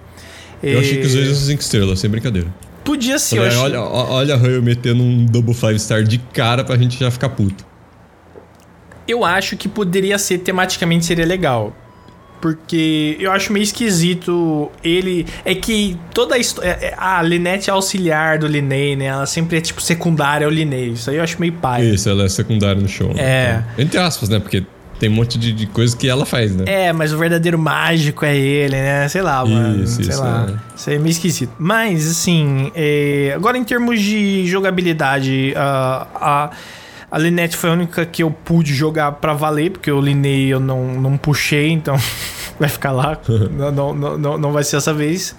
Eu 0.62 0.78
E- 0.78 0.80
achei 0.80 1.00
que 1.00 1.06
os 1.06 1.12
dois 1.12 1.26
eram 1.26 1.36
cinco 1.36 1.60
estrelas, 1.62 2.00
sem 2.00 2.08
brincadeira. 2.10 2.48
Podia 2.82 3.18
ser, 3.18 3.36
eu 3.36 3.42
Falei, 3.42 3.54
acho. 3.56 3.64
olha, 3.64 3.82
ó- 3.82 4.12
olha 4.14 4.34
a 4.34 4.36
Royal 4.38 4.62
metendo 4.62 5.02
um 5.02 5.26
double 5.26 5.52
five 5.54 5.78
star 5.78 6.02
de 6.02 6.16
cara 6.18 6.64
pra 6.64 6.76
gente 6.76 6.98
já 6.98 7.10
ficar 7.10 7.28
puto. 7.28 7.64
Eu 9.06 9.24
acho 9.24 9.56
que 9.56 9.68
poderia 9.68 10.18
ser, 10.18 10.38
tematicamente 10.38 11.04
seria 11.04 11.26
legal. 11.26 11.74
Porque 12.40 13.16
eu 13.18 13.32
acho 13.32 13.52
meio 13.52 13.62
esquisito 13.62 14.70
ele. 14.82 15.26
É 15.44 15.54
que 15.54 15.96
toda 16.14 16.34
a 16.34 16.38
história. 16.38 16.94
A 16.96 17.20
Linette 17.22 17.70
é 17.70 17.72
auxiliar 17.72 18.38
do 18.38 18.46
Linney, 18.46 18.96
né? 18.96 19.06
Ela 19.06 19.26
sempre 19.26 19.58
é 19.58 19.60
tipo 19.60 19.80
secundária 19.80 20.46
ao 20.46 20.52
Linney. 20.52 20.92
Isso 20.92 21.10
aí 21.10 21.16
eu 21.16 21.22
acho 21.22 21.40
meio 21.40 21.52
pai. 21.54 21.84
Isso, 21.84 22.08
ela 22.08 22.24
é 22.24 22.28
secundária 22.28 22.80
no 22.80 22.88
show. 22.88 23.12
né? 23.12 23.22
É. 23.22 23.64
Então, 23.72 23.84
entre 23.84 23.98
aspas, 23.98 24.28
né? 24.28 24.38
Porque 24.38 24.64
tem 24.98 25.08
um 25.08 25.12
monte 25.12 25.38
de, 25.38 25.52
de 25.52 25.66
coisa 25.66 25.96
que 25.96 26.08
ela 26.08 26.26
faz, 26.26 26.54
né? 26.54 26.64
É, 26.66 26.92
mas 26.92 27.12
o 27.12 27.18
verdadeiro 27.18 27.58
mágico 27.58 28.24
é 28.24 28.36
ele, 28.36 28.76
né? 28.76 29.08
Sei 29.08 29.22
lá, 29.22 29.44
mano. 29.44 29.84
Isso, 29.84 30.02
sei 30.02 30.08
isso, 30.08 30.20
lá. 30.20 30.46
é. 30.48 30.76
Isso 30.76 30.90
aí 30.90 30.96
é 30.96 30.98
meio 30.98 31.10
esquisito. 31.10 31.52
Mas, 31.58 32.08
assim, 32.10 32.72
é, 32.74 33.32
agora 33.34 33.56
em 33.56 33.64
termos 33.64 34.00
de 34.00 34.46
jogabilidade, 34.46 35.52
a, 35.56 36.06
a, 36.14 36.50
a 37.10 37.18
Linette 37.18 37.56
foi 37.56 37.70
a 37.70 37.72
única 37.72 38.04
que 38.04 38.22
eu 38.22 38.30
pude 38.30 38.74
jogar 38.74 39.12
pra 39.12 39.32
valer, 39.32 39.70
porque 39.70 39.90
o 39.90 40.00
Linney 40.00 40.48
eu 40.48 40.60
não, 40.60 41.00
não 41.00 41.16
puxei, 41.16 41.70
então 41.70 41.96
vai 42.60 42.68
ficar 42.68 42.92
lá. 42.92 43.18
não, 43.50 43.94
não, 43.94 44.18
não, 44.18 44.38
não, 44.38 44.52
vai 44.52 44.62
ser 44.62 44.76
essa 44.76 44.92
vez. 44.92 45.34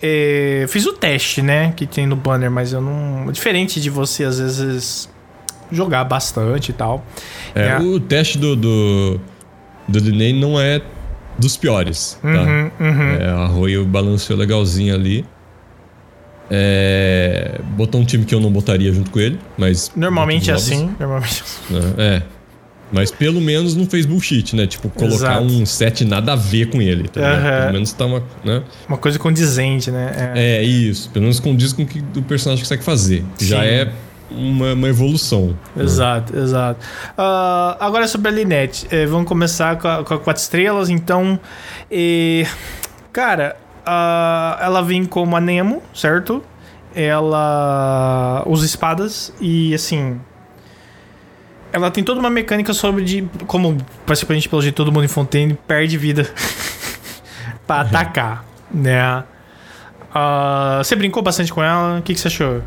É, 0.00 0.64
fiz 0.68 0.86
o 0.86 0.92
teste, 0.92 1.42
né? 1.42 1.72
Que 1.76 1.86
tem 1.86 2.06
no 2.06 2.16
banner, 2.16 2.50
mas 2.50 2.72
eu 2.72 2.80
não. 2.80 3.30
Diferente 3.32 3.80
de 3.80 3.90
você, 3.90 4.24
às 4.24 4.38
vezes, 4.38 5.08
jogar 5.70 6.04
bastante 6.04 6.70
e 6.70 6.72
tal. 6.72 7.04
É, 7.54 7.68
É. 7.68 7.78
O 7.78 7.98
teste 8.00 8.38
do, 8.38 8.54
do, 8.54 9.20
do 9.88 10.00
não 10.34 10.60
é 10.60 10.80
dos 11.38 11.56
piores, 11.56 12.18
tá? 12.20 12.28
Uhum, 12.28 12.70
uhum. 12.80 13.10
É, 13.20 13.28
a 13.28 13.46
Royal 13.46 13.84
balanceou 13.84 14.38
legalzinho 14.38 14.94
ali. 14.94 15.24
É, 16.50 17.60
botou 17.76 18.00
um 18.00 18.04
time 18.04 18.24
que 18.24 18.34
eu 18.34 18.40
não 18.40 18.50
botaria 18.52 18.92
junto 18.92 19.10
com 19.10 19.18
ele, 19.18 19.38
mas... 19.56 19.90
Normalmente 19.96 20.50
é 20.52 20.54
assim. 20.54 20.94
Normalmente 20.98 21.40
é 21.40 21.42
assim. 21.42 21.74
né? 21.74 21.94
É. 21.98 22.22
Mas 22.94 23.10
pelo 23.10 23.40
menos 23.40 23.74
não 23.74 23.86
fez 23.86 24.04
bullshit, 24.04 24.54
né? 24.54 24.66
Tipo, 24.66 24.90
colocar 24.90 25.14
Exato. 25.14 25.44
um 25.44 25.64
set 25.64 26.04
nada 26.04 26.34
a 26.34 26.36
ver 26.36 26.68
com 26.68 26.82
ele, 26.82 27.08
tá? 27.08 27.20
Aham. 27.22 27.60
Pelo 27.62 27.72
menos 27.72 27.92
tá 27.94 28.04
uma... 28.04 28.22
Né? 28.44 28.62
Uma 28.86 28.98
coisa 28.98 29.18
condizente, 29.18 29.90
né? 29.90 30.32
É. 30.34 30.58
É, 30.58 30.62
isso. 30.62 31.08
Pelo 31.10 31.22
menos 31.22 31.40
condiz 31.40 31.72
com 31.72 31.84
o 31.84 31.86
que 31.86 32.04
o 32.16 32.22
personagem 32.22 32.62
consegue 32.62 32.84
fazer. 32.84 33.24
Que 33.38 33.46
Já 33.46 33.60
Sim. 33.62 33.66
é 33.66 33.88
uma, 34.30 34.74
uma 34.74 34.88
evolução. 34.88 35.56
né? 35.74 35.84
Exato, 35.84 36.36
exato. 36.36 36.80
Ah, 37.16 37.78
agora 37.80 38.06
sobre 38.06 38.28
a 38.28 38.30
Linette. 38.30 38.86
Eh, 38.90 39.06
vamos 39.06 39.26
começar 39.26 39.78
com 39.78 39.88
a, 39.88 40.04
com 40.04 40.12
a 40.12 40.18
quatro 40.18 40.42
estrelas, 40.42 40.90
então. 40.90 41.40
eh, 41.90 42.46
cara, 43.10 43.56
ah, 43.84 44.58
ela 44.60 44.82
vem 44.82 45.04
como 45.04 45.36
a 45.36 45.40
Nemo, 45.40 45.82
certo? 45.94 46.42
Ela 46.94 48.42
usa 48.46 48.66
espadas 48.66 49.32
e 49.40 49.74
assim. 49.74 50.20
Ela 51.72 51.90
tem 51.90 52.04
toda 52.04 52.20
uma 52.20 52.30
mecânica 52.30 52.74
sobre 52.74 53.04
de. 53.04 53.28
Como 53.46 53.78
praticamente 54.04 54.48
pelo 54.48 54.60
jeito 54.60 54.74
todo 54.74 54.92
mundo 54.92 55.04
em 55.04 55.08
Fontaine 55.08 55.58
perde 55.66 55.96
vida 55.96 56.30
pra 57.66 57.80
atacar, 57.80 58.44
né? 58.70 59.24
Ah, 60.14 60.80
você 60.84 60.94
brincou 60.94 61.22
bastante 61.22 61.52
com 61.52 61.62
ela? 61.62 61.98
O 61.98 62.02
que, 62.02 62.12
que 62.12 62.20
você 62.20 62.28
achou? 62.28 62.62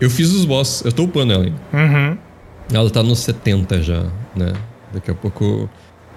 Eu 0.00 0.08
fiz 0.08 0.32
os 0.32 0.44
boss, 0.44 0.82
eu 0.84 0.92
tô 0.92 1.04
upando 1.04 1.32
ela 1.32 1.44
ainda. 1.44 1.58
Uhum. 1.72 2.18
Ela 2.72 2.90
tá 2.90 3.02
nos 3.02 3.18
70 3.20 3.82
já, 3.82 4.04
né? 4.36 4.52
Daqui 4.92 5.10
a 5.10 5.14
pouco. 5.14 5.68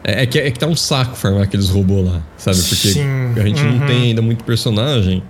É, 0.04 0.24
é 0.24 0.26
que, 0.26 0.40
é 0.40 0.50
que 0.50 0.60
tá 0.60 0.68
um 0.68 0.76
saco 0.76 1.16
farmar 1.16 1.44
aqueles 1.44 1.70
robôs 1.70 2.06
lá, 2.06 2.22
sabe? 2.38 2.58
Porque 2.58 2.76
Sim, 2.90 3.34
a 3.36 3.42
gente 3.42 3.62
uhum. 3.62 3.78
não 3.78 3.88
tem 3.88 4.04
ainda 4.04 4.22
muito 4.22 4.44
personagem, 4.44 5.24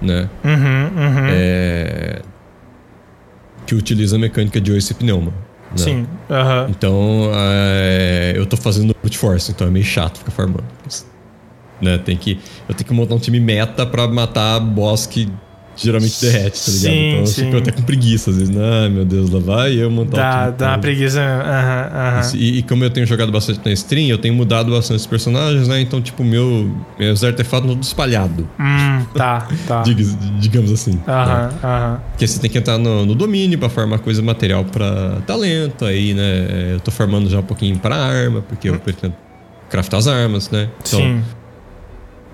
né? 0.00 0.28
Uhum, 0.44 0.52
uhum. 0.54 1.26
É, 1.28 2.22
que 3.66 3.74
utiliza 3.74 4.16
a 4.16 4.18
mecânica 4.18 4.60
de 4.60 4.72
oice 4.72 4.92
e 4.92 4.94
pneuma. 4.94 5.32
né? 5.70 5.76
Sim, 5.76 6.06
aham. 6.30 6.66
Então, 6.70 7.30
é, 7.34 8.32
eu 8.34 8.46
tô 8.46 8.56
fazendo 8.56 8.94
brute 9.00 9.18
force, 9.18 9.50
então 9.50 9.66
é 9.66 9.70
meio 9.70 9.84
chato 9.84 10.18
ficar 10.18 10.30
farmando. 10.30 10.64
Né? 11.80 11.98
Tem 11.98 12.16
que, 12.16 12.38
eu 12.68 12.74
tenho 12.74 12.86
que 12.86 12.94
montar 12.94 13.14
um 13.14 13.18
time 13.18 13.40
meta 13.40 13.84
pra 13.84 14.06
matar 14.06 14.60
boss 14.60 15.06
que 15.06 15.28
geralmente 15.76 16.20
derrete, 16.20 16.64
tá 16.64 16.70
ligado? 16.72 16.92
Sim, 16.92 17.06
então 17.08 17.20
eu 17.20 17.26
sim. 17.26 17.44
fico 17.44 17.56
até 17.56 17.72
com 17.72 17.82
preguiça 17.82 18.30
às 18.30 18.36
vezes. 18.36 18.56
Ai, 18.56 18.88
meu 18.88 19.04
Deus, 19.04 19.30
lá 19.30 19.40
vai 19.40 19.74
eu 19.74 19.90
montar 19.90 20.16
Dá, 20.18 20.28
o 20.40 20.46
time. 20.46 20.58
dá 20.58 20.68
uma 20.68 20.78
preguiça. 20.78 21.20
Aham, 21.20 21.90
aham. 22.20 22.30
E, 22.36 22.58
e 22.58 22.62
como 22.62 22.84
eu 22.84 22.90
tenho 22.90 23.06
jogado 23.06 23.32
bastante 23.32 23.60
na 23.64 23.72
stream, 23.72 24.08
eu 24.08 24.18
tenho 24.18 24.34
mudado 24.34 24.70
bastante 24.70 24.98
os 25.00 25.06
personagens, 25.06 25.66
né? 25.68 25.80
Então, 25.80 26.00
tipo, 26.00 26.22
meu, 26.22 26.70
meus 26.98 27.24
artefatos 27.24 27.68
estão 27.70 27.80
espalhados, 27.80 28.44
Hum, 28.60 29.04
tá, 29.14 29.48
tá. 29.66 29.82
diga- 29.84 30.04
digamos 30.40 30.70
assim. 30.72 30.92
né? 30.92 31.00
Aham, 31.08 31.50
aham. 31.64 32.00
Porque 32.12 32.26
você 32.26 32.38
tem 32.38 32.50
que 32.50 32.58
entrar 32.58 32.78
no, 32.78 33.06
no 33.06 33.14
domínio 33.14 33.58
pra 33.58 33.68
farmar 33.68 33.98
coisa 33.98 34.20
material 34.22 34.64
pra 34.64 35.20
talento. 35.26 35.84
Aí, 35.84 36.14
né? 36.14 36.22
é, 36.22 36.74
Eu 36.74 36.80
tô 36.80 36.90
farmando 36.90 37.28
já 37.30 37.40
um 37.40 37.42
pouquinho 37.42 37.78
pra 37.78 37.96
arma, 37.96 38.42
porque 38.42 38.68
eu 38.68 38.78
pretendo 38.78 39.14
craftar 39.70 39.98
as 39.98 40.06
armas, 40.06 40.50
né? 40.50 40.68
Então, 40.86 41.00
Sim. 41.00 41.22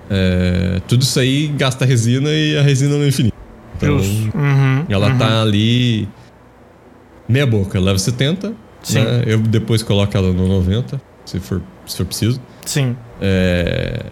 É, 0.09 0.81
tudo 0.87 1.01
isso 1.03 1.19
aí 1.19 1.47
gasta 1.47 1.85
resina 1.85 2.29
e 2.31 2.57
a 2.57 2.61
resina 2.61 2.95
não 2.95 3.03
é 3.03 3.07
infinita. 3.07 3.35
Então. 3.77 3.95
Uhum, 3.97 4.85
ela 4.89 5.09
uhum. 5.11 5.17
tá 5.17 5.41
ali 5.41 6.07
meia 7.27 7.45
boca, 7.45 7.79
level 7.79 7.99
70. 7.99 8.53
Sim. 8.83 8.99
Né? 9.03 9.23
Eu 9.27 9.37
depois 9.39 9.83
coloco 9.83 10.15
ela 10.15 10.31
no 10.33 10.47
90, 10.47 11.01
se 11.25 11.39
for, 11.39 11.61
se 11.85 11.97
for 11.97 12.05
preciso. 12.05 12.41
Sim. 12.65 12.95
É, 13.21 14.05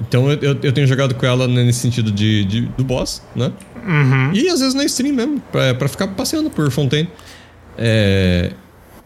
Então 0.00 0.30
eu, 0.30 0.38
eu- 0.40 0.58
eu 0.62 0.72
tenho 0.72 0.86
jogado 0.86 1.14
com 1.14 1.26
ela 1.26 1.46
nesse 1.46 1.80
sentido 1.80 2.10
de, 2.10 2.44
de- 2.44 2.60
do 2.76 2.82
boss, 2.84 3.22
né? 3.36 3.52
Uhum. 3.86 4.32
E 4.32 4.48
às 4.48 4.60
vezes 4.60 4.74
na 4.74 4.84
stream 4.84 5.14
mesmo, 5.14 5.40
pra, 5.52 5.74
pra 5.74 5.88
ficar 5.88 6.08
passeando 6.08 6.48
por 6.50 6.70
Fontaine. 6.70 7.08
É, 7.76 8.52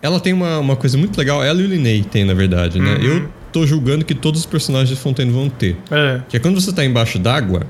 Ela 0.03 0.21
tem 0.21 0.33
uma, 0.35 0.59
uma 0.59 0.77
coisa 0.77 0.97
muito 0.99 1.17
legal, 1.19 1.43
ela 1.43 1.61
e 1.61 1.65
o 1.65 1.67
Linney 1.67 2.05
tem, 2.05 2.25
na 2.25 2.35
verdade, 2.35 2.79
né? 2.79 2.95
Uhum. 2.97 3.03
Eu 3.03 3.29
tô 3.55 3.65
julgando 3.65 4.05
que 4.05 4.15
todos 4.17 4.41
os 4.41 4.47
personagens 4.47 4.89
de 4.91 4.97
Fontaine 4.97 5.31
vão 5.31 5.49
ter. 5.49 5.77
É. 5.89 6.21
Que 6.29 6.37
é 6.37 6.41
quando 6.41 6.61
você 6.61 6.73
tá 6.73 6.85
embaixo 6.85 7.21
d'água 7.21 7.61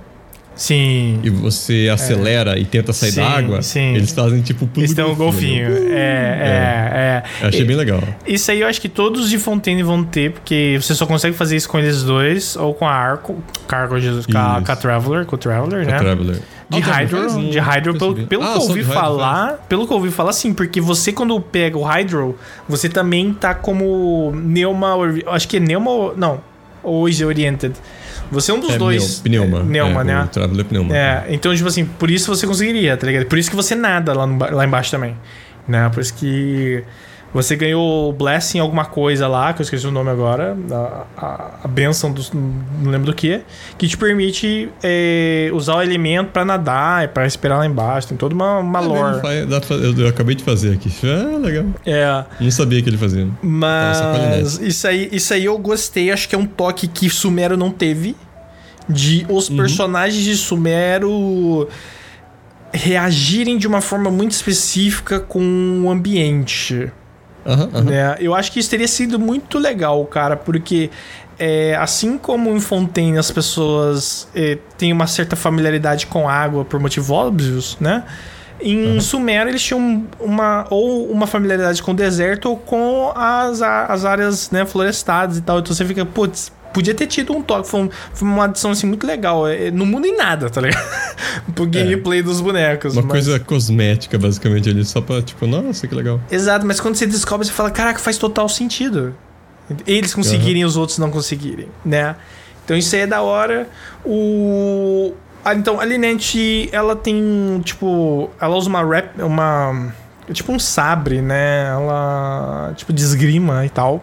Sim. 0.56 1.20
e 1.22 1.28
você 1.28 1.90
acelera 1.92 2.58
e 2.58 2.64
tenta 2.64 2.92
sair 2.92 3.10
Sim, 3.12 3.20
da 3.20 3.28
água, 3.28 3.60
sim. 3.62 3.94
eles 3.94 4.12
fazem 4.12 4.40
tipo 4.40 4.66
pulo 4.66 4.80
Eles 4.86 4.94
têm 4.94 5.04
um 5.04 5.14
golfinho. 5.14 5.68
né? 5.68 5.80
É, 5.90 5.92
é, 5.92 6.00
é. 6.00 7.22
Eu 7.42 7.48
achei 7.48 7.60
E- 7.60 7.64
bem 7.64 7.76
legal. 7.76 8.00
Isso 8.26 8.50
aí 8.50 8.60
eu 8.62 8.66
acho 8.66 8.80
que 8.80 8.88
todos 8.88 9.28
de 9.28 9.36
Fontaine 9.38 9.82
vão 9.82 10.02
ter, 10.02 10.30
porque 10.32 10.78
você 10.80 10.94
só 10.94 11.04
consegue 11.06 11.36
fazer 11.36 11.56
isso 11.56 11.68
com 11.68 11.78
eles 11.78 12.02
dois, 12.02 12.56
ou 12.56 12.72
com 12.72 12.86
a 12.86 12.92
Arco, 12.92 13.42
Cargo 13.68 13.98
Jesus, 14.00 14.24
com 14.24 14.38
a, 14.38 14.62
com 14.64 14.72
a 14.72 14.76
Traveler, 14.76 15.26
com 15.26 15.34
o 15.36 15.38
Traveler, 15.38 15.86
né? 15.86 15.98
Traveler. 15.98 16.38
De 16.74 16.90
Hydro, 16.90 17.30
faz? 17.30 17.50
De 17.50 17.58
Hydro, 17.58 17.98
pelo, 17.98 18.26
pelo 18.26 18.42
Ah, 18.42 18.52
que 18.52 18.58
eu 18.58 18.62
ouvi 18.62 18.84
falar, 18.84 19.64
pelo 19.68 19.86
que 19.86 19.92
eu 19.92 19.96
ouvi 19.96 20.10
falar, 20.10 20.32
sim, 20.32 20.52
porque 20.52 20.80
você 20.80 21.12
quando 21.12 21.38
pega 21.40 21.76
o 21.78 21.82
Hydro, 21.82 22.38
você 22.68 22.88
também 22.88 23.32
tá 23.32 23.54
como 23.54 24.32
Neuma, 24.34 24.94
acho 25.28 25.48
que 25.48 25.56
é 25.56 25.60
Neuma, 25.60 26.14
não, 26.16 26.40
ou 26.82 27.08
Easy 27.08 27.24
Oriented. 27.24 27.74
Você 28.30 28.50
é 28.50 28.54
um 28.54 28.60
dos 28.60 28.70
É 28.74 28.78
dois. 28.78 29.20
Pneuma. 29.20 29.60
É, 29.60 29.62
Neuma, 29.62 30.00
é, 30.00 30.04
né? 30.04 30.28
Traveler 30.32 30.64
é 30.64 30.68
pneuma. 30.68 30.96
É, 30.96 31.24
então, 31.28 31.54
tipo 31.54 31.68
assim, 31.68 31.84
por 31.84 32.10
isso 32.10 32.34
você 32.34 32.46
conseguiria, 32.46 32.96
tá 32.96 33.06
ligado? 33.06 33.26
Por 33.26 33.38
isso 33.38 33.50
que 33.50 33.56
você 33.56 33.74
nada 33.74 34.12
lá, 34.12 34.26
no 34.26 34.38
lá 34.38 34.64
embaixo 34.64 34.90
também. 34.90 35.16
Né? 35.68 35.88
Por 35.90 36.00
isso 36.00 36.14
que 36.14 36.82
você 37.34 37.56
ganhou 37.56 38.12
Blessing 38.12 38.60
alguma 38.60 38.84
coisa 38.84 39.26
lá, 39.26 39.52
que 39.52 39.60
eu 39.60 39.64
esqueci 39.64 39.84
o 39.86 39.90
nome 39.90 40.08
agora, 40.08 40.56
a, 40.70 41.04
a, 41.16 41.50
a 41.64 41.68
benção 41.68 42.12
dos. 42.12 42.32
não 42.32 42.90
lembro 42.90 43.06
do 43.06 43.14
que, 43.14 43.40
que 43.76 43.88
te 43.88 43.96
permite 43.98 44.70
é, 44.82 45.50
usar 45.52 45.74
o 45.74 45.82
elemento 45.82 46.30
pra 46.30 46.44
nadar 46.44 47.04
e 47.04 47.08
pra 47.08 47.26
esperar 47.26 47.58
lá 47.58 47.66
embaixo. 47.66 48.06
Tem 48.08 48.16
toda 48.16 48.34
uma, 48.34 48.60
uma 48.60 48.78
É 48.78 48.82
lore. 48.82 49.20
eu, 49.82 49.98
eu 49.98 50.08
acabei 50.08 50.36
de 50.36 50.44
fazer 50.44 50.74
aqui. 50.74 50.90
Ah, 51.04 51.36
legal. 51.38 51.64
É. 51.84 52.24
Não 52.40 52.50
sabia 52.52 52.80
que 52.80 52.88
ele 52.88 52.96
fazia. 52.98 53.26
Mas 53.42 54.60
isso 54.60 54.86
aí, 54.86 55.08
isso 55.10 55.34
aí 55.34 55.44
eu 55.44 55.58
gostei, 55.58 56.12
acho 56.12 56.28
que 56.28 56.34
é 56.34 56.38
um 56.38 56.46
toque 56.46 56.86
que 56.86 57.10
Sumero 57.10 57.56
não 57.56 57.70
teve. 57.70 58.16
De 58.88 59.26
os 59.28 59.48
Uhum. 59.48 59.56
personagens 59.56 60.22
de 60.22 60.36
Sumero 60.36 61.66
reagirem 62.72 63.56
de 63.56 63.66
uma 63.66 63.80
forma 63.80 64.10
muito 64.10 64.32
específica 64.32 65.18
com 65.20 65.82
o 65.84 65.90
ambiente. 65.90 66.92
Aham, 67.46 67.70
aham. 67.74 67.84
Né? 67.84 68.16
Eu 68.20 68.34
acho 68.34 68.50
que 68.50 68.60
isso 68.60 68.70
teria 68.70 68.88
sido 68.88 69.18
muito 69.18 69.58
legal, 69.58 70.04
cara, 70.06 70.36
porque 70.36 70.90
é, 71.38 71.74
assim 71.76 72.16
como 72.16 72.50
em 72.50 72.60
Fontaine 72.60 73.18
as 73.18 73.30
pessoas 73.30 74.28
é, 74.34 74.58
têm 74.78 74.92
uma 74.92 75.06
certa 75.06 75.36
familiaridade 75.36 76.06
com 76.06 76.28
água 76.28 76.64
por 76.64 76.80
motivos 76.80 77.10
óbvios, 77.10 77.76
né? 77.80 78.04
Em 78.60 78.98
Sumero 79.00 79.50
eles 79.50 79.62
tinham 79.62 80.06
uma 80.18 80.66
ou 80.70 81.10
uma 81.10 81.26
familiaridade 81.26 81.82
com 81.82 81.90
o 81.90 81.94
deserto 81.94 82.48
ou 82.48 82.56
com 82.56 83.12
as, 83.14 83.60
as 83.60 84.04
áreas 84.04 84.50
né, 84.50 84.64
florestadas 84.64 85.36
e 85.36 85.42
tal. 85.42 85.58
Então 85.58 85.74
você 85.74 85.84
fica, 85.84 86.06
putz, 86.06 86.50
podia 86.74 86.94
ter 86.94 87.06
tido 87.06 87.32
um 87.34 87.40
toque. 87.40 87.66
Foi, 87.68 87.80
um- 87.84 87.90
foi 88.12 88.28
uma 88.28 88.44
adição 88.44 88.72
assim 88.72 88.86
muito 88.86 89.06
legal. 89.06 89.48
É, 89.48 89.70
não 89.70 89.86
muda 89.86 90.06
em 90.06 90.16
nada, 90.16 90.50
tá 90.50 90.60
ligado? 90.60 90.84
Pro 91.54 91.64
gameplay 91.66 92.20
dos 92.22 92.40
bonecos. 92.42 92.92
Uma 92.94 93.02
mas- 93.02 93.12
coisa 93.12 93.40
cosmética, 93.40 94.18
basicamente, 94.18 94.68
ali, 94.68 94.84
só 94.84 95.00
pra, 95.00 95.22
tipo, 95.22 95.46
nossa, 95.46 95.86
que 95.88 95.94
legal. 95.94 96.20
Exato, 96.30 96.66
mas 96.66 96.78
quando 96.80 96.96
você 96.96 97.06
descobre, 97.06 97.46
você 97.46 97.52
fala, 97.52 97.70
caraca, 97.70 97.98
faz 97.98 98.18
total 98.18 98.48
sentido. 98.48 99.14
Eles 99.86 100.12
conseguirem 100.14 100.60
e 100.60 100.64
os 100.66 100.76
outros 100.76 100.98
não 100.98 101.10
conseguirem, 101.10 101.68
né? 101.84 102.16
Então 102.64 102.76
isso 102.76 102.94
aí 102.94 103.02
é 103.02 103.06
da 103.06 103.22
hora. 103.22 103.66
O. 104.04 105.12
Ah, 105.44 105.54
então, 105.54 105.78
a 105.80 105.84
Linette, 105.84 106.68
ela 106.72 106.94
tem, 106.96 107.60
tipo. 107.64 108.30
Ela 108.40 108.56
usa 108.56 108.68
uma 108.68 108.82
rap. 108.84 109.20
Uma. 109.22 109.92
Tipo 110.32 110.52
um 110.52 110.58
sabre, 110.58 111.20
né? 111.20 111.66
Ela. 111.68 112.72
Tipo, 112.76 112.92
de 112.92 113.02
esgrima 113.02 113.64
e 113.66 113.68
tal. 113.68 114.02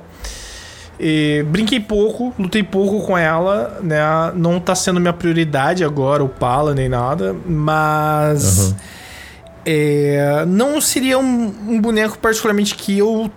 E 1.03 1.43
brinquei 1.47 1.79
pouco, 1.79 2.31
lutei 2.37 2.61
pouco 2.61 3.03
com 3.03 3.17
ela, 3.17 3.79
né? 3.81 3.99
Não 4.35 4.59
tá 4.59 4.75
sendo 4.75 4.99
minha 4.99 5.11
prioridade 5.11 5.83
agora, 5.83 6.23
o 6.23 6.29
Pala 6.29 6.75
nem 6.75 6.87
nada, 6.87 7.35
mas. 7.43 8.59
Aham. 8.59 8.77
É, 9.65 10.43
não 10.47 10.79
seria 10.79 11.17
um, 11.17 11.53
um 11.67 11.81
boneco 11.81 12.17
particularmente 12.19 12.75
que 12.75 12.97
eu 12.97 13.31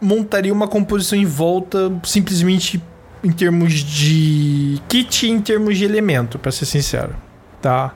montaria 0.00 0.52
uma 0.52 0.66
composição 0.66 1.18
em 1.18 1.24
volta 1.24 1.92
simplesmente 2.02 2.82
em 3.22 3.30
termos 3.30 3.74
de 3.74 4.80
kit 4.88 5.28
em 5.28 5.40
termos 5.40 5.78
de 5.78 5.84
elemento, 5.84 6.38
pra 6.38 6.50
ser 6.50 6.64
sincero, 6.64 7.14
tá? 7.60 7.92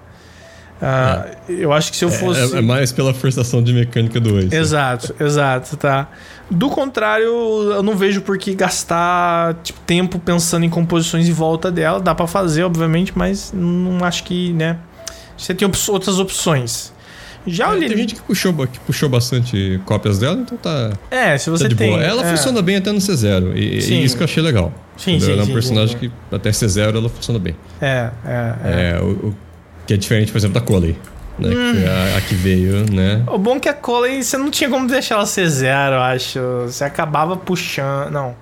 Ah, 0.86 1.26
Eu 1.48 1.72
acho 1.72 1.90
que 1.90 1.96
se 1.96 2.04
eu 2.04 2.10
fosse... 2.10 2.54
É, 2.54 2.58
é 2.58 2.60
mais 2.60 2.92
pela 2.92 3.14
forçação 3.14 3.62
de 3.62 3.72
mecânica 3.72 4.20
do 4.20 4.38
Ace. 4.38 4.54
Exato, 4.54 5.14
exato, 5.18 5.76
tá? 5.76 6.08
Do 6.50 6.68
contrário, 6.68 7.26
eu 7.26 7.82
não 7.82 7.96
vejo 7.96 8.20
por 8.20 8.36
que 8.36 8.54
gastar 8.54 9.54
tipo, 9.62 9.80
tempo 9.86 10.18
pensando 10.18 10.64
em 10.64 10.68
composições 10.70 11.28
em 11.28 11.32
volta 11.32 11.70
dela. 11.70 11.98
Dá 12.00 12.14
pra 12.14 12.26
fazer, 12.26 12.64
obviamente, 12.64 13.12
mas 13.16 13.52
não 13.54 14.04
acho 14.04 14.24
que, 14.24 14.52
né? 14.52 14.76
Você 15.38 15.54
tem 15.54 15.66
op- 15.66 15.76
outras 15.90 16.18
opções. 16.18 16.92
Já 17.46 17.74
É, 17.74 17.78
tem 17.78 17.88
Lin- 17.88 17.96
gente 17.96 18.14
que 18.14 18.22
puxou, 18.22 18.54
que 18.66 18.80
puxou 18.80 19.08
bastante 19.08 19.78
cópias 19.84 20.18
dela, 20.18 20.38
então 20.40 20.56
tá, 20.56 20.92
É, 21.10 21.36
se 21.36 21.50
você 21.50 21.64
tá 21.64 21.68
de 21.68 21.74
tem. 21.74 21.90
boa. 21.90 22.02
Ela 22.02 22.22
é. 22.26 22.30
funciona 22.30 22.62
bem 22.62 22.76
até 22.76 22.90
no 22.90 22.98
C0. 23.00 23.54
E, 23.54 23.82
Sim. 23.82 23.94
e 23.96 24.04
isso 24.04 24.16
que 24.16 24.22
eu 24.22 24.24
achei 24.24 24.42
legal. 24.42 24.72
Sim, 24.96 25.16
entendeu? 25.16 25.26
sim, 25.26 25.32
Ela 25.32 25.40
é 25.40 25.44
um 25.44 25.46
sim, 25.48 25.52
personagem 25.52 25.98
sim, 25.98 26.08
que 26.30 26.34
até 26.34 26.50
C0 26.50 26.96
ela 26.96 27.08
funciona 27.08 27.38
bem. 27.38 27.54
É, 27.82 28.10
é, 28.24 28.54
é. 28.64 28.90
É, 28.96 29.00
o, 29.02 29.08
o- 29.28 29.34
que 29.86 29.94
é 29.94 29.96
diferente, 29.96 30.30
por 30.32 30.38
exemplo, 30.38 30.54
da 30.54 30.60
Coley. 30.66 30.96
Né, 31.38 31.48
Que 31.50 31.56
Hum. 31.56 31.74
foi 31.74 31.86
a, 31.88 32.16
a 32.16 32.20
que 32.20 32.34
veio, 32.36 32.90
né? 32.92 33.22
O 33.26 33.36
bom 33.38 33.56
é 33.56 33.60
que 33.60 33.68
a 33.68 33.74
Colin, 33.74 34.22
você 34.22 34.36
não 34.36 34.50
tinha 34.50 34.70
como 34.70 34.86
deixar 34.86 35.16
ela 35.16 35.26
ser 35.26 35.48
zero, 35.48 35.96
eu 35.96 36.00
acho. 36.00 36.38
Você 36.66 36.84
acabava 36.84 37.36
puxando. 37.36 38.10
Não. 38.12 38.36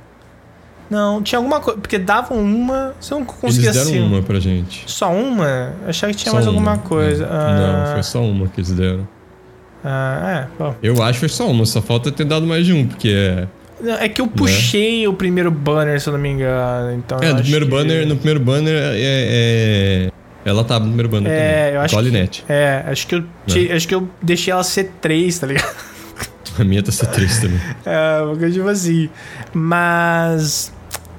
Não, 0.91 1.23
tinha 1.23 1.39
alguma 1.39 1.59
coisa. 1.59 1.81
Porque 1.81 1.97
davam 1.99 2.37
uma, 2.39 2.95
você 3.01 3.15
não 3.15 3.23
Eles 3.23 3.33
conseguia 3.41 3.73
deram 3.73 3.87
ser. 3.91 3.99
uma 4.01 4.21
pra 4.23 4.39
gente. 4.39 4.85
Só 4.87 5.11
uma? 5.11 5.73
Eu 5.85 5.89
achava 5.89 6.13
que 6.13 6.19
tinha 6.19 6.31
Só 6.31 6.35
mais 6.37 6.47
uma. 6.47 6.53
alguma 6.55 6.79
coisa. 6.79 7.25
É. 7.25 7.29
Ah, 7.31 7.85
Não, 7.87 7.93
foi 7.95 8.03
só 8.03 8.23
uma 8.23 8.47
que 8.49 8.61
eles 8.61 8.73
deram. 8.73 9.09
ah, 9.83 10.47
é, 10.47 10.63
bom. 10.63 10.75
Eu 10.83 11.03
acho 11.03 11.15
que 11.15 11.21
foi 11.21 11.29
só 11.31 11.51
uma, 11.51 11.65
só 11.65 11.81
falta 11.81 12.13
ter 12.13 12.25
dado 12.25 12.47
mais 12.47 12.67
de 12.67 12.75
um, 12.75 12.87
porque 12.87 13.09
é. 13.09 13.47
É 14.05 14.09
que 14.09 14.21
eu 14.21 14.29
puxei 14.29 15.09
o 15.09 15.15
primeiro 15.15 15.51
banner, 15.51 15.99
se 16.01 16.09
eu 16.09 16.13
não 16.13 16.21
me 16.21 16.29
engano. 16.29 16.93
Então 16.95 17.19
É, 17.23 17.33
no 17.33 17.41
primeiro 17.41 17.65
que- 17.65 17.71
banner, 17.73 18.07
no 18.07 18.17
primeiro 18.17 18.39
banner 18.41 18.75
é. 18.95 18.99
é- 20.09 20.13
Ela 20.45 20.65
tava 20.65 20.81
no 20.81 20.87
primeiro 20.87 21.09
banner 21.09 21.31
É, 21.31 21.37
também. 21.37 21.75
eu 21.75 21.81
acho 21.83 21.99
a 21.99 22.03
que-. 22.03 22.43
É, 22.49 22.85
acho 22.87 23.07
que 23.07 23.15
eu, 23.15 23.25
acho 23.77 23.89
que 23.89 23.95
eu 23.95 24.09
deixei 24.21 24.53
ela 24.53 24.65
ser 24.65 24.91
3, 25.01 25.39
tá 25.39 25.47
ligado? 25.47 25.93
A 26.59 26.65
minha 26.65 26.83
tá 26.83 26.93
C3 26.93 27.41
também. 27.41 27.61
É, 27.87 28.23
uma 28.23 28.37
coisa 28.37 28.53
tipo 28.53 28.69
assim. 28.69 29.09
Mas. 29.55 30.73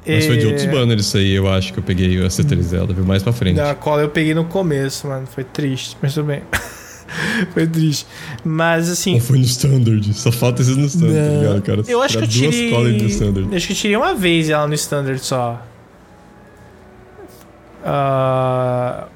Mas 0.06 0.26
foi 0.26 0.38
de 0.38 0.44
é, 0.44 0.48
outros 0.48 0.66
banners 0.66 1.06
isso 1.08 1.18
aí, 1.18 1.32
eu 1.32 1.50
acho 1.50 1.72
que 1.72 1.80
eu 1.80 1.84
peguei 1.84 2.24
a 2.24 2.28
C3 2.28 2.70
dela, 2.70 2.88
viu? 2.94 3.06
Mais 3.06 3.24
pra 3.24 3.32
frente. 3.32 3.56
Da 3.56 3.74
cola 3.74 4.02
eu 4.02 4.10
peguei 4.10 4.34
no 4.34 4.44
começo, 4.44 5.08
mano. 5.08 5.26
Foi 5.26 5.44
triste, 5.44 5.98
mas 6.02 6.14
tudo 6.14 6.26
bem. 6.28 6.44
foi 7.54 7.66
triste. 7.66 8.06
Mas 8.44 8.90
assim. 8.90 9.16
Ou 9.16 9.22
foi 9.22 9.38
no 9.38 9.46
Standard? 9.46 10.14
Só 10.14 10.32
falta 10.32 10.62
esses 10.62 10.76
no 10.76 10.86
Standard, 10.86 11.30
tá 11.30 11.38
ligado, 11.38 11.62
cara? 11.62 11.84
Eu 11.88 12.02
acho 12.04 12.18
que 12.18 12.24
eu 12.26 12.28
tirei. 12.28 12.70
duas 12.70 12.72
colas 12.72 13.02
no 13.02 13.08
Standard. 13.08 13.56
Acho 13.56 13.68
que 13.68 13.74
eu 13.74 13.78
tirei 13.78 13.96
uma 13.98 14.14
vez 14.14 14.50
ela 14.50 14.68
no 14.68 14.74
Standard 14.74 15.20
só. 15.20 15.66
Ah, 17.86 19.08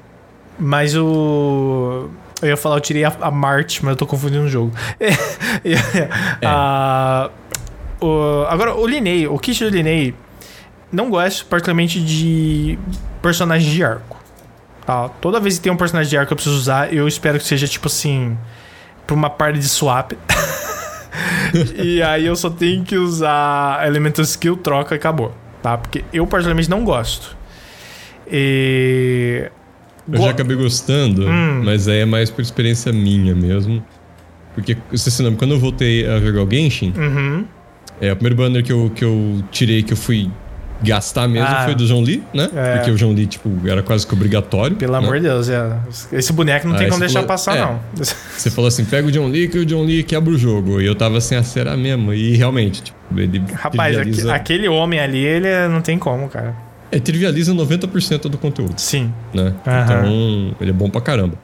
mas 0.58 0.94
o. 0.96 2.08
Eu 2.40 2.48
ia 2.48 2.56
falar, 2.56 2.76
eu 2.76 2.80
tirei 2.80 3.04
a, 3.04 3.12
a 3.20 3.30
Marte, 3.30 3.84
mas 3.84 3.90
eu 3.92 3.96
tô 3.96 4.06
confundindo 4.06 4.44
o 4.44 4.48
jogo. 4.48 4.72
Ah, 6.44 7.30
o- 8.00 8.44
agora, 8.48 8.74
o 8.74 8.86
Linney, 8.86 9.26
o 9.26 9.38
kit 9.38 9.62
do 9.64 9.70
Linney, 9.70 10.14
não 10.92 11.10
gosto 11.10 11.46
particularmente 11.46 12.00
de 12.00 12.78
personagens 13.20 13.72
de 13.72 13.82
arco. 13.82 14.16
Tá? 14.86 15.08
Toda 15.20 15.40
vez 15.40 15.56
que 15.56 15.62
tem 15.64 15.72
um 15.72 15.76
personagem 15.76 16.08
de 16.10 16.16
arco 16.16 16.28
que 16.28 16.32
eu 16.32 16.36
preciso 16.36 16.56
usar, 16.56 16.92
eu 16.94 17.06
espero 17.08 17.38
que 17.38 17.44
seja 17.44 17.66
tipo 17.66 17.88
assim. 17.88 18.38
Pra 19.06 19.16
uma 19.16 19.30
parte 19.30 19.58
de 19.58 19.68
swap. 19.68 20.12
e 21.82 22.02
aí 22.02 22.26
eu 22.26 22.36
só 22.36 22.50
tenho 22.50 22.84
que 22.84 22.96
usar 22.96 23.86
Elemental 23.86 24.22
Skill, 24.24 24.56
troca 24.58 24.94
e 24.94 24.98
acabou. 24.98 25.34
Tá? 25.62 25.76
Porque 25.78 26.04
eu 26.12 26.26
particularmente 26.26 26.68
não 26.70 26.84
gosto. 26.84 27.36
E. 28.30 29.50
Eu 30.12 30.22
já 30.22 30.30
acabei 30.30 30.56
gostando, 30.56 31.26
Hum. 31.26 31.62
mas 31.64 31.86
aí 31.88 31.98
é 32.00 32.04
mais 32.04 32.30
por 32.30 32.40
experiência 32.42 32.92
minha 32.92 33.34
mesmo. 33.34 33.82
Porque, 34.54 34.76
você 34.90 35.10
se 35.10 35.22
lembra, 35.22 35.38
quando 35.38 35.52
eu 35.52 35.58
voltei 35.60 36.06
a 36.06 36.18
jogar 36.20 36.42
o 36.42 36.50
Genshin, 36.50 36.92
Uhum. 36.96 37.44
é, 38.00 38.12
o 38.12 38.16
primeiro 38.16 38.36
banner 38.36 38.64
que 38.64 38.72
eu, 38.72 38.90
que 38.94 39.04
eu 39.04 39.42
tirei, 39.52 39.82
que 39.82 39.92
eu 39.92 39.96
fui 39.96 40.28
gastar 40.82 41.26
mesmo, 41.28 41.48
Ah. 41.48 41.64
foi 41.64 41.74
do 41.74 41.86
João 41.86 42.00
Lee, 42.02 42.22
né? 42.32 42.48
É. 42.54 42.76
Porque 42.76 42.90
o 42.92 42.96
João 42.96 43.12
Lee, 43.12 43.26
tipo, 43.26 43.50
era 43.66 43.82
quase 43.82 44.06
que 44.06 44.14
obrigatório. 44.14 44.76
Pelo 44.76 44.92
né? 44.92 44.98
amor 44.98 45.16
de 45.16 45.24
Deus, 45.26 45.48
é. 45.48 45.76
Esse 46.12 46.32
boneco 46.32 46.66
não 46.68 46.74
Ah, 46.74 46.78
tem 46.78 46.88
como 46.88 47.00
deixar 47.00 47.14
falou- 47.14 47.28
passar, 47.28 47.56
é. 47.56 47.60
não. 47.60 47.80
Você 47.96 48.50
falou 48.50 48.68
assim, 48.68 48.84
pega 48.84 49.06
o 49.06 49.10
John 49.12 49.26
Lee 49.28 49.48
que 49.48 49.58
o 49.58 49.66
John 49.66 49.82
Lee 49.84 50.02
quebra 50.04 50.32
o 50.32 50.38
jogo. 50.38 50.80
E 50.80 50.86
eu 50.86 50.94
tava 50.94 51.18
assim, 51.18 51.34
ah, 51.34 51.42
será 51.42 51.76
mesmo? 51.76 52.12
E 52.14 52.36
realmente, 52.36 52.82
tipo, 52.82 52.96
ele 53.16 53.42
Rapaz, 53.54 54.26
aquele 54.28 54.68
homem 54.68 55.00
ali, 55.00 55.18
ele 55.24 55.46
é- 55.48 55.68
não 55.68 55.80
tem 55.80 55.98
como, 55.98 56.28
cara. 56.28 56.54
Ele 56.90 57.00
trivializa 57.00 57.52
90% 57.52 58.22
do 58.28 58.38
conteúdo, 58.38 58.78
Sim. 58.78 59.12
né? 59.34 59.54
Então, 59.60 60.56
ele 60.60 60.70
é 60.70 60.72
bom 60.72 60.88
pra 60.88 61.00
caramba. 61.00 61.34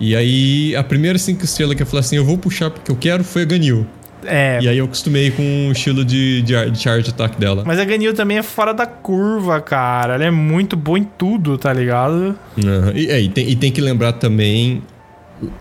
E 0.00 0.16
aí, 0.16 0.74
a 0.74 0.82
primeira 0.82 1.18
cinco 1.18 1.44
estrelas 1.44 1.76
que 1.76 1.82
eu 1.82 1.86
falei 1.86 2.00
assim, 2.00 2.16
eu 2.16 2.24
vou 2.24 2.36
puxar 2.38 2.70
porque 2.70 2.90
eu 2.90 2.96
quero, 2.96 3.22
foi 3.22 3.42
a 3.42 3.44
Ganil. 3.44 3.86
É. 4.24 4.58
E 4.62 4.68
aí 4.68 4.78
eu 4.78 4.84
acostumei 4.84 5.30
com 5.30 5.68
o 5.68 5.72
estilo 5.72 6.04
de, 6.04 6.42
de, 6.42 6.70
de 6.70 6.78
charge 6.78 7.10
attack 7.10 7.38
dela. 7.38 7.64
Mas 7.66 7.78
a 7.78 7.84
Ganil 7.84 8.14
também 8.14 8.38
é 8.38 8.42
fora 8.42 8.72
da 8.72 8.86
curva, 8.86 9.60
cara. 9.60 10.14
Ela 10.14 10.24
é 10.24 10.30
muito 10.30 10.76
boa 10.76 10.98
em 10.98 11.04
tudo, 11.04 11.58
tá 11.58 11.72
ligado? 11.72 12.36
Aham. 12.58 12.92
E, 12.94 13.10
é, 13.10 13.20
e 13.20 13.28
tem, 13.28 13.48
e 13.48 13.56
tem 13.56 13.72
que 13.72 13.80
lembrar 13.80 14.12
também, 14.14 14.82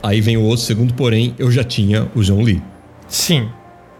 aí 0.01 0.21
vem 0.21 0.37
o 0.37 0.43
outro 0.43 0.63
segundo, 0.63 0.93
porém, 0.93 1.35
eu 1.37 1.51
já 1.51 1.63
tinha 1.63 2.07
o 2.15 2.21
John 2.21 2.41
Lee. 2.41 2.61
Sim. 3.07 3.49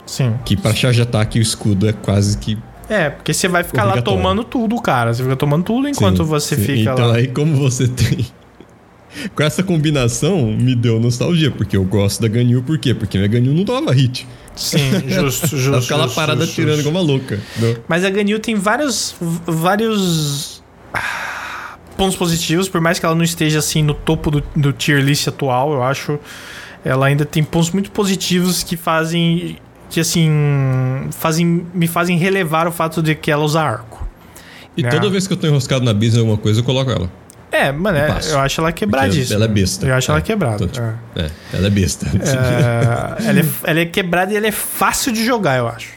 Sim. 0.06 0.34
Que 0.46 0.56
pra 0.56 0.74
charge 0.74 1.02
ataque 1.02 1.40
o 1.40 1.42
escudo 1.42 1.88
é 1.88 1.94
quase 1.94 2.38
que 2.38 2.58
É, 2.92 3.10
porque 3.10 3.34
você 3.34 3.48
vai 3.48 3.64
ficar 3.64 3.86
lá 3.86 4.02
tomando 4.02 4.44
tudo, 4.44 4.76
cara. 4.82 5.14
Você 5.14 5.24
fica 5.24 5.38
tomando 5.38 5.64
tudo 5.64 5.88
enquanto 5.88 6.18
Sim, 6.18 6.24
você 6.30 6.56
sim. 6.58 6.62
fica 6.62 6.92
então, 6.92 7.08
lá. 7.08 7.16
aí, 7.16 7.28
como 7.28 7.56
você 7.56 7.88
tem. 7.88 8.28
Com 9.34 9.44
essa 9.44 9.64
combinação, 9.64 10.48
me 10.48 10.76
deu 10.76 11.00
nostalgia, 11.00 11.52
porque 11.52 11.76
eu 11.78 11.86
gosto 11.86 12.22
da 12.22 12.28
Ganyu, 12.28 12.62
por 12.64 12.78
quê? 12.78 12.94
Porque 12.94 13.18
minha 13.18 13.30
Ganyu 13.30 13.54
não 13.54 13.64
tomava 13.64 13.94
hit. 13.94 14.28
Sim, 14.58 14.78
justo, 15.08 15.48
justo. 15.48 15.70
Ela 15.70 15.82
ficava 15.82 16.02
lá 16.02 16.08
justo, 16.08 16.16
parada 16.16 16.42
justo, 16.42 16.56
tirando 16.56 16.80
igual 16.80 16.96
uma 16.96 17.02
louca. 17.02 17.40
entendeu? 17.58 17.82
Mas 17.88 18.04
a 18.04 18.10
Ganil 18.10 18.40
tem 18.40 18.56
vários. 18.56 19.16
vários. 19.20 20.62
ah, 20.94 21.78
pontos 21.96 22.18
positivos, 22.18 22.68
por 22.68 22.82
mais 22.82 23.00
que 23.00 23.06
ela 23.06 23.16
não 23.16 23.24
esteja 23.24 23.60
assim 23.60 23.82
no 23.82 23.94
topo 23.94 24.32
do, 24.32 24.44
do 24.54 24.74
tier 24.74 25.02
list 25.02 25.28
atual, 25.30 25.72
eu 25.74 25.84
acho. 25.84 26.20
Ela 26.84 27.06
ainda 27.06 27.24
tem 27.24 27.42
pontos 27.44 27.72
muito 27.72 27.90
positivos 27.92 28.64
que 28.64 28.76
fazem. 28.76 29.58
Que 29.92 30.00
assim. 30.00 30.30
fazem, 31.12 31.68
me 31.74 31.86
fazem 31.88 32.18
relevar 32.18 32.68
o 32.68 32.72
fato 32.72 33.02
de 33.04 33.14
que 33.14 33.30
ela 33.30 33.44
usa 33.44 33.62
arco. 33.62 34.08
E 34.76 34.84
É. 34.86 34.90
toda 34.90 35.10
vez 35.10 35.28
que 35.28 35.34
eu 35.34 35.38
tô 35.38 35.46
enroscado 35.46 35.84
na 35.86 35.94
bisa 35.94 36.18
em 36.18 36.22
alguma 36.22 36.38
coisa, 36.38 36.62
eu 36.62 36.64
coloco 36.64 36.90
ela. 36.90 37.12
É, 37.52 37.70
mano, 37.72 37.98
é, 37.98 38.18
eu 38.32 38.40
acho 38.40 38.62
ela 38.62 38.72
quebradíssima. 38.72 39.36
Ela 39.36 39.46
é 39.46 39.48
besta. 39.50 39.86
Eu 39.86 39.94
acho 39.94 40.10
ela 40.10 40.20
É, 40.20 40.24
quebrada. 40.24 40.56
então, 40.64 40.68
tipo, 40.70 40.86
é. 41.20 41.24
É, 41.26 41.32
ela 41.58 41.68
é 41.68 41.70
besta. 41.70 42.06
É, 43.22 43.30
ela, 43.30 43.40
é, 43.42 43.46
ela 43.66 43.80
é 43.82 43.86
quebrada 43.86 44.32
e 44.34 44.38
ela 44.38 44.48
é 44.48 44.52
fácil 44.52 45.12
de 45.12 45.26
jogar, 45.26 45.58
eu 45.58 45.68
acho. 45.68 45.90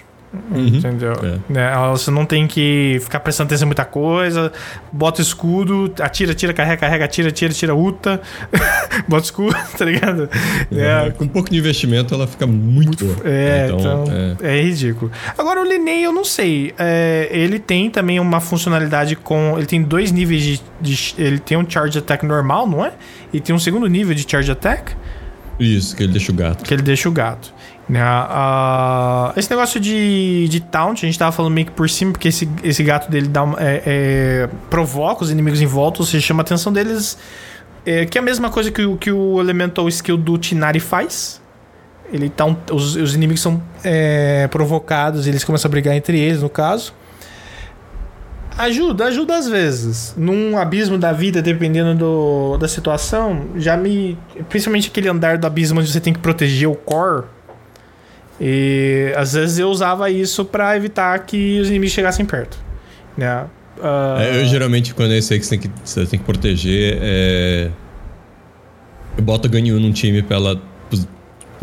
Uhum. 0.51 0.67
Entendeu? 0.67 1.13
É. 1.23 1.53
Né, 1.53 1.73
Você 1.93 2.11
não 2.11 2.25
tem 2.27 2.47
que 2.47 2.99
ficar 3.03 3.21
prestando 3.21 3.49
atenção 3.49 3.67
em 3.67 3.69
muita 3.69 3.85
coisa. 3.85 4.53
Bota 4.93 5.21
o 5.21 5.23
escudo, 5.23 5.93
atira, 6.01 6.33
atira, 6.33 6.53
carrega, 6.53 6.77
carrega, 6.77 7.05
atira, 7.05 7.29
atira, 7.29 7.53
tira, 7.53 7.75
uta. 7.75 8.21
bota 9.09 9.23
o 9.23 9.25
escudo, 9.25 9.57
tá 9.79 9.85
ligado? 9.85 10.29
É, 10.73 11.07
É, 11.09 11.11
Com 11.11 11.25
um 11.25 11.29
pouco 11.29 11.51
de 11.51 11.57
investimento, 11.59 12.15
ela 12.15 12.27
fica 12.27 12.47
muito, 12.47 13.05
boa. 13.05 13.17
é, 13.25 13.71
então, 13.73 14.05
é. 14.43 14.59
é. 14.59 14.63
ridículo. 14.63 15.11
Agora 15.37 15.61
o 15.61 15.65
Linney, 15.65 16.03
eu 16.05 16.13
não 16.13 16.25
sei. 16.25 16.75
É, 16.79 17.29
ele 17.31 17.59
tem 17.59 17.91
também 17.91 18.19
uma 18.21 18.41
funcionalidade 18.41 19.17
com. 19.17 19.55
Ele 19.57 19.67
tem 19.67 19.83
dois 19.83 20.11
níveis 20.13 20.43
de, 20.43 20.63
de- 20.81 21.15
Ele 21.19 21.39
tem 21.39 21.57
um 21.57 21.69
charge 21.69 21.99
attack 21.99 22.25
normal, 22.27 22.67
não 22.69 22.85
é? 22.85 22.93
E 23.33 23.41
tem 23.41 23.55
um 23.55 23.59
segundo 23.59 23.87
nível 23.87 24.15
de 24.15 24.25
charge 24.29 24.51
attack. 24.51 24.95
Isso, 25.59 25.95
que 25.97 26.03
ele 26.03 26.13
deixa 26.13 26.33
o 26.33 26.35
gato. 26.35 26.65
que 26.65 26.75
ele 26.75 26.83
deixa 26.83 27.09
o 27.09 27.13
gato. 27.13 27.53
Ah, 28.37 29.33
esse 29.37 29.51
negócio 29.51 29.79
de, 29.81 30.49
de 30.49 30.61
taunt, 30.61 31.03
a 31.03 31.07
gente 31.07 31.19
tava 31.19 31.31
falando 31.33 31.53
meio 31.53 31.67
que 31.67 31.73
por 31.73 31.89
cima, 31.89 32.13
porque 32.13 32.29
esse, 32.29 32.49
esse 32.63 32.83
gato 32.83 33.11
dele 33.11 33.29
dá 33.29 33.43
é- 33.59 33.83
é, 33.87 34.49
provoca 34.71 35.23
os 35.23 35.31
inimigos 35.31 35.61
em 35.61 35.67
volta, 35.67 36.01
ou 36.01 36.07
seja, 36.07 36.27
chama 36.27 36.41
a 36.41 36.45
atenção 36.45 36.73
deles. 36.73 37.19
é, 37.87 38.07
que 38.07 38.17
é 38.17 38.21
a 38.21 38.25
mesma 38.25 38.49
coisa 38.51 38.71
que, 38.71 38.83
o- 38.83 38.97
que 38.97 39.13
o 39.13 39.39
Elemental 39.41 39.87
Skill 39.89 40.17
do 40.17 40.39
Tinari 40.39 40.81
faz. 40.81 41.41
Ele 42.13 42.31
tá 42.31 42.47
um- 42.47 42.57
os, 42.73 42.97
os 42.97 43.15
inimigos 43.15 43.43
são 43.43 43.63
é, 43.85 44.49
provocados, 44.49 45.27
eles 45.27 45.45
começam 45.45 45.69
a 45.69 45.71
brigar 45.71 45.95
entre 45.95 46.19
eles, 46.19 46.41
no 46.41 46.49
caso. 46.49 46.95
Ajuda, 48.57 49.07
ajuda 49.07 49.37
às 49.37 49.49
vezes. 49.49 50.15
Num 50.17 50.57
abismo 50.57 50.97
da 50.97 51.13
vida, 51.13 51.43
dependendo 51.43 51.95
do, 51.95 52.57
da 52.57 52.69
situação, 52.69 53.49
já 53.57 53.77
me. 53.77 54.17
Principalmente 54.49 54.89
aquele 54.89 55.09
andar 55.09 55.39
do 55.39 55.47
abismo 55.47 55.81
onde 55.81 55.91
você 55.91 56.01
tem 56.01 56.13
que 56.13 56.21
proteger 56.21 56.69
o 56.69 56.75
core. 56.75 57.25
E 58.41 59.13
às 59.17 59.33
vezes 59.33 59.59
eu 59.59 59.69
usava 59.69 60.11
isso 60.11 60.45
pra 60.45 60.77
evitar 60.77 61.19
que 61.21 61.61
os 61.61 61.69
inimigos 61.69 61.93
chegassem 61.93 62.25
perto. 62.25 62.57
Né? 63.17 63.45
Ah, 63.83 64.19
É, 64.21 64.41
eu 64.41 64.47
geralmente, 64.47 64.95
quando 64.95 65.13
é 65.13 65.19
esse 65.19 65.33
aí 65.35 65.41
que 65.41 65.47
você 65.47 65.57
tem 65.57 65.59
que, 65.59 65.71
você 65.85 66.07
tem 66.07 66.19
que 66.19 66.25
proteger, 66.25 66.99
é... 67.01 67.71
eu 69.17 69.25
boto 69.25 69.49
a 69.49 69.51
Ganyu 69.51 69.79
num 69.81 69.93
time 69.93 70.23
pra 70.23 70.37
ela. 70.37 70.63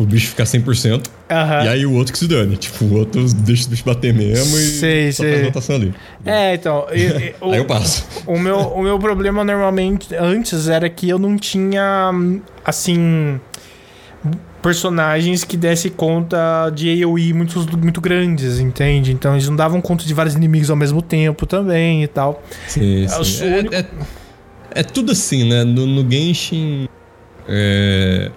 O 0.02 0.06
bicho 0.06 0.28
ficar 0.28 0.44
100%. 0.44 1.06
aham. 1.30 1.64
E 1.64 1.68
aí 1.68 1.86
o 1.86 1.92
outro 1.92 2.12
que 2.12 2.18
se 2.18 2.26
dane. 2.28 2.56
Tipo, 2.56 2.84
o 2.84 2.94
outro 2.98 3.24
deixa 3.34 3.66
o 3.66 3.70
bicho 3.70 3.84
bater 3.84 4.12
mesmo 4.12 4.56
e 4.58 4.60
Sei, 4.60 5.12
só 5.12 5.22
sei. 5.22 5.32
faz 5.32 5.44
rotação 5.46 5.76
ali. 5.76 5.94
É, 6.24 6.54
então. 6.54 6.86
e- 6.92 7.34
o- 7.40 7.52
Aí 7.52 7.58
eu 7.58 7.64
passo. 7.64 8.04
O 8.26 8.38
meu, 8.38 8.56
o 8.58 8.82
meu 8.82 8.98
problema 8.98 9.44
normalmente 9.44 10.14
antes 10.14 10.68
era 10.68 10.88
que 10.90 11.08
eu 11.08 11.18
não 11.18 11.36
tinha, 11.36 12.10
assim, 12.64 13.40
personagens 14.60 15.42
que 15.44 15.56
dessem 15.56 15.90
conta 15.90 16.70
de 16.74 17.02
AoE 17.02 17.32
muito, 17.32 17.58
muito 17.76 18.00
grandes, 18.00 18.60
entende? 18.60 19.12
Então 19.12 19.32
eles 19.34 19.48
não 19.48 19.56
davam 19.56 19.80
conta 19.80 20.04
de 20.04 20.14
vários 20.14 20.34
inimigos 20.36 20.70
ao 20.70 20.76
mesmo 20.76 21.02
tempo 21.02 21.46
também 21.46 22.04
e 22.04 22.06
tal. 22.06 22.42
Sim, 22.68 23.04
É 23.04 23.08
sim. 23.08 23.44
É, 23.44 23.58
único- 23.58 23.74
é- 23.74 23.86
é 24.74 24.82
tudo 24.82 25.12
assim, 25.12 25.48
né? 25.48 25.64
No, 25.64 25.86
no 25.86 26.08
Genshin. 26.10 26.88
é, 27.48 28.30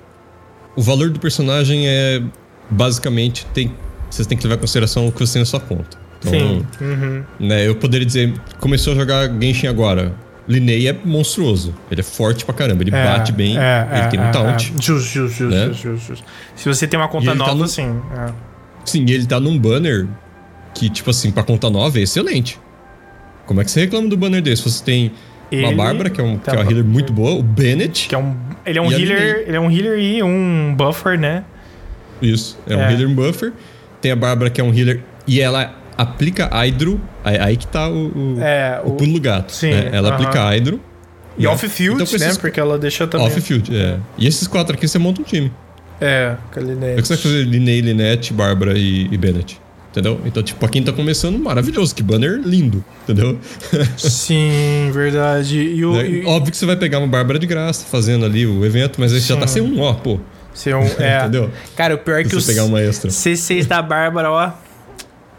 o 0.75 0.81
valor 0.81 1.09
do 1.09 1.19
personagem 1.19 1.87
é. 1.87 2.21
Basicamente, 2.69 3.45
tem, 3.53 3.71
vocês 4.09 4.27
têm 4.27 4.35
que 4.37 4.43
levar 4.43 4.55
em 4.57 4.59
consideração 4.59 5.07
o 5.07 5.11
que 5.11 5.19
você 5.19 5.33
tem 5.33 5.41
na 5.41 5.45
sua 5.45 5.59
conta. 5.59 5.97
Então, 6.19 6.31
Sim. 6.31 6.65
Uhum. 6.81 7.23
né, 7.39 7.67
eu 7.67 7.75
poderia 7.75 8.05
dizer, 8.05 8.33
começou 8.59 8.93
a 8.93 8.95
jogar 8.95 9.29
Genshin 9.39 9.67
agora. 9.67 10.13
Linnei 10.47 10.87
é 10.87 10.93
monstruoso. 11.05 11.73
Ele 11.91 12.01
é 12.01 12.03
forte 12.03 12.43
pra 12.45 12.53
caramba. 12.53 12.83
Ele 12.83 12.95
É, 12.95 13.03
bate 13.03 13.31
bem. 13.31 13.57
é, 13.57 13.87
ele 13.91 13.99
é, 14.01 14.07
tem 14.07 14.19
é, 14.19 14.23
um 14.23 14.31
taunt. 14.31 14.73
é. 14.77 14.81
Justo, 14.81 14.99
justo, 14.99 15.27
justo, 15.27 15.43
né? 15.45 15.65
justo, 15.73 15.97
justo. 16.07 16.23
Se 16.55 16.67
você 16.67 16.87
tem 16.87 16.99
uma 16.99 17.07
conta 17.07 17.27
tá 17.27 17.35
nova, 17.35 17.53
no- 17.55 17.67
sim. 17.67 17.99
é. 18.15 18.31
Sim, 18.85 19.05
e 19.07 19.11
ele 19.13 19.25
tá 19.25 19.39
num 19.39 19.57
banner 19.57 20.07
que, 20.75 20.87
tipo 20.89 21.09
assim, 21.09 21.31
pra 21.31 21.41
conta 21.43 21.67
nova 21.69 21.97
é 21.99 22.01
excelente. 22.03 22.59
Como 23.47 23.59
é 23.61 23.63
que 23.63 23.71
você 23.71 23.81
reclama 23.81 24.07
do 24.07 24.15
banner 24.17 24.41
desse? 24.41 24.63
Você 24.63 24.83
tem 24.83 25.11
uma 25.51 25.67
Ele- 25.67 25.75
Bárbara, 25.75 26.09
que 26.09 26.19
é, 26.19 26.23
um, 26.23 26.37
tá 26.37 26.51
que 26.51 26.57
é 26.57 26.61
uma 26.61 26.69
healer 26.71 26.83
muito 26.85 27.13
boa, 27.13 27.31
o 27.39 27.43
Bennett. 27.43 28.07
Que 28.09 28.15
é 28.15 28.17
um, 28.17 28.35
ele 28.65 28.79
é 28.79 28.81
um 28.81 28.89
a 28.89 28.93
healer, 28.93 29.43
ele 29.47 29.55
é 29.55 29.59
um 29.59 29.69
healer 29.71 29.99
e 29.99 30.23
um 30.23 30.73
buffer, 30.75 31.19
né? 31.19 31.43
Isso, 32.21 32.57
é 32.67 32.75
um 32.75 32.81
É. 32.81 32.91
healer 32.93 33.09
buffer. 33.09 33.53
Tem 34.01 34.11
a 34.11 34.15
Bárbara, 34.15 34.49
que 34.49 34.59
é 34.61 34.63
um 34.63 34.73
healer, 34.73 35.01
e 35.27 35.39
ela 35.41 35.73
aplica 35.97 36.47
Hydro. 36.47 36.99
Aí, 37.23 37.37
aí 37.39 37.57
que 37.57 37.67
tá 37.67 37.89
o, 37.89 38.07
o, 38.35 38.37
É, 38.41 38.81
o 38.83 38.89
o, 38.89 38.91
pulo 38.95 39.13
do 39.13 39.21
gato. 39.21 39.51
sim, 39.51 39.71
né? 39.71 39.89
Ela 39.91 40.09
aham. 40.09 40.15
aplica 40.17 40.43
Hydro. 40.49 40.79
e 41.37 41.43
né? 41.43 41.49
off-field, 41.49 42.01
Então, 42.03 42.19
com 42.19 42.23
né? 42.25 42.33
Porque 42.39 42.59
ela 42.59 42.77
deixa 42.77 43.07
também. 43.07 43.27
Off-field, 43.27 43.75
é. 43.75 43.97
E 44.17 44.27
esses 44.27 44.47
quatro 44.47 44.75
aqui 44.75 44.87
você 44.87 44.97
monta 44.99 45.21
um 45.21 45.23
time. 45.23 45.51
É, 46.01 46.35
Kalinete. 46.51 46.99
É 46.99 47.01
que 47.01 47.07
você 47.07 47.13
vai 47.13 47.23
fazer 47.23 47.43
Linnea, 47.45 47.81
Linette, 47.81 48.33
Bárbara 48.33 48.77
e, 48.77 49.07
e 49.11 49.17
Bennett. 49.17 49.59
Entendeu? 49.95 50.19
Então, 50.25 50.43
tipo, 50.43 50.59
pra 50.59 50.67
quem 50.67 50.83
tá 50.83 50.91
começando, 50.91 51.39
maravilhoso. 51.39 51.95
Que 51.95 52.03
banner 52.03 52.41
lindo. 52.43 52.83
Entendeu? 53.03 53.39
Sim, 53.97 54.89
verdade. 54.93 55.57
E 55.57 55.85
o. 55.85 55.93
Né? 55.93 56.09
e- 56.09 56.25
Óbvio 56.25 56.51
que 56.51 56.57
você 56.57 56.65
vai 56.65 56.75
pegar 56.75 56.99
uma 56.99 57.07
Bárbara 57.07 57.39
de 57.39 57.47
graça 57.47 57.85
fazendo 57.89 58.25
ali 58.25 58.45
o 58.45 58.65
evento, 58.65 58.99
mas 58.99 59.13
aí 59.13 59.21
você 59.21 59.33
já 59.33 59.39
tá 59.39 59.47
Sim. 59.47 59.53
sem 59.53 59.61
um 59.61 59.79
ó, 59.79 59.93
pô. 59.93 60.19
ser 60.53 60.75
um, 60.75 60.83
é. 60.99 61.19
Entendeu? 61.23 61.49
Cara, 61.77 61.95
o 61.95 61.97
pior 61.97 62.19
é 62.19 62.23
que 62.25 62.35
o 62.35 62.41
você 62.41 62.51
pegar 62.51 62.65
uma 62.65 62.81
extra. 62.81 63.09
C6 63.09 63.67
da 63.67 63.81
Bárbara, 63.81 64.29
ó. 64.29 64.51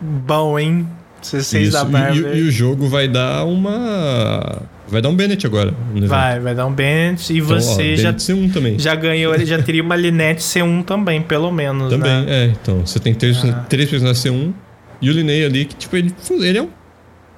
Bom, 0.01 0.59
hein? 0.59 0.89
C6 1.23 1.61
Isso. 1.61 1.73
da 1.73 1.83
E- 1.83 1.85
Bárbara. 1.85 2.35
E, 2.35 2.39
e 2.41 2.49
o 2.49 2.51
jogo 2.51 2.89
vai 2.89 3.07
dar 3.09 3.45
uma. 3.45 4.63
Vai 4.89 5.03
dar 5.03 5.09
um 5.09 5.17
Bennett 5.17 5.45
agora. 5.47 5.75
Vai, 6.07 6.39
vai 6.41 6.55
dar 6.55 6.67
um 6.67 6.73
Bennett 6.73 7.33
e 7.33 7.39
Então, 7.39 7.57
ó, 7.57 7.61
você 7.61 7.97
já, 7.97 8.13
Bennett 8.13 8.25
C1 8.33 8.53
também. 8.53 8.79
já 8.79 8.95
ganhou, 8.95 9.35
ele 9.35 9.45
já 9.45 9.61
teria 9.61 9.83
uma 9.83 9.97
Linette 9.97 10.43
C1 10.43 10.85
também, 10.85 11.21
pelo 11.23 11.51
menos, 11.51 11.91
Também, 11.91 12.25
né? 12.25 12.27
é. 12.29 12.47
Então, 12.47 12.87
você 12.87 12.99
tem 13.01 13.13
três, 13.15 13.45
Ah. 13.45 13.65
três 13.69 13.89
personagens 13.91 14.23
C1 14.25 14.53
e 15.03 15.11
o 15.11 15.13
Linnea 15.13 15.47
ali, 15.47 15.65
que, 15.65 15.75
tipo, 15.75 15.97
ele, 15.97 16.15
ele 16.41 16.59
é 16.59 16.63
um. 16.63 16.69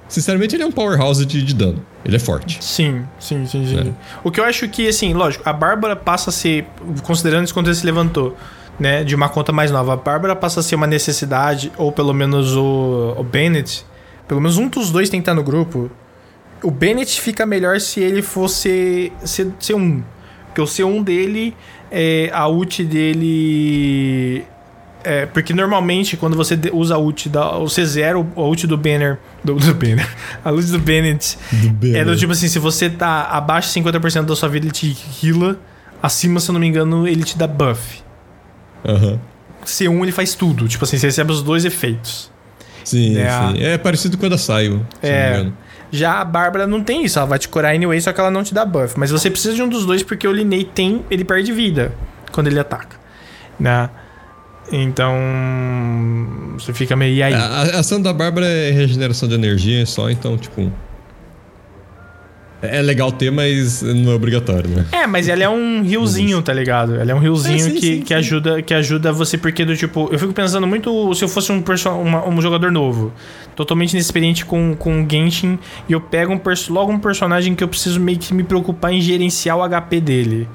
Sinceramente, 0.07 0.55
ele 0.55 0.63
é 0.63 0.65
um 0.65 0.71
powerhouse 0.71 1.23
de, 1.25 1.41
de 1.43 1.53
dano. 1.53 1.83
ele 2.05 2.15
é 2.15 2.19
forte. 2.19 2.57
Sim, 2.63 3.03
sim, 3.19 3.45
sim, 3.45 3.65
sim. 3.67 3.79
É. 3.79 3.91
O 4.23 4.31
que 4.31 4.39
eu 4.39 4.43
acho 4.45 4.67
que, 4.69 4.87
assim, 4.87 5.13
lógico, 5.13 5.47
a 5.47 5.53
Bárbara 5.53 5.95
passa 5.95 6.29
a 6.29 6.33
ser, 6.33 6.65
considerando 7.03 7.43
esse 7.43 7.53
contexto 7.53 7.81
se 7.81 7.85
levantou, 7.85 8.35
né, 8.79 9.03
de 9.03 9.13
uma 9.13 9.27
conta 9.27 9.51
mais 9.51 9.69
nova, 9.69 9.93
a 9.93 9.97
Bárbara 9.97 10.35
passa 10.35 10.61
a 10.61 10.63
ser 10.63 10.75
uma 10.75 10.87
necessidade, 10.87 11.71
ou 11.77 11.91
pelo 11.91 12.13
menos 12.13 12.55
o, 12.55 13.13
o 13.17 13.23
Bennett, 13.23 13.85
pelo 14.27 14.39
menos 14.39 14.57
um 14.57 14.67
dos 14.69 14.89
dois 14.91 15.09
tem 15.09 15.19
que 15.19 15.23
estar 15.23 15.33
no 15.33 15.43
grupo. 15.43 15.91
O 16.63 16.69
Bennett 16.71 17.19
fica 17.21 17.45
melhor 17.45 17.79
se 17.79 17.99
ele 18.01 18.21
fosse 18.21 19.11
ser, 19.23 19.47
ser 19.59 19.73
um. 19.75 20.03
Porque 20.47 20.61
o 20.61 20.65
C1 20.65 21.03
dele, 21.03 21.55
é, 21.91 22.29
a 22.33 22.47
ult 22.47 22.83
dele. 22.83 24.43
É, 25.01 25.25
porque 25.27 25.53
normalmente 25.53 26.17
quando 26.17 26.35
você 26.35 26.59
usa 26.73 26.95
a 26.95 26.97
ult 26.97 27.29
da, 27.29 27.57
o 27.57 27.65
C0, 27.65 28.25
a 28.35 28.41
ult 28.41 28.67
do 28.67 28.77
Banner. 28.77 29.17
Do, 29.43 29.55
do 29.55 29.73
Banner. 29.73 30.05
A 30.43 30.51
ult 30.51 30.65
do 30.69 30.79
Bennett 30.79 31.37
Do 31.53 31.95
é 31.95 32.03
do 32.03 32.13
tipo 32.17 32.33
assim, 32.33 32.49
se 32.49 32.59
você 32.59 32.89
tá 32.89 33.23
abaixo 33.23 33.73
de 33.73 33.81
50% 33.81 34.25
da 34.25 34.35
sua 34.35 34.49
vida, 34.49 34.65
ele 34.65 34.73
te 34.73 34.97
heala. 35.23 35.57
Acima, 36.03 36.41
se 36.41 36.49
eu 36.49 36.53
não 36.53 36.59
me 36.59 36.67
engano, 36.67 37.07
ele 37.07 37.23
te 37.23 37.37
dá 37.37 37.47
buff. 37.47 38.01
Aham. 38.85 39.19
C1 39.65 40.01
ele 40.03 40.11
faz 40.11 40.33
tudo. 40.35 40.67
Tipo 40.67 40.83
assim, 40.83 40.97
você 40.97 41.07
recebe 41.07 41.31
os 41.31 41.41
dois 41.41 41.63
efeitos. 41.63 42.29
Sim, 42.83 43.17
É. 43.17 43.29
sim. 43.29 43.63
É 43.63 43.77
parecido 43.77 44.17
com 44.17 44.25
a 44.25 44.29
da 44.29 44.37
Saio, 44.37 44.85
se 45.01 45.07
É. 45.07 45.21
não 45.29 45.35
me 45.35 45.39
engano. 45.41 45.57
Já 45.91 46.21
a 46.21 46.25
Bárbara 46.25 46.67
não 46.67 46.83
tem 46.83 47.03
isso, 47.03 47.17
ela 47.17 47.27
vai 47.27 47.39
te 47.39 47.47
curar 47.47 47.73
anyway, 47.73 47.99
só 47.99 48.13
que 48.13 48.19
ela 48.19 48.31
não 48.31 48.43
te 48.43 48.53
dá 48.53 48.63
buff. 48.65 48.97
Mas 48.97 49.11
você 49.11 49.29
precisa 49.29 49.55
de 49.55 49.61
um 49.61 49.67
dos 49.67 49.85
dois 49.85 50.03
porque 50.03 50.27
o 50.27 50.31
Linney 50.31 50.63
tem, 50.63 51.03
ele 51.09 51.23
perde 51.23 51.51
vida 51.51 51.93
quando 52.31 52.47
ele 52.47 52.59
ataca. 52.59 52.97
Né? 53.59 53.89
Então. 54.71 55.15
Você 56.57 56.73
fica 56.73 56.95
meio. 56.95 57.15
E 57.15 57.23
aí? 57.23 57.33
A, 57.33 57.37
a 57.37 57.79
ação 57.79 58.01
da 58.01 58.13
Bárbara 58.13 58.45
é 58.45 58.71
regeneração 58.71 59.27
de 59.27 59.35
energia 59.35 59.85
só, 59.85 60.09
então, 60.09 60.37
tipo. 60.37 60.71
É 62.61 62.79
é 62.79 62.81
legal 62.81 63.11
ter, 63.11 63.31
mas 63.31 63.81
não 63.81 64.11
é 64.11 64.15
obrigatório, 64.15 64.69
né? 64.69 64.85
É, 64.91 65.07
mas 65.07 65.27
ela 65.29 65.43
é 65.43 65.49
um 65.49 65.81
riozinho, 65.81 66.41
tá 66.41 66.51
ligado? 66.53 66.95
Ela 66.99 67.11
é 67.11 67.15
um 67.15 67.19
riozinho 67.19 67.55
É, 67.55 67.59
sim, 67.59 67.73
que, 67.75 67.79
sim, 67.81 68.01
que, 68.01 68.07
sim. 68.09 68.13
ajuda, 68.15 68.61
que 68.61 68.73
ajuda 68.73 69.13
você, 69.13 69.37
porque 69.37 69.63
do 69.63 69.75
tipo, 69.77 70.09
eu 70.11 70.19
fico 70.19 70.33
pensando 70.33 70.67
muito 70.67 71.13
se 71.15 71.23
eu 71.23 71.29
fosse 71.29 71.51
um, 71.51 71.63
uma- 72.01 72.27
um 72.27 72.41
jogador 72.41 72.69
novo, 72.71 73.13
totalmente 73.55 73.93
inexperiente 73.93 74.45
com, 74.45 74.75
com 74.75 75.07
Genshin, 75.09 75.57
e 75.87 75.93
eu 75.93 76.01
pego 76.01 76.33
um 76.33 76.39
logo 76.69 76.91
um 76.91 76.99
personagem 76.99 77.55
que 77.55 77.63
eu 77.63 77.67
preciso 77.67 77.99
meio 77.99 78.17
que 78.19 78.33
me 78.33 78.43
preocupar 78.43 78.91
em 78.93 78.99
gerenciar 78.99 79.57
o 79.57 79.63
HP 79.63 80.01
dele, 80.01 80.47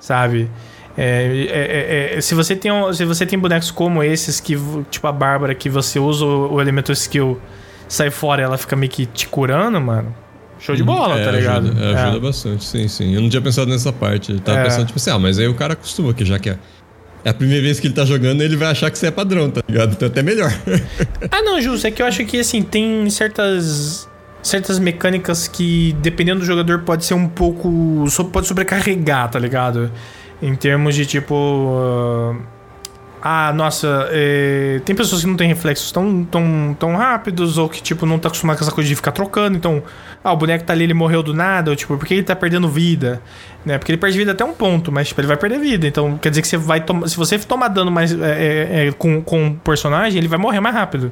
sabe? 0.00 0.50
É, 0.96 1.46
é, 1.50 2.14
é, 2.14 2.18
é, 2.18 2.20
se, 2.20 2.34
você 2.34 2.54
tem, 2.54 2.70
se 2.92 3.04
você 3.04 3.26
tem 3.26 3.38
bonecos 3.38 3.70
como 3.70 4.02
esses, 4.02 4.40
que 4.40 4.56
tipo 4.90 5.06
a 5.06 5.12
Bárbara, 5.12 5.54
que 5.54 5.68
você 5.68 5.98
usa 5.98 6.24
o, 6.24 6.54
o 6.54 6.60
elemento 6.60 6.92
skill, 6.92 7.40
sai 7.88 8.10
fora 8.10 8.42
e 8.42 8.44
ela 8.44 8.56
fica 8.58 8.76
meio 8.76 8.90
que 8.90 9.06
te 9.06 9.26
curando, 9.28 9.80
mano. 9.80 10.14
Show 10.64 10.74
de 10.74 10.82
bola, 10.82 11.18
É, 11.20 11.24
tá 11.24 11.30
ligado? 11.30 11.66
Ajuda, 11.68 11.84
É. 11.84 11.94
ajuda 11.94 12.20
bastante, 12.20 12.64
sim, 12.64 12.88
sim. 12.88 13.14
Eu 13.14 13.20
não 13.20 13.28
tinha 13.28 13.42
pensado 13.42 13.70
nessa 13.70 13.92
parte. 13.92 14.32
Eu 14.32 14.40
tava 14.40 14.60
É. 14.60 14.64
pensando, 14.64 14.86
tipo 14.86 14.98
assim, 14.98 15.10
ah, 15.10 15.18
mas 15.18 15.38
aí 15.38 15.46
o 15.46 15.54
cara 15.54 15.74
acostuma, 15.74 16.14
que 16.14 16.24
já 16.24 16.38
que 16.38 16.50
é. 16.50 16.58
É 17.22 17.30
a 17.30 17.34
primeira 17.34 17.62
vez 17.62 17.80
que 17.80 17.86
ele 17.86 17.94
tá 17.94 18.04
jogando, 18.04 18.42
ele 18.42 18.56
vai 18.56 18.68
achar 18.70 18.90
que 18.90 18.98
você 18.98 19.06
é 19.06 19.10
padrão, 19.10 19.50
tá 19.50 19.62
ligado? 19.68 19.92
Então 19.92 20.06
é 20.08 20.10
até 20.10 20.22
melhor. 20.22 20.52
Ah, 21.30 21.42
não, 21.42 21.60
justo. 21.60 21.86
É 21.86 21.90
que 21.90 22.00
eu 22.02 22.06
acho 22.06 22.24
que, 22.24 22.38
assim, 22.38 22.62
tem 22.62 23.08
certas 23.10 24.08
certas 24.42 24.78
mecânicas 24.78 25.48
que, 25.48 25.94
dependendo 26.02 26.40
do 26.40 26.46
jogador, 26.46 26.80
pode 26.80 27.04
ser 27.06 27.14
um 27.14 27.26
pouco... 27.28 28.04
Pode 28.30 28.46
sobrecarregar, 28.46 29.30
tá 29.30 29.38
ligado? 29.38 29.90
Em 30.42 30.54
termos 30.54 30.94
de, 30.94 31.06
tipo... 31.06 32.36
Ah, 33.26 33.54
nossa, 33.54 34.06
é, 34.10 34.82
tem 34.84 34.94
pessoas 34.94 35.22
que 35.22 35.26
não 35.26 35.34
têm 35.34 35.48
reflexos 35.48 35.90
tão, 35.90 36.22
tão, 36.24 36.76
tão 36.78 36.94
rápidos 36.94 37.56
ou 37.56 37.70
que, 37.70 37.82
tipo, 37.82 38.04
não 38.04 38.18
tá 38.18 38.28
acostumado 38.28 38.58
com 38.58 38.64
essa 38.64 38.70
coisa 38.70 38.86
de 38.86 38.94
ficar 38.94 39.12
trocando. 39.12 39.56
Então, 39.56 39.82
ah, 40.22 40.30
o 40.30 40.36
boneco 40.36 40.62
tá 40.62 40.74
ali, 40.74 40.84
ele 40.84 40.92
morreu 40.92 41.22
do 41.22 41.32
nada. 41.32 41.70
Ou, 41.70 41.76
tipo, 41.76 41.96
por 41.96 42.06
que 42.06 42.12
ele 42.12 42.22
tá 42.22 42.36
perdendo 42.36 42.68
vida? 42.68 43.22
Né? 43.64 43.78
Porque 43.78 43.92
ele 43.92 43.96
perde 43.96 44.18
vida 44.18 44.32
até 44.32 44.44
um 44.44 44.52
ponto, 44.52 44.92
mas, 44.92 45.08
tipo, 45.08 45.22
ele 45.22 45.28
vai 45.28 45.38
perder 45.38 45.58
vida. 45.58 45.86
Então, 45.86 46.18
quer 46.18 46.28
dizer 46.28 46.42
que 46.42 46.48
você 46.48 46.58
vai 46.58 46.82
tomar... 46.82 47.08
Se 47.08 47.16
você 47.16 47.38
tomar 47.38 47.68
dano 47.68 47.90
mais 47.90 48.12
é, 48.12 48.16
é, 48.18 48.86
é, 48.88 48.92
com, 48.92 49.22
com 49.22 49.48
o 49.48 49.54
personagem, 49.54 50.18
ele 50.18 50.28
vai 50.28 50.38
morrer 50.38 50.60
mais 50.60 50.74
rápido. 50.74 51.10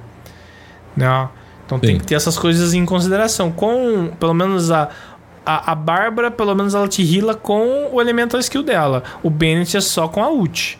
Né? 0.94 1.28
Então 1.64 1.78
tem 1.78 1.94
Sim. 1.94 1.98
que 1.98 2.06
ter 2.06 2.14
essas 2.14 2.36
coisas 2.36 2.74
em 2.74 2.84
consideração. 2.84 3.50
Com, 3.50 4.10
pelo 4.20 4.34
menos, 4.34 4.70
a, 4.70 4.90
a, 5.46 5.72
a 5.72 5.74
Bárbara, 5.74 6.30
pelo 6.30 6.54
menos 6.54 6.74
ela 6.74 6.86
te 6.86 7.02
heala 7.02 7.34
com 7.34 7.88
o 7.90 8.02
elemental 8.02 8.38
skill 8.38 8.62
dela. 8.62 9.02
O 9.22 9.30
Bennett 9.30 9.78
é 9.78 9.80
só 9.80 10.08
com 10.08 10.22
a 10.22 10.30
ult. 10.30 10.78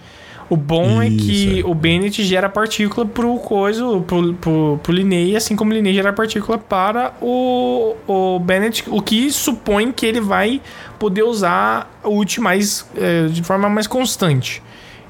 O 0.51 0.57
bom 0.57 1.01
é 1.01 1.09
que 1.09 1.59
Isso, 1.59 1.67
é. 1.67 1.71
o 1.71 1.75
Bennett 1.75 2.23
gera 2.25 2.49
partícula 2.49 3.07
pro 3.07 3.37
coisa, 3.39 3.83
pro, 4.07 4.35
pro, 4.35 4.81
pro 4.83 4.93
Linney, 4.93 5.35
assim 5.37 5.57
como 5.57 5.71
o 5.71 5.75
Linney 5.75 5.95
gera 5.95 6.13
partícula 6.13 6.59
para 6.59 7.15
o, 7.23 7.95
o 8.07 8.39
Bennett, 8.39 8.85
o 8.89 9.01
que 9.01 9.31
supõe 9.33 9.91
que 9.93 10.05
ele 10.05 10.21
vai 10.21 10.61
poder 10.99 11.23
usar 11.23 11.91
a 12.05 12.09
ult 12.09 12.41
mais, 12.41 12.87
é, 12.97 13.27
de 13.29 13.43
forma 13.43 13.69
mais 13.69 13.87
constante. 13.87 14.63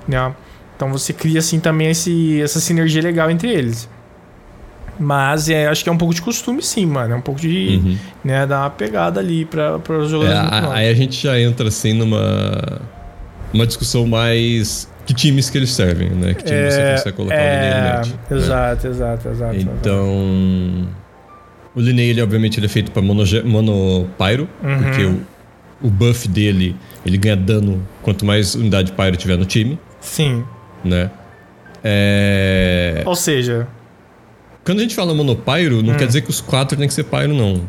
Né? 0.06 0.32
Então 0.76 0.90
você 0.92 1.12
cria 1.12 1.38
assim 1.40 1.58
também 1.60 1.90
esse, 1.90 2.40
essa 2.40 2.60
sinergia 2.60 3.02
legal 3.02 3.30
entre 3.30 3.50
eles. 3.50 3.88
Mas 4.98 5.48
é, 5.48 5.66
acho 5.66 5.82
que 5.82 5.88
é 5.88 5.92
um 5.92 5.96
pouco 5.98 6.14
de 6.14 6.22
costume, 6.22 6.62
sim, 6.62 6.86
mano. 6.86 7.14
É 7.14 7.16
um 7.16 7.20
pouco 7.20 7.40
de. 7.40 7.80
Uhum. 7.82 7.96
Né, 8.24 8.46
dar 8.46 8.60
uma 8.60 8.70
pegada 8.70 9.18
ali 9.20 9.44
para 9.44 9.76
os 9.76 10.06
É, 10.06 10.10
jogadores. 10.10 10.60
novos. 10.60 10.76
aí 10.76 10.88
a 10.88 10.94
gente 10.94 11.20
já 11.20 11.40
entra 11.40 11.68
assim 11.68 11.92
numa. 11.94 12.80
Uma 13.52 13.66
discussão 13.66 14.06
mais. 14.06 14.88
Que 15.06 15.14
times 15.14 15.50
que 15.50 15.58
eles 15.58 15.70
servem, 15.70 16.10
né? 16.10 16.34
Que 16.34 16.44
time 16.44 16.70
você 16.70 16.92
consegue 16.92 17.16
colocar 17.16 17.34
o 17.34 17.38
é, 17.38 17.74
no 17.74 17.96
match, 17.96 18.08
né? 18.08 18.36
Exato, 18.36 18.86
exato, 18.86 19.28
exato. 19.28 19.56
Então. 19.56 20.88
O 21.74 21.80
Linney, 21.80 22.10
ele 22.10 22.22
obviamente 22.22 22.58
ele 22.58 22.66
é 22.66 22.68
feito 22.68 22.90
pra 22.90 23.00
mono, 23.02 23.24
mono 23.44 24.08
Uhum. 24.62 24.82
porque 24.82 25.04
o, 25.04 25.20
o 25.82 25.90
buff 25.90 26.28
dele, 26.28 26.76
ele 27.04 27.16
ganha 27.16 27.36
dano 27.36 27.82
quanto 28.02 28.24
mais 28.26 28.54
unidade 28.54 28.92
Pyro 28.92 29.16
tiver 29.16 29.38
no 29.38 29.46
time, 29.46 29.78
Sim. 30.00 30.44
né? 30.84 31.10
É... 31.82 33.02
Ou 33.04 33.16
seja, 33.16 33.66
Quando 34.64 34.78
a 34.78 34.82
gente 34.82 34.94
fala 34.94 35.12
mono 35.14 35.34
Pyro, 35.34 35.82
não 35.82 35.96
quer 35.96 36.06
dizer 36.06 36.20
que 36.20 36.30
os 36.30 36.40
quatro 36.40 36.76
tem 36.78 36.86
que 36.86 36.94
ser 36.94 37.04
Pyro, 37.04 37.34
não. 37.34 37.62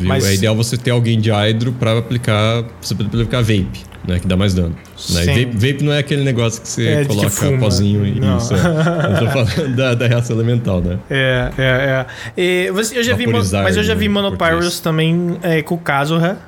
Viu? 0.00 0.08
Mas- 0.08 0.26
É 0.26 0.34
ideal 0.34 0.56
você 0.56 0.76
ter 0.76 0.90
alguém 0.90 1.20
de 1.20 1.30
Hydro 1.30 1.72
pra 1.72 1.98
aplicar, 1.98 2.64
você 2.80 2.94
poder 2.94 3.08
aplicar 3.08 3.40
Vape, 3.42 3.84
né? 4.08 4.18
Que 4.18 4.26
dá 4.26 4.36
mais 4.36 4.54
dano. 4.54 4.74
Né? 5.10 5.24
Vape, 5.26 5.44
vape 5.54 5.84
não 5.84 5.92
é 5.92 5.98
aquele 5.98 6.24
negócio 6.24 6.60
que 6.62 6.68
você 6.68 6.86
É, 6.88 7.00
que 7.02 7.08
coloca 7.08 7.30
fuma. 7.30 7.58
pozinho 7.58 8.06
e 8.06 8.18
Não. 8.18 8.38
isso. 8.38 8.54
é. 8.54 8.58
Eu 8.58 9.18
tô 9.18 9.26
falando 9.30 9.74
da, 9.76 9.94
da 9.94 10.06
reação 10.06 10.34
elemental, 10.36 10.80
né? 10.80 10.98
é, 11.10 11.50
é, 11.58 11.62
é. 11.64 12.06
E 12.36 12.70
você- 12.72 12.98
eu 12.98 13.04
já 13.04 13.14
vi, 13.14 13.26
mas 13.26 13.76
eu 13.76 13.82
já 13.84 13.94
vi 13.94 14.08
né, 14.08 14.14
português. 14.14 14.80
também 14.80 15.38
é, 15.42 15.62
com 15.62 15.74
o 15.74 15.78
Kazuha. 15.78 16.38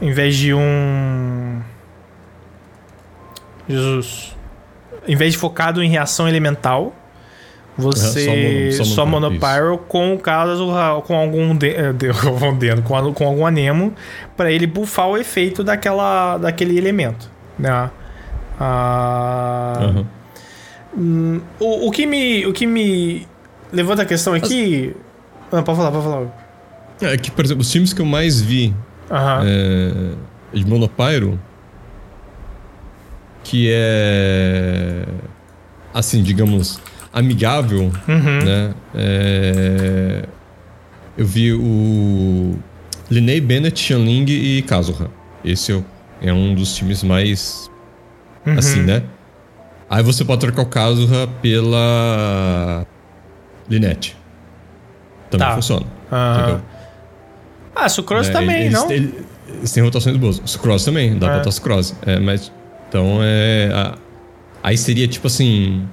Em 0.00 0.12
vez 0.12 0.36
de 0.36 0.52
um. 0.52 1.60
Jesus. 3.68 4.34
Em 5.06 5.16
vez 5.16 5.32
de 5.32 5.38
focado 5.38 5.82
em 5.82 5.88
reação 5.88 6.28
elemental, 6.28 6.94
você 7.76 8.28
Aham, 8.28 8.72
só 8.72 8.82
mono- 8.84 8.84
só 8.84 9.06
com 9.78 10.14
o 10.14 10.18
Kazuha, 10.18 11.00
com 11.06 11.14
algum 11.16 11.56
de, 11.56 11.68
eh, 11.70 11.92
de- 11.92 12.08
com 12.20 12.44
com, 12.82 12.94
algum 13.26 13.46
anemo, 13.46 13.94
pra 14.36 14.50
ele 14.52 14.66
buffar 14.66 15.08
o 15.08 15.16
efeito 15.16 15.64
daquela, 15.64 16.36
daquele 16.38 16.76
elemento. 16.76 17.30
Né? 17.58 17.90
Ah, 18.60 19.74
Aham. 19.80 20.06
Hum, 20.96 21.40
o, 21.58 21.88
o, 21.88 21.90
que 21.90 22.04
me, 22.06 22.44
o 22.46 22.52
que 22.52 22.66
me 22.66 23.26
levanta 23.72 24.02
a 24.02 24.04
questão 24.04 24.34
aqui. 24.34 24.94
Ah, 25.50 25.62
pode 25.62 25.78
falar, 25.78 25.90
pode 25.90 26.04
falar. 26.04 26.48
É 27.00 27.16
que, 27.16 27.30
por 27.30 27.44
exemplo, 27.44 27.62
os 27.62 27.70
times 27.70 27.92
que 27.94 28.00
eu 28.02 28.06
mais 28.06 28.40
vi 28.40 28.74
Aham. 29.10 29.42
é, 29.46 30.56
de 30.56 30.66
Monopyro, 30.66 31.40
que 33.42 33.70
é, 33.72 35.04
assim, 35.92 36.22
digamos, 36.22 36.78
amigável, 37.12 37.90
Uhum. 38.08 38.44
né? 38.44 38.74
É, 38.94 40.24
eu 41.16 41.26
vi 41.26 41.52
o 41.52 42.54
Linney 43.10 43.40
Bennett, 43.40 43.78
Xianling 43.78 44.24
e 44.28 44.62
Kazuha. 44.62 45.08
Esse 45.44 45.72
é, 45.72 45.82
é 46.28 46.32
um 46.32 46.54
dos 46.54 46.74
times 46.74 47.02
mais, 47.02 47.70
Uhum. 48.46 48.58
assim, 48.58 48.80
né? 48.82 49.02
Aí 49.90 50.02
você 50.02 50.24
pode 50.24 50.40
trocar 50.40 50.62
o 50.62 50.66
Kazuha 50.66 51.26
pela 51.42 52.86
Linette. 53.68 54.16
Também 55.30 55.46
Tá. 55.48 55.54
funciona. 55.54 55.86
Entendeu? 56.36 56.60
Ah, 57.74 57.88
Sucrose 57.88 58.30
É, 58.30 58.32
também, 58.32 58.62
eles, 58.62 58.72
não? 58.72 58.90
Eles, 58.90 59.12
eles 59.48 59.72
têm 59.72 59.82
rotações 59.82 60.16
boas. 60.16 60.40
Sucrose 60.44 60.84
também, 60.84 61.18
dá 61.18 61.26
É. 61.26 61.30
pra 61.30 61.38
botar 61.38 61.50
sucrose. 61.50 61.94
É, 62.06 62.18
mas. 62.18 62.52
Então 62.88 63.18
é. 63.22 63.70
a- 63.74 63.94
aí 64.62 64.76
seria 64.76 65.08
tipo 65.08 65.26
assim. 65.26 65.86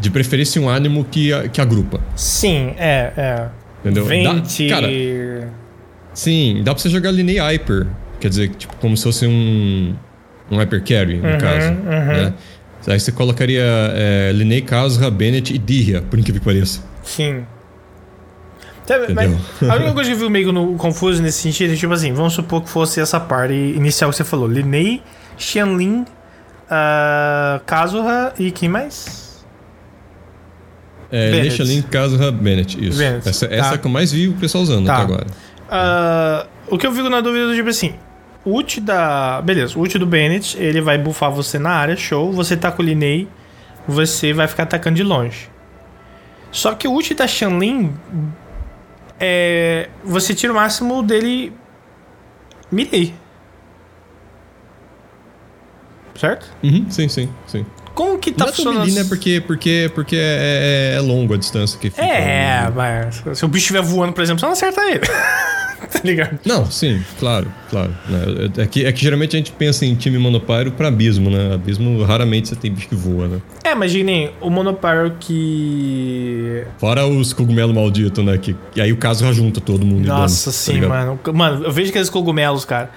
De 0.00 0.10
preferência 0.10 0.60
um 0.60 0.68
ânimo 0.68 1.04
que, 1.04 1.32
a- 1.32 1.48
que 1.48 1.60
agrupa. 1.60 2.00
Sim, 2.16 2.74
é, 2.78 3.12
é. 3.16 3.46
Entendeu? 3.80 4.04
Dá- 4.04 4.10
Vente. 4.10 4.68
cara, 4.68 4.88
sim, 6.14 6.62
dá 6.64 6.72
pra 6.74 6.82
você 6.82 6.88
jogar 6.88 7.10
Linney 7.10 7.38
Hyper. 7.38 7.86
Quer 8.18 8.28
dizer, 8.28 8.48
tipo, 8.50 8.74
como 8.76 8.96
se 8.96 9.04
fosse 9.04 9.26
um. 9.26 9.94
Um 10.50 10.56
Hyper 10.58 10.82
Carry, 10.82 11.16
no 11.18 11.28
Uhum, 11.28 11.38
caso. 11.38 11.68
uhum. 11.68 11.76
Né? 12.24 12.34
Aí 12.88 12.98
você 12.98 13.12
colocaria 13.12 13.62
é, 13.62 14.32
Linney, 14.34 14.62
Kazuha, 14.62 15.10
Bennett 15.10 15.54
e 15.54 15.58
Dirria, 15.58 16.02
por 16.02 16.18
incrível 16.18 16.40
que 16.40 16.44
pareça. 16.46 16.82
Sim. 17.04 17.44
mas 19.14 19.30
a 19.70 19.76
única 19.76 19.92
coisa 19.94 20.10
que 20.10 20.16
eu 20.16 20.20
vi 20.20 20.28
meio 20.30 20.50
no, 20.52 20.74
confuso 20.76 21.22
nesse 21.22 21.38
sentido 21.42 21.72
é 21.72 21.76
tipo 21.76 21.92
assim, 21.92 22.12
vamos 22.12 22.32
supor 22.32 22.62
que 22.62 22.68
fosse 22.68 23.00
essa 23.00 23.20
parte 23.20 23.52
inicial 23.54 24.10
que 24.10 24.16
você 24.16 24.24
falou. 24.24 24.48
Linnei, 24.48 25.00
Xianlin, 25.38 26.00
uh, 26.02 27.60
Kazuha 27.64 28.32
e 28.38 28.50
quem 28.50 28.68
mais? 28.68 29.29
É, 31.10 31.30
Bennett. 31.30 31.56
Xianlin, 31.56 31.82
Kazuha, 31.82 32.32
Bennett, 32.32 32.84
isso. 32.84 32.98
Bennett. 32.98 33.28
Essa, 33.28 33.48
tá. 33.48 33.54
essa 33.54 33.74
é 33.74 33.78
que 33.78 33.86
eu 33.86 33.90
mais 33.90 34.12
vi 34.12 34.28
o 34.28 34.34
pessoal 34.34 34.62
usando 34.62 34.86
tá. 34.86 34.94
até 34.94 35.02
agora. 35.02 35.26
Uh, 35.70 36.74
o 36.74 36.78
que 36.78 36.86
eu 36.86 36.92
fico 36.92 37.08
na 37.08 37.20
dúvida 37.20 37.52
é 37.52 37.56
tipo 37.56 37.68
assim, 37.68 37.94
o 38.44 38.50
ult 38.52 38.80
da... 38.80 39.42
Beleza, 39.42 39.76
o 39.76 39.80
ult 39.82 39.98
do 39.98 40.06
Bennett, 40.06 40.56
ele 40.58 40.80
vai 40.80 40.98
buffar 40.98 41.30
você 41.30 41.58
na 41.58 41.70
área, 41.70 41.96
show. 41.96 42.32
Você 42.32 42.56
tá 42.56 42.70
com 42.70 42.82
o 42.82 42.84
Linnei, 42.84 43.28
você 43.86 44.32
vai 44.32 44.46
ficar 44.46 44.64
atacando 44.64 44.96
de 44.96 45.02
longe. 45.02 45.48
Só 46.52 46.74
que 46.74 46.88
o 46.88 46.92
ult 46.92 47.14
da 47.14 47.26
Shanlin 47.26 47.92
é, 49.18 49.88
você 50.02 50.34
tira 50.34 50.52
o 50.52 50.56
máximo 50.56 51.02
dele 51.02 51.52
melee. 52.72 53.14
Certo? 56.16 56.50
Uhum, 56.62 56.90
sim, 56.90 57.08
sim, 57.08 57.28
sim. 57.46 57.66
Como 57.94 58.18
que 58.18 58.32
tá 58.32 58.46
Não 58.46 58.52
funcionando? 58.52 58.86
Melee, 58.86 58.94
né? 58.94 59.04
Porque, 59.08 59.40
porque, 59.46 59.90
porque 59.94 60.16
é, 60.16 60.92
é, 60.94 60.96
é 60.96 61.00
longo 61.00 61.34
a 61.34 61.36
distância 61.36 61.78
que 61.78 61.90
fica. 61.90 62.02
É, 62.02 62.70
mas 62.74 63.22
se 63.34 63.44
o 63.44 63.48
bicho 63.48 63.64
estiver 63.64 63.82
voando, 63.82 64.12
por 64.12 64.22
exemplo, 64.22 64.40
você 64.40 64.46
não 64.46 64.52
acerta 64.52 64.80
ele. 64.82 65.00
tá 65.90 66.00
ligado? 66.04 66.38
Não, 66.44 66.70
sim, 66.70 67.02
claro, 67.18 67.50
claro. 67.68 67.92
É, 68.56 68.62
é, 68.62 68.66
que, 68.66 68.86
é 68.86 68.92
que 68.92 69.00
geralmente 69.02 69.36
a 69.36 69.38
gente 69.38 69.52
pensa 69.52 69.84
em 69.84 69.94
time 69.94 70.18
monopyro 70.18 70.72
pra 70.72 70.88
abismo, 70.88 71.30
né? 71.30 71.54
Abismo 71.54 72.02
raramente 72.04 72.48
você 72.48 72.56
tem 72.56 72.72
bicho 72.72 72.88
que 72.88 72.94
voa, 72.94 73.26
né? 73.26 73.40
É, 73.64 73.72
imaginem 73.72 74.32
o 74.40 74.50
monopyro 74.50 75.16
que. 75.18 76.64
Fora 76.78 77.06
os 77.06 77.32
cogumelos 77.32 77.74
malditos, 77.74 78.24
né? 78.24 78.38
Que, 78.38 78.54
e 78.76 78.80
aí 78.80 78.92
o 78.92 78.96
caso 78.96 79.24
já 79.24 79.32
junta 79.32 79.60
todo 79.60 79.84
mundo. 79.84 80.06
Nossa, 80.06 80.50
dano, 80.50 80.56
sim, 80.56 80.80
tá 80.80 80.88
mano. 80.88 81.20
Mano, 81.34 81.64
eu 81.64 81.72
vejo 81.72 81.90
aqueles 81.90 82.10
cogumelos, 82.10 82.64
cara. 82.64 82.90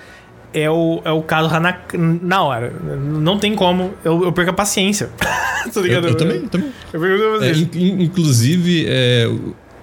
É 0.53 0.69
o, 0.69 1.01
é 1.03 1.11
o 1.11 1.21
caso 1.23 1.49
na, 1.59 1.77
na 1.93 2.43
hora. 2.43 2.71
Não 2.71 3.39
tem 3.39 3.55
como. 3.55 3.93
Eu, 4.03 4.23
eu 4.25 4.31
perco 4.31 4.51
a 4.51 4.53
paciência. 4.53 5.09
tá 5.17 5.81
ligado? 5.81 6.05
Eu, 6.05 6.11
eu 6.11 6.17
também, 6.17 6.37
eu 6.37 6.49
também. 6.49 6.71
Eu 6.91 6.99
perco 6.99 7.23
a 7.23 7.39
paciência. 7.39 7.69
É, 7.73 7.77
in, 7.77 8.03
inclusive, 8.03 8.85
é, 8.87 9.27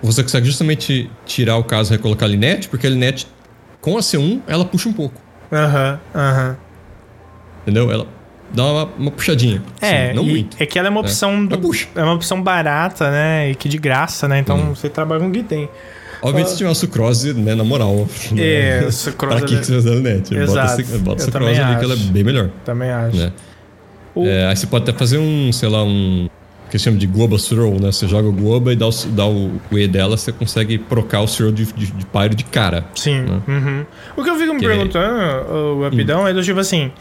você 0.02 0.22
consegue 0.22 0.46
justamente 0.46 1.10
tirar 1.26 1.56
o 1.56 1.64
caso 1.64 1.92
e 1.92 1.96
recolocar 1.96 2.28
a 2.28 2.30
Linette, 2.30 2.68
porque 2.68 2.86
a 2.86 2.90
Linette, 2.90 3.26
com 3.80 3.96
a 3.98 4.00
C1, 4.00 4.40
ela 4.46 4.64
puxa 4.64 4.88
um 4.88 4.92
pouco. 4.92 5.20
Aham, 5.52 6.00
uhum, 6.14 6.20
aham. 6.20 6.48
Uhum. 6.48 6.56
Entendeu? 7.62 7.92
Ela 7.92 8.06
dá 8.52 8.64
uma, 8.64 8.84
uma 8.98 9.10
puxadinha. 9.10 9.62
É, 9.80 10.06
assim, 10.06 10.14
não 10.14 10.24
muito. 10.24 10.56
É 10.60 10.66
que 10.66 10.78
ela 10.78 10.88
é 10.88 10.90
uma 10.90 11.00
é. 11.00 11.02
opção. 11.02 11.48
É, 11.50 11.56
do, 11.56 11.70
é 11.94 12.02
uma 12.02 12.14
opção 12.14 12.42
barata, 12.42 13.10
né? 13.10 13.50
E 13.50 13.54
que 13.54 13.68
de 13.68 13.78
graça, 13.78 14.26
né? 14.28 14.38
Então 14.38 14.56
hum. 14.56 14.74
você 14.74 14.88
trabalha 14.88 15.20
com 15.20 15.28
o 15.28 15.32
que 15.32 15.42
tem. 15.42 15.68
Obviamente, 16.22 16.50
se 16.50 16.58
tiver 16.58 16.74
sucrose, 16.74 17.32
né, 17.32 17.54
na 17.54 17.64
moral. 17.64 18.08
Né? 18.32 18.42
É, 18.42 18.84
o 18.86 18.92
sucrose. 18.92 19.36
pra 19.38 19.46
que, 19.46 19.56
que 19.56 19.66
você 19.66 19.74
usa 19.74 19.90
a 19.90 19.94
Linette? 19.94 20.34
Exato. 20.34 20.82
Bota, 20.82 20.98
bota 20.98 21.22
sucrose 21.22 21.60
ali, 21.60 21.78
que 21.78 21.84
ela 21.84 21.94
é 21.94 21.96
bem 21.96 22.24
melhor. 22.24 22.50
Também 22.64 22.90
acho. 22.90 23.16
Né? 23.16 23.32
O... 24.14 24.26
É, 24.26 24.46
aí 24.46 24.56
você 24.56 24.66
pode 24.66 24.88
até 24.88 24.98
fazer 24.98 25.18
um, 25.18 25.52
sei 25.52 25.68
lá, 25.68 25.82
um 25.82 26.28
que 26.70 26.78
se 26.78 26.84
chama 26.84 26.96
de 26.96 27.06
Goba 27.06 27.36
Throw, 27.36 27.80
né? 27.80 27.90
Você 27.90 28.06
joga 28.06 28.28
o 28.28 28.32
Goba 28.32 28.72
e 28.72 28.76
dá 28.76 28.86
o, 28.86 28.90
dá 29.08 29.26
o, 29.26 29.60
o 29.70 29.78
E 29.78 29.88
dela, 29.88 30.16
você 30.16 30.30
consegue 30.30 30.78
procar 30.78 31.20
o 31.20 31.26
Throw 31.26 31.50
de, 31.50 31.66
de, 31.72 31.86
de 31.86 32.06
pyro 32.06 32.34
de 32.34 32.44
cara. 32.44 32.84
Sim. 32.94 33.22
Né? 33.22 33.42
Uhum. 33.46 33.86
O 34.16 34.22
que 34.22 34.30
eu 34.30 34.36
fico 34.36 34.54
me 34.54 34.60
que 34.60 34.66
perguntando, 34.66 35.20
é... 35.20 35.52
o 35.52 35.82
rapidão, 35.82 36.22
hum. 36.22 36.28
é 36.28 36.32
do 36.32 36.42
tipo 36.42 36.60
assim: 36.60 36.92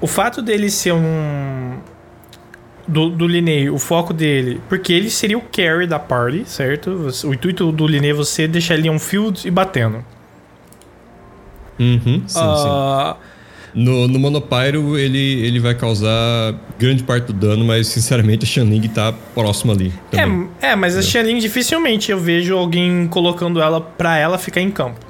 o 0.00 0.06
fato 0.06 0.42
dele 0.42 0.68
ser 0.68 0.92
um. 0.92 1.78
Do, 2.86 3.08
do 3.08 3.26
Linei, 3.26 3.70
o 3.70 3.78
foco 3.78 4.12
dele, 4.12 4.60
porque 4.68 4.92
ele 4.92 5.08
seria 5.08 5.38
o 5.38 5.40
carry 5.40 5.86
da 5.86 5.98
party, 5.98 6.44
certo? 6.46 7.08
O 7.24 7.32
intuito 7.32 7.72
do 7.72 7.86
Linei 7.86 8.10
é 8.10 8.14
você 8.14 8.46
deixar 8.46 8.74
ele 8.74 8.90
um 8.90 8.98
field 8.98 9.46
e 9.46 9.50
batendo. 9.50 10.04
Uhum, 11.78 12.22
sim, 12.26 12.38
uh, 12.38 13.14
sim. 13.14 13.20
No, 13.74 14.06
no 14.06 14.18
Monopyro, 14.20 14.96
ele, 14.96 15.18
ele 15.18 15.58
vai 15.58 15.74
causar 15.74 16.54
grande 16.78 17.02
parte 17.02 17.26
do 17.26 17.32
dano, 17.32 17.64
mas 17.64 17.88
sinceramente 17.88 18.44
a 18.44 18.46
Xianling 18.46 18.88
tá 18.88 19.12
próximo 19.34 19.72
ali. 19.72 19.92
É, 20.12 20.68
é, 20.68 20.76
mas 20.76 20.96
a 20.96 21.02
Xianling 21.02 21.38
dificilmente 21.38 22.12
eu 22.12 22.20
vejo 22.20 22.56
alguém 22.56 23.08
colocando 23.08 23.60
ela 23.60 23.80
pra 23.80 24.16
ela 24.16 24.38
ficar 24.38 24.60
em 24.60 24.70
campo. 24.70 25.03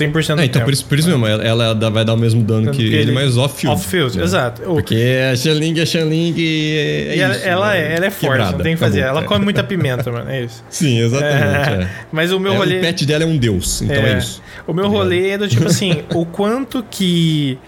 100% 0.00 0.34
do 0.34 0.40
é, 0.40 0.44
então 0.44 0.52
tempo. 0.52 0.64
por 0.64 0.72
isso, 0.72 0.84
por 0.86 0.98
isso 0.98 1.08
mesmo, 1.08 1.26
ela, 1.26 1.44
ela 1.44 1.90
vai 1.90 2.04
dar 2.04 2.14
o 2.14 2.16
mesmo 2.16 2.42
dano 2.42 2.70
que, 2.70 2.88
que 2.88 2.94
ele, 2.94 3.12
mas 3.12 3.36
off-field. 3.36 3.76
Off-field, 3.78 4.18
né? 4.18 4.24
exato. 4.24 4.62
Porque 4.62 5.18
a 5.30 5.36
Xianling 5.36 5.78
é 5.78 5.86
Xianling 5.86 6.34
e 6.36 6.76
é 6.78 7.16
e 7.16 7.30
isso, 7.30 7.46
ela, 7.46 7.70
né? 7.70 7.80
é, 7.80 7.96
ela 7.96 8.06
é 8.06 8.10
forte, 8.10 8.32
Quebrada, 8.32 8.56
não 8.56 8.64
tem 8.64 8.74
que 8.74 8.80
fazer. 8.80 9.02
Acabou, 9.02 9.18
ela 9.18 9.24
é. 9.24 9.28
come 9.28 9.44
muita 9.44 9.64
pimenta, 9.64 10.10
mano, 10.10 10.30
é 10.30 10.44
isso. 10.44 10.64
Sim, 10.70 11.00
exatamente. 11.00 11.84
É. 11.84 11.88
Mas 12.10 12.32
o 12.32 12.40
meu 12.40 12.54
rolê... 12.54 12.78
O 12.78 12.80
pet 12.80 13.04
dela 13.04 13.24
é 13.24 13.26
um 13.26 13.36
deus, 13.36 13.82
então 13.82 13.96
é, 13.96 14.18
isso. 14.18 14.42
O 14.66 14.72
meu 14.72 14.84
tá 14.84 14.90
rolê 14.90 15.30
é 15.30 15.38
do 15.38 15.48
tipo 15.48 15.66
assim, 15.66 16.02
o 16.14 16.24
quanto 16.24 16.84
que 16.90 17.58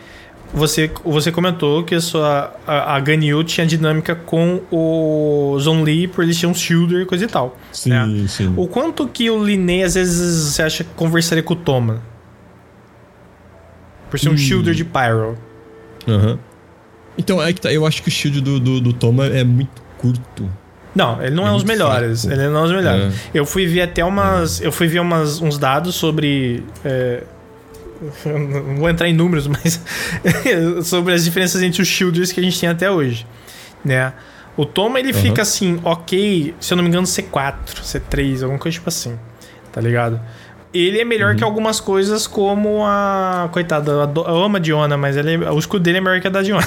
você, 0.54 0.90
você 1.04 1.32
comentou 1.32 1.82
que 1.82 1.94
a 1.94 2.00
sua 2.00 2.54
a, 2.66 2.96
a 2.96 3.00
Ganyu 3.00 3.42
tinha 3.42 3.66
dinâmica 3.66 4.14
com 4.14 4.60
o 4.70 5.56
Zhongli 5.58 6.06
por 6.06 6.22
eles 6.22 6.38
tinham 6.38 6.52
um 6.52 6.54
shielder 6.54 7.02
e 7.02 7.06
coisa 7.06 7.24
e 7.24 7.28
tal. 7.28 7.56
Sim, 7.72 7.90
né? 7.90 8.26
sim. 8.28 8.52
O 8.56 8.66
quanto 8.66 9.08
que 9.08 9.30
o 9.30 9.42
Linné 9.42 9.82
às 9.82 9.94
vezes 9.94 10.52
você 10.52 10.62
acha 10.62 10.84
que 10.84 10.90
conversaria 10.94 11.42
com 11.42 11.54
o 11.54 11.56
Toma? 11.56 12.11
Por 14.12 14.20
ser 14.20 14.28
um 14.28 14.32
hum. 14.32 14.36
shielder 14.36 14.74
de 14.74 14.84
Pyro. 14.84 15.38
Aham. 16.06 16.32
Uhum. 16.32 16.38
Então, 17.16 17.42
é 17.42 17.50
que 17.50 17.62
tá, 17.62 17.72
eu 17.72 17.86
acho 17.86 18.02
que 18.02 18.08
o 18.08 18.10
shield 18.10 18.42
do, 18.42 18.60
do, 18.60 18.78
do 18.78 18.92
Toma 18.92 19.24
é 19.26 19.42
muito 19.42 19.80
curto. 19.96 20.50
Não, 20.94 21.22
ele 21.22 21.34
não 21.34 21.46
é, 21.46 21.50
é 21.50 21.52
os 21.54 21.64
melhores. 21.64 22.26
Fraco. 22.26 22.38
Ele 22.38 22.50
não 22.50 22.60
é 22.60 22.64
os 22.64 22.72
melhores. 22.72 23.14
É. 23.14 23.30
Eu 23.32 23.46
fui 23.46 23.66
ver 23.66 23.80
até 23.80 24.04
umas. 24.04 24.60
É. 24.60 24.66
Eu 24.66 24.72
fui 24.72 24.86
ver 24.86 25.00
umas, 25.00 25.40
uns 25.40 25.56
dados 25.56 25.94
sobre. 25.94 26.62
É, 26.84 27.22
não 28.26 28.76
vou 28.76 28.90
entrar 28.90 29.08
em 29.08 29.14
números, 29.14 29.46
mas 29.46 29.80
sobre 30.84 31.14
as 31.14 31.24
diferenças 31.24 31.62
entre 31.62 31.80
os 31.80 31.88
shielders 31.88 32.32
que 32.32 32.40
a 32.40 32.42
gente 32.42 32.60
tem 32.60 32.68
até 32.68 32.90
hoje, 32.90 33.26
né? 33.82 34.12
O 34.54 34.66
Toma 34.66 35.00
ele 35.00 35.14
uhum. 35.14 35.18
fica 35.18 35.40
assim, 35.40 35.80
ok, 35.82 36.54
se 36.60 36.74
eu 36.74 36.76
não 36.76 36.84
me 36.84 36.90
engano, 36.90 37.06
C4, 37.06 37.54
C3, 37.82 38.42
alguma 38.42 38.58
coisa 38.58 38.74
tipo 38.74 38.88
assim, 38.90 39.18
tá 39.72 39.80
ligado? 39.80 40.20
Ele 40.72 41.00
é 41.00 41.04
melhor 41.04 41.32
uhum. 41.32 41.36
que 41.36 41.44
algumas 41.44 41.80
coisas 41.80 42.26
como 42.26 42.84
a. 42.84 43.48
Coitada, 43.52 43.92
eu 43.92 44.42
amo 44.44 44.56
a 44.56 44.60
Diona, 44.60 44.96
mas 44.96 45.16
ele, 45.16 45.36
o 45.36 45.58
escudo 45.58 45.82
dele 45.82 45.98
é 45.98 46.00
melhor 46.00 46.20
que 46.20 46.26
a 46.26 46.30
da 46.30 46.42
Diona. 46.42 46.66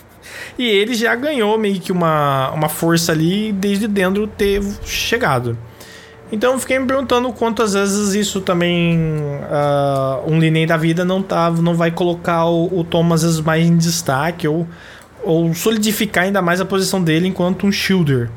e 0.58 0.66
ele 0.66 0.94
já 0.94 1.14
ganhou 1.14 1.56
meio 1.58 1.80
que 1.80 1.90
uma, 1.90 2.50
uma 2.50 2.68
força 2.68 3.12
ali 3.12 3.52
desde 3.52 3.88
dentro 3.88 4.26
ter 4.26 4.62
chegado. 4.84 5.56
Então 6.30 6.54
eu 6.54 6.58
fiquei 6.58 6.78
me 6.78 6.86
perguntando 6.86 7.32
quantas 7.32 7.74
vezes 7.74 8.14
isso 8.14 8.40
também 8.40 8.98
uh, 8.98 10.30
um 10.30 10.40
Linei 10.40 10.66
da 10.66 10.76
vida 10.76 11.04
não 11.04 11.22
tá, 11.22 11.50
não 11.50 11.74
vai 11.74 11.90
colocar 11.90 12.46
o, 12.46 12.80
o 12.80 12.84
Tom 12.84 13.12
às 13.12 13.22
vezes 13.22 13.40
mais 13.40 13.64
em 13.64 13.76
destaque 13.76 14.48
ou, 14.48 14.66
ou 15.22 15.54
solidificar 15.54 16.24
ainda 16.24 16.42
mais 16.42 16.60
a 16.60 16.64
posição 16.64 17.00
dele 17.00 17.28
enquanto 17.28 17.64
um 17.64 17.70
shielder, 17.70 18.28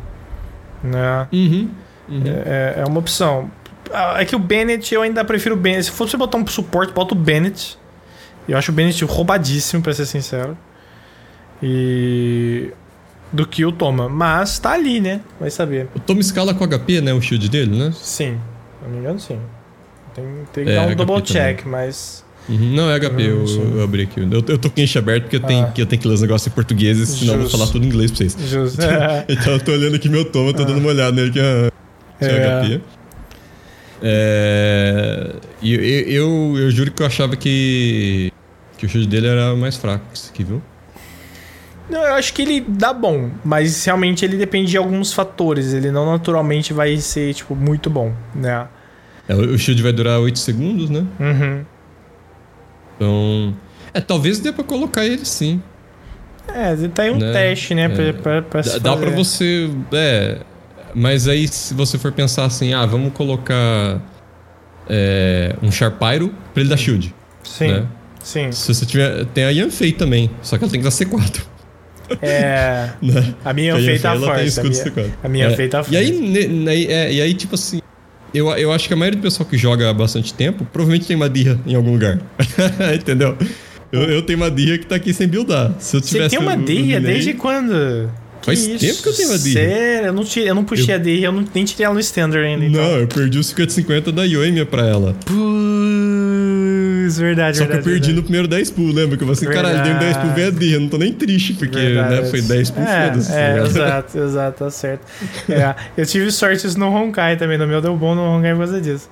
né? 0.84 1.28
Uhum, 1.34 1.70
uhum. 2.08 2.24
É, 2.26 2.76
é, 2.78 2.86
uma 2.86 3.00
opção. 3.00 3.50
Ah, 3.94 4.22
é 4.22 4.26
que 4.26 4.36
o 4.36 4.40
Bennett 4.40 4.94
eu 4.94 5.02
ainda 5.02 5.24
prefiro 5.26 5.56
o 5.56 5.58
Bennett. 5.58 5.86
Se 5.86 5.92
fosse 5.92 6.16
botar 6.16 6.38
um 6.38 6.48
suporte, 6.48 6.94
bota 6.94 7.14
o 7.14 7.18
Bennett. 7.18 7.78
Eu 8.48 8.58
acho 8.58 8.72
o 8.72 8.76
Bennett 8.76 9.04
roubadíssimo, 9.06 9.82
pra 9.82 9.94
ser 9.94 10.06
sincero. 10.06 10.58
E 11.62 12.72
do 13.32 13.46
que 13.46 13.66
o 13.66 13.72
Toma. 13.72 14.10
Mas 14.10 14.60
tá 14.60 14.72
ali, 14.72 15.00
né? 15.00 15.22
Vai 15.40 15.50
saber. 15.50 15.88
O 15.96 16.00
Toma 16.00 16.20
escala 16.20 16.54
com 16.54 16.68
HP, 16.68 17.02
né? 17.02 17.14
O 17.14 17.22
shield 17.22 17.50
dele, 17.50 17.78
né? 17.78 17.94
Sim. 17.96 18.40
Se 18.80 18.86
não 18.86 18.92
me 18.92 18.98
engano, 19.00 19.20
sim. 19.20 19.40
Tem, 20.14 20.26
tem 20.54 20.66
que 20.66 20.72
é, 20.72 20.76
dar 20.76 20.82
um 20.82 20.90
HP 20.90 20.96
double 20.96 21.22
check, 21.22 21.58
também. 21.60 21.72
mas. 21.72 22.26
Uhum, 22.48 22.74
não, 22.74 22.90
é 22.90 23.00
HP, 23.00 23.22
eu, 23.22 23.46
eu, 23.76 23.84
abri 23.84 24.04
aqui. 24.04 24.20
Eu, 24.20 24.44
eu 24.48 24.58
tô 24.58 24.72
com 24.72 24.82
enche 24.82 24.98
aberto 24.98 25.24
porque 25.24 25.36
eu, 25.36 25.42
tenho, 25.42 25.66
ah. 25.66 25.72
que 25.72 25.82
eu 25.82 25.86
tenho 25.86 26.02
que 26.02 26.08
ler 26.08 26.16
os 26.16 26.22
negócios 26.22 26.52
em 26.52 26.56
português, 26.56 26.98
senão 27.10 27.36
eu 27.36 27.42
vou 27.42 27.50
falar 27.50 27.68
tudo 27.68 27.86
em 27.86 27.88
inglês 27.88 28.10
pra 28.10 28.18
vocês. 28.18 28.36
Justo. 28.50 28.82
Então, 29.30 29.54
eu 29.54 29.60
tô 29.60 29.72
olhando 29.72 29.96
aqui 29.96 30.10
meu 30.10 30.26
toma, 30.26 30.52
tô 30.52 30.64
ah. 30.64 30.66
dando 30.66 30.80
uma 30.80 30.90
olhada 30.90 31.12
nele 31.12 31.32
que 31.32 31.40
é, 31.40 31.70
é. 32.22 32.62
HP. 32.62 32.82
É, 34.02 35.36
e 35.62 35.74
eu, 35.74 35.82
eu, 35.82 36.58
eu, 36.60 36.72
juro 36.72 36.92
que 36.92 37.02
eu 37.02 37.08
achava 37.08 37.36
que, 37.36 38.32
que 38.78 38.86
o 38.86 38.90
shield 38.90 39.08
dele 39.08 39.28
era 39.28 39.56
mais 39.56 39.76
fraco 39.76 40.06
que 40.12 40.18
isso 40.18 40.32
aqui, 40.34 40.44
viu? 40.44 40.62
Não, 41.90 42.00
eu 42.02 42.14
acho 42.14 42.34
que 42.34 42.44
ele 42.44 42.62
dá 42.62 42.94
bom, 42.94 43.32
mas 43.44 43.84
realmente 43.84 44.24
ele 44.24 44.38
depende 44.38 44.72
de 44.72 44.78
alguns 44.78 45.12
fatores. 45.12 45.74
Ele 45.74 45.92
não 45.92 46.06
naturalmente 46.06 46.72
vai 46.72 46.96
ser, 46.98 47.34
tipo, 47.34 47.56
muito 47.56 47.90
bom, 47.90 48.14
né? 48.34 48.68
É, 49.28 49.36
o 49.36 49.58
shield 49.58 49.82
vai 49.82 49.92
durar 49.92 50.20
8 50.20 50.38
segundos, 50.38 50.90
né? 50.90 51.06
Uhum. 51.20 51.66
Então. 52.96 53.56
É, 53.94 54.00
talvez 54.00 54.40
dê 54.40 54.52
pra 54.52 54.64
colocar 54.64 55.06
ele 55.06 55.26
sim. 55.26 55.62
É, 56.48 56.76
tá 56.90 57.04
aí 57.04 57.12
um 57.12 57.18
né? 57.18 57.32
teste, 57.32 57.74
né? 57.74 57.86
É. 57.86 57.90
Pra, 57.90 58.14
pra, 58.14 58.42
pra 58.42 58.62
dá, 58.62 58.78
dá 58.78 58.98
pra 58.98 59.10
você. 59.10 59.70
É. 59.92 60.40
Mas 60.94 61.28
aí, 61.28 61.48
se 61.48 61.74
você 61.74 61.98
for 61.98 62.12
pensar 62.12 62.46
assim, 62.46 62.74
ah, 62.74 62.86
vamos 62.86 63.14
colocar 63.14 64.02
é, 64.90 65.56
um 65.62 65.72
Sharpyro 65.72 66.34
pra 66.54 66.62
ele 66.62 66.70
dar 66.70 66.78
shield. 66.78 67.14
Sim. 67.44 67.68
Né? 67.68 67.88
Sim. 68.24 68.52
Se 68.52 68.74
você 68.74 68.86
tiver. 68.86 69.26
Tem 69.26 69.46
a 69.46 69.50
Yanfei 69.50 69.92
também, 69.92 70.30
só 70.42 70.58
que 70.58 70.64
ela 70.64 70.72
tem 70.72 70.82
que 70.82 70.84
dar 70.84 70.92
C4. 70.92 71.42
É. 72.22 72.90
né? 73.02 73.36
A 73.46 73.54
minha 73.54 73.74
Yanfei 73.74 74.00
tá 74.00 74.16
forte. 74.16 74.60
A 74.60 74.64
minha, 74.64 75.14
a 75.24 75.30
minha 75.30 75.46
é. 75.46 75.68
tá 75.68 75.84
forte. 75.84 75.94
E 75.94 75.98
aí, 75.98 76.48
né, 76.50 76.76
é, 76.76 77.14
e 77.14 77.22
aí, 77.22 77.34
tipo 77.34 77.56
assim. 77.56 77.82
eu, 78.34 78.50
eu 78.50 78.72
acho 78.72 78.88
que 78.88 78.94
a 78.94 78.98
maioria 78.98 79.20
do 79.20 79.24
pessoal 79.24 79.48
que 79.48 79.58
joga 79.58 79.90
há 79.90 79.94
bastante 79.94 80.34
tempo 80.34 80.66
provavelmente 80.66 81.08
tem 81.08 81.16
uma 81.16 81.30
dirra 81.30 81.60
em 81.66 81.76
algum 81.76 81.92
lugar. 81.92 82.20
Entendeu? 82.94 83.38
Eu, 83.92 84.04
eu 84.04 84.22
tenho 84.22 84.38
uma 84.38 84.52
que 84.52 84.86
tá 84.86 84.96
aqui 84.96 85.14
sem 85.14 85.28
buildar. 85.28 85.74
Se 85.80 85.98
eu 85.98 86.02
Você 86.02 86.10
tivesse 86.10 86.38
tem 86.38 86.40
uma 86.40 86.56
desde 86.56 87.34
quando? 87.34 88.12
Faz 88.42 88.66
tempo 88.66 89.04
que 89.04 89.10
eu 89.10 89.14
tenho 89.14 89.30
uma 89.30 89.38
dirra. 89.38 89.60
Sério? 89.62 90.08
Eu 90.08 90.14
não, 90.14 90.24
tirei, 90.24 90.50
eu 90.50 90.56
não 90.56 90.64
puxei 90.64 90.94
a 90.94 90.98
dirra, 90.98 91.26
eu 91.26 91.32
não, 91.32 91.46
nem 91.54 91.66
tirei 91.66 91.86
ela 91.86 91.94
no 91.94 92.00
standard 92.00 92.46
ainda. 92.46 92.66
então. 92.66 92.82
Não, 92.82 92.98
eu 93.00 93.08
perdi 93.08 93.38
os 93.38 93.54
50-50 93.54 94.12
da 94.12 94.24
Yoemia 94.24 94.66
pra 94.66 94.88
ela. 94.88 95.16
Putz, 95.26 97.20
verdade, 97.20 97.58
Só 97.58 97.66
que 97.66 97.72
eu 97.72 97.76
verdade. 97.76 97.84
perdi 97.84 98.00
verdade. 98.00 98.14
no 98.16 98.24
primeiro 98.24 98.48
10 98.48 98.72
pool, 98.72 98.88
lembra? 98.92 99.18
Que 99.18 99.24
eu 99.24 99.28
falei 99.28 99.34
assim, 99.34 99.46
caralho, 99.48 99.84
deu 99.84 100.00
10 100.00 100.18
pool, 100.18 100.32
vem 100.34 100.46
a 100.46 100.52
dirra. 100.52 100.80
Não 100.80 100.90
tô 100.90 100.98
nem 100.98 101.14
triste, 101.14 101.54
porque 101.54 101.78
né, 101.78 102.04
Verdade. 102.08 102.30
foi 102.30 102.42
10 102.42 102.72
pool, 102.72 102.84
é, 102.84 103.08
foda-se. 103.10 103.32
É, 103.32 103.50
ligado? 103.54 103.68
exato, 103.68 104.18
exato, 104.20 104.64
tá 104.64 104.72
certo. 104.72 105.02
É, 105.50 105.76
eu 105.98 106.06
tive 106.06 106.32
sorte 106.32 106.66
isso 106.66 106.80
no 106.80 106.88
Honkai 106.88 107.36
também, 107.38 107.58
no 107.58 107.68
meu 107.68 107.82
deu 107.82 107.96
bom 107.96 108.16
no 108.16 108.22
Honkai 108.22 108.52
por 108.52 108.60
causa 108.60 108.80
disso. 108.82 109.10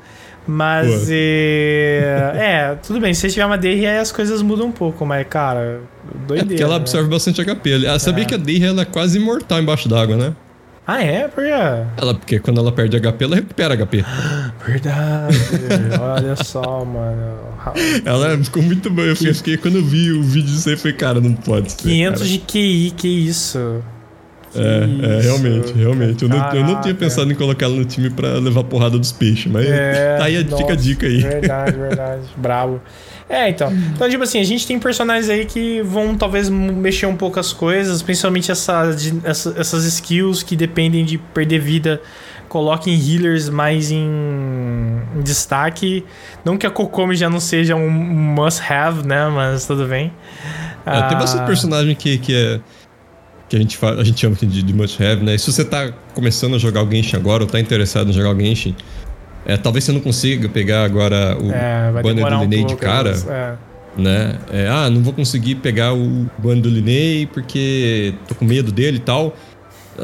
Mas, 0.47 0.87
Boa. 0.87 1.07
é, 1.11 2.31
é, 2.35 2.75
tudo 2.81 2.99
bem, 3.01 3.13
se 3.13 3.21
você 3.21 3.29
tiver 3.29 3.45
uma 3.45 3.57
DR, 3.57 3.67
aí 3.85 3.97
as 3.97 4.11
coisas 4.13 4.41
mudam 4.41 4.67
um 4.67 4.71
pouco, 4.71 5.05
mas, 5.05 5.27
cara, 5.27 5.81
É 6.13 6.17
doideira. 6.27 6.45
porque 6.47 6.63
ela 6.63 6.75
né? 6.75 6.81
absorve 6.81 7.09
bastante 7.09 7.41
HP. 7.43 7.85
Ah, 7.85 7.99
sabia 7.99 8.23
É. 8.23 8.27
que 8.27 8.33
a 8.35 8.37
Dirra 8.37 8.67
ela 8.67 8.81
é 8.83 8.85
quase 8.85 9.17
imortal 9.19 9.59
embaixo 9.59 9.89
d'água, 9.89 10.15
né? 10.15 10.33
Ah, 10.89 11.03
é? 11.03 11.27
Por 11.27 11.43
quê? 11.43 11.49
Ela, 11.97 12.13
porque 12.13 12.39
quando 12.39 12.61
ela 12.61 12.71
perde 12.71 12.95
HP, 12.97 13.25
ela 13.25 13.35
recupera 13.35 13.73
HP. 13.75 14.05
Verdade. 14.65 15.35
Olha 15.99 16.35
só, 16.37 16.85
mano. 16.85 17.39
Ela 18.05 18.37
ficou 18.41 18.63
muito 18.63 18.89
boa. 18.89 19.05
Eu 19.07 19.15
fiquei, 19.17 19.57
quando 19.57 19.79
eu 19.79 19.83
vi 19.83 20.13
o 20.13 20.23
vídeo 20.23 20.49
disso 20.49 20.69
aí, 20.69 20.75
eu 20.75 20.79
falei, 20.79 20.95
cara, 20.95 21.19
não 21.19 21.33
pode 21.33 21.73
ser. 21.73 21.81
500 21.89 22.21
cara. 22.21 22.31
de 22.31 22.37
QI, 22.39 22.93
que 22.95 23.07
isso? 23.09 23.83
É, 24.59 25.17
é, 25.17 25.21
realmente, 25.21 25.73
realmente. 25.73 26.23
Eu 26.23 26.29
não, 26.29 26.53
eu 26.53 26.63
não 26.63 26.81
tinha 26.81 26.93
pensado 26.95 27.31
em 27.31 27.35
colocar 27.35 27.65
ela 27.65 27.75
no 27.75 27.85
time 27.85 28.09
pra 28.09 28.33
levar 28.33 28.63
porrada 28.63 28.97
dos 28.97 29.11
peixes, 29.11 29.51
mas 29.51 29.65
É, 29.65 30.15
tá 30.17 30.25
aí, 30.25 30.37
a- 30.37 30.39
fica 30.43 30.55
a 30.55 30.59
nossa, 30.61 30.75
dica 30.77 31.05
aí. 31.07 31.17
Verdade, 31.21 31.77
verdade. 31.77 32.21
Bravo. 32.37 32.81
É, 33.29 33.49
então. 33.49 33.71
Então, 33.93 34.09
tipo 34.09 34.23
assim, 34.23 34.39
a 34.39 34.43
gente 34.43 34.65
tem 34.65 34.79
personagens 34.79 35.29
aí 35.29 35.45
que 35.45 35.81
vão 35.81 36.15
talvez 36.15 36.49
mexer 36.49 37.05
um 37.07 37.15
pouco 37.17 37.39
as 37.39 37.51
coisas, 37.51 38.01
principalmente 38.01 38.51
essa, 38.51 38.83
essa- 39.23 39.53
essas 39.57 39.83
skills 39.85 40.43
que 40.43 40.55
dependem 40.55 41.03
de 41.03 41.17
perder 41.17 41.59
vida. 41.59 42.01
Coloquem 42.47 42.93
healers 42.97 43.49
mais 43.49 43.91
em, 43.91 44.07
em 45.17 45.21
destaque. 45.21 46.05
Não 46.45 46.57
que 46.57 46.65
a 46.65 46.69
Kokomi 46.69 47.13
já 47.15 47.29
não 47.29 47.41
seja 47.41 47.75
um 47.75 47.89
must-have, 47.89 49.05
né? 49.05 49.27
Mas 49.27 49.65
tudo 49.67 49.85
bem. 49.85 50.13
É, 50.85 50.91
tem 51.09 51.17
Ah, 51.17 51.19
bastante 51.19 51.45
personagem 51.45 51.93
que, 51.93 52.17
que 52.17 52.33
é. 52.33 52.61
Que 53.49 53.55
a 53.55 53.59
gente, 53.59 53.77
a 53.81 54.03
gente 54.03 54.19
chama 54.19 54.35
de, 54.35 54.61
de 54.61 54.73
must 54.73 55.01
have, 55.01 55.23
né? 55.23 55.35
E 55.35 55.39
se 55.39 55.51
você 55.51 55.63
tá 55.63 55.91
começando 56.13 56.55
a 56.55 56.57
jogar 56.57 56.83
o 56.83 56.91
Genshin 56.91 57.15
agora 57.15 57.43
ou 57.43 57.49
tá 57.49 57.59
interessado 57.59 58.09
em 58.09 58.13
jogar 58.13 58.35
o 58.35 58.39
Genshin, 58.39 58.75
é, 59.45 59.55
talvez 59.55 59.85
você 59.85 59.91
não 59.93 60.01
consiga 60.01 60.49
pegar 60.49 60.83
agora 60.83 61.37
o 61.41 61.49
É, 61.51 61.89
banner 62.03 62.27
do 62.29 62.35
um 62.35 62.41
Linnea 62.41 62.59
pouco. 62.65 62.75
de 62.75 62.81
cara, 62.81 63.11
é. 63.29 63.53
né? 64.01 64.37
É, 64.51 64.67
ah, 64.67 64.89
não 64.89 65.01
vou 65.01 65.13
conseguir 65.13 65.55
pegar 65.55 65.93
o 65.93 66.29
banner 66.37 66.61
do 66.61 66.69
Linnea 66.69 67.25
porque 67.33 68.13
tô 68.27 68.35
com 68.35 68.43
medo 68.43 68.69
dele 68.71 68.97
e 68.97 69.01
tal. 69.01 69.33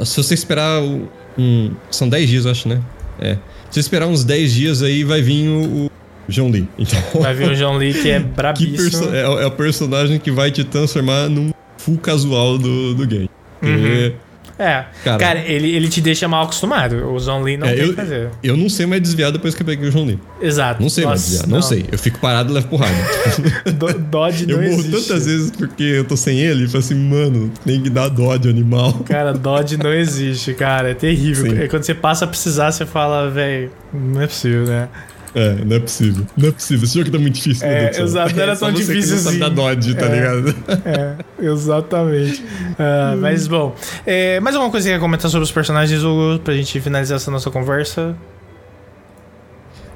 Se 0.06 0.16
você 0.24 0.34
esperar 0.34 0.82
o- 0.82 1.10
um. 1.38 1.72
São 1.92 2.08
10 2.08 2.30
dias, 2.30 2.46
eu 2.46 2.52
acho, 2.52 2.70
né? 2.70 2.80
É. 3.20 3.34
Se 3.70 3.74
você 3.74 3.80
esperar 3.82 4.08
uns 4.08 4.24
10 4.24 4.54
dias 4.54 4.82
aí, 4.82 5.04
vai 5.04 5.22
vir 5.22 5.50
o, 5.50 5.86
o 5.88 5.92
John 6.30 6.50
Lee. 6.50 6.68
Então. 6.80 7.22
Vai 7.22 7.34
vir 7.34 7.52
o 7.52 7.56
John 7.58 7.76
Lee, 7.78 7.94
que 7.94 8.10
é 8.10 8.20
Que 8.24 8.26
brabíssimo. 8.26 8.78
perso 9.08 9.14
é, 9.14 9.22
é 9.44 9.46
o 9.46 9.52
personagem 9.52 10.18
que 10.18 10.32
vai 10.32 10.50
te 10.50 10.64
transformar 10.64 11.28
num 11.28 11.52
full 11.84 11.98
casual 11.98 12.58
do, 12.58 12.94
do 12.96 13.06
game. 13.08 13.30
Porque, 13.60 14.14
É. 14.60 14.86
Cara- 15.04 15.18
Cara, 15.18 15.40
ele, 15.40 15.72
ele 15.76 15.90
te 15.90 16.00
deixa 16.00 16.28
mal 16.28 16.44
acostumado. 16.44 16.96
O 17.08 17.42
Lee 17.42 17.58
não 17.58 17.66
É, 17.68 17.74
tem 17.74 17.84
o 17.84 17.86
eu- 17.86 17.90
que 17.90 17.96
fazer. 17.96 18.30
eu 18.44 18.56
não 18.56 18.70
sei 18.70 18.86
mais 18.86 19.02
desviar 19.02 19.32
depois 19.32 19.56
que 19.56 19.62
eu 19.64 19.66
peguei 19.66 19.90
o 19.90 19.92
João 19.92 20.06
Lee. 20.06 20.20
Exato. 20.40 20.82
Não 20.82 20.90
sei 20.90 21.06
mais 21.06 21.22
Nossa, 21.22 21.32
desviar, 21.32 21.48
não, 21.50 21.62
sei. 21.62 21.86
Eu 21.92 21.98
fico 21.98 22.20
parado 22.20 22.52
e 22.52 22.54
levo 22.54 22.68
porrada. 22.68 22.94
Do- 23.74 24.00
Dodge 24.00 24.46
eu 24.48 24.58
não 24.58 24.64
morro 24.70 24.80
existe. 24.82 25.08
tantas 25.08 25.26
vezes 25.26 25.52
porque 25.52 25.84
eu 25.84 26.04
tô 26.06 26.16
sem 26.16 26.38
ele 26.40 26.66
e 26.66 26.68
falo 26.68 26.80
assim, 26.80 26.94
mano, 26.96 27.52
tem 27.66 27.82
que 27.82 27.90
dar 27.90 28.10
dó 28.10 28.38
de 28.38 28.48
animal. 28.48 28.94
Cara, 29.06 29.34
Dodge 29.34 29.76
não 29.76 29.92
existe, 29.92 30.54
cara. 30.54 30.92
É 30.92 30.94
terrível. 30.94 31.50
Sim. 31.52 31.60
É 31.60 31.68
Quando 31.68 31.84
você 31.84 31.96
passa 31.96 32.26
a 32.26 32.28
precisar, 32.28 32.72
você 32.72 32.86
fala, 32.86 33.30
velho, 33.32 33.72
não 33.92 34.22
é 34.22 34.28
possível, 34.28 34.66
né? 34.66 34.88
É, 35.36 35.56
não 35.66 35.76
é 35.76 35.80
possível. 35.80 36.26
Não 36.38 36.50
é 36.50 36.52
possível. 36.52 36.84
Esse 36.86 36.98
jogo 37.00 37.10
tá 37.12 37.18
muito 37.18 37.36
difícil. 37.36 37.66
É, 37.68 37.90
do 37.90 37.96
céu. 37.96 38.06
exato, 38.06 38.36
não 38.36 38.44
era 38.44 38.52
É 38.52 38.56
tão 38.56 38.72
difícil 38.72 39.16
assim. 39.16 39.40
dar 39.40 39.50
dodge, 39.50 39.96
tá 39.96 40.06
É. 40.06 40.16
ligado? 40.16 40.56
É, 40.86 41.46
exatamente. 41.46 42.44
Ah, 42.78 43.16
mas, 43.20 43.48
bom. 43.48 43.76
É, 44.06 44.40
mais 44.40 44.56
alguma 44.56 44.70
coisa 44.72 44.86
que 44.88 44.92
você 44.92 44.96
quer 44.98 45.02
comentar 45.02 45.32
sobre 45.32 45.44
os 45.44 45.52
personagens, 45.52 46.04
Hugo, 46.04 46.40
pra 46.44 46.54
gente 46.54 46.80
finalizar 46.80 47.16
essa 47.16 47.32
nossa 47.32 47.50
conversa? 47.50 48.16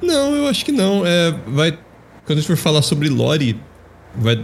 Não, 0.02 0.34
eu 0.34 0.46
acho 0.48 0.64
que 0.64 0.72
não. 0.72 1.04
É, 1.06 1.34
vai, 1.46 1.72
quando 2.24 2.38
a 2.38 2.40
gente 2.40 2.46
for 2.46 2.56
falar 2.56 2.82
sobre 2.82 3.08
lore, 3.08 3.60
vai, 4.16 4.42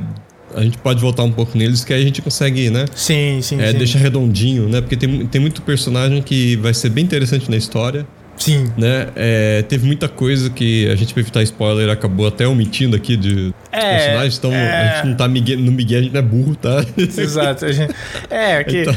a 0.55 0.63
gente 0.63 0.79
pode 0.79 1.01
voltar 1.01 1.23
um 1.25 1.33
pouco 1.33 1.57
neles, 1.57 1.85
que 1.85 1.93
aí 1.93 2.03
a 2.03 2.05
gente 2.05 2.21
consegue, 2.23 2.71
né? 2.71 2.85
Sim, 2.95 3.41
sim, 3.43 3.61
É, 3.61 3.71
sim. 3.73 3.79
deixar 3.79 3.99
redondinho, 3.99 4.69
né? 4.69 4.81
Porque 4.81 4.97
tem, 4.97 5.27
tem 5.27 5.41
muito 5.41 5.63
personagem 5.63 6.23
que 6.23 6.57
vai 6.57 6.75
ser 6.75 6.91
bem 6.91 7.05
interessante 7.05 7.51
na 7.51 7.57
história, 7.57 8.07
Sim. 8.37 8.71
né? 8.77 9.09
É, 9.17 9.63
teve 9.63 9.87
muita 9.87 10.09
coisa 10.09 10.51
que 10.51 10.89
a 10.91 10.95
gente, 10.97 11.13
pra 11.15 11.21
evitar 11.21 11.43
spoiler, 11.43 11.89
acabou 11.91 12.27
até 12.27 12.47
omitindo 12.47 12.97
aqui 12.97 13.17
de 13.17 13.35
dos 13.47 13.55
É, 13.73 13.97
personagens. 13.99 14.39
Então, 14.39 14.53
é. 14.53 14.71
a 14.91 14.95
gente 14.97 15.07
não 15.09 15.17
tá 15.17 15.29
migué, 15.29 15.57
no 15.57 15.73
Miguel, 15.73 15.99
a 15.99 16.03
gente 16.03 16.13
não 16.13 16.21
é 16.21 16.23
burro, 16.23 16.55
tá? 16.57 16.85
Exato. 16.97 17.73
gente- 17.73 17.95
É, 18.31 18.63
que. 18.65 18.83
Então- 18.83 18.97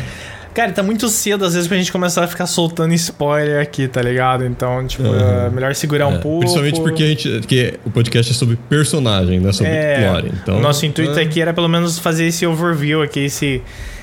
Cara, 0.58 0.72
tá 0.72 0.82
muito 0.82 1.08
cedo 1.08 1.46
às 1.46 1.54
vezes 1.54 1.68
pra 1.68 1.78
gente 1.78 1.92
começar 1.92 2.24
a 2.24 2.28
ficar 2.28 2.48
soltando 2.48 2.92
spoiler 2.96 3.62
aqui, 3.62 3.88
tá 3.88 4.02
ligado? 4.02 4.44
Então, 4.44 4.88
tipo, 4.88 5.04
Aham. 5.04 5.46
é 5.46 5.50
melhor 5.52 5.76
segurar 5.76 6.08
um 6.08 6.16
É, 6.16 6.18
pouco. 6.18 6.40
Principalmente 6.40 6.82
porque 6.82 7.04
a 7.04 7.08
gente. 7.08 7.30
Porque 7.42 7.80
o 7.86 7.92
podcast 7.92 8.32
é 8.32 8.36
sobre 8.36 8.56
personagem, 8.68 9.40
não 9.40 9.50
é 9.50 9.54
sobre 9.54 9.72
É, 9.72 10.10
lore. 10.12 10.32
Então, 10.42 10.58
o 10.58 10.60
nosso 10.60 10.84
intuito 10.84 11.20
é, 11.20 11.22
aqui 11.22 11.40
era 11.40 11.54
pelo 11.54 11.68
menos 11.68 12.00
fazer 12.00 12.26
esse 12.26 12.44
overview 12.44 13.04
aqui, 13.04 13.20
esse, 13.20 13.62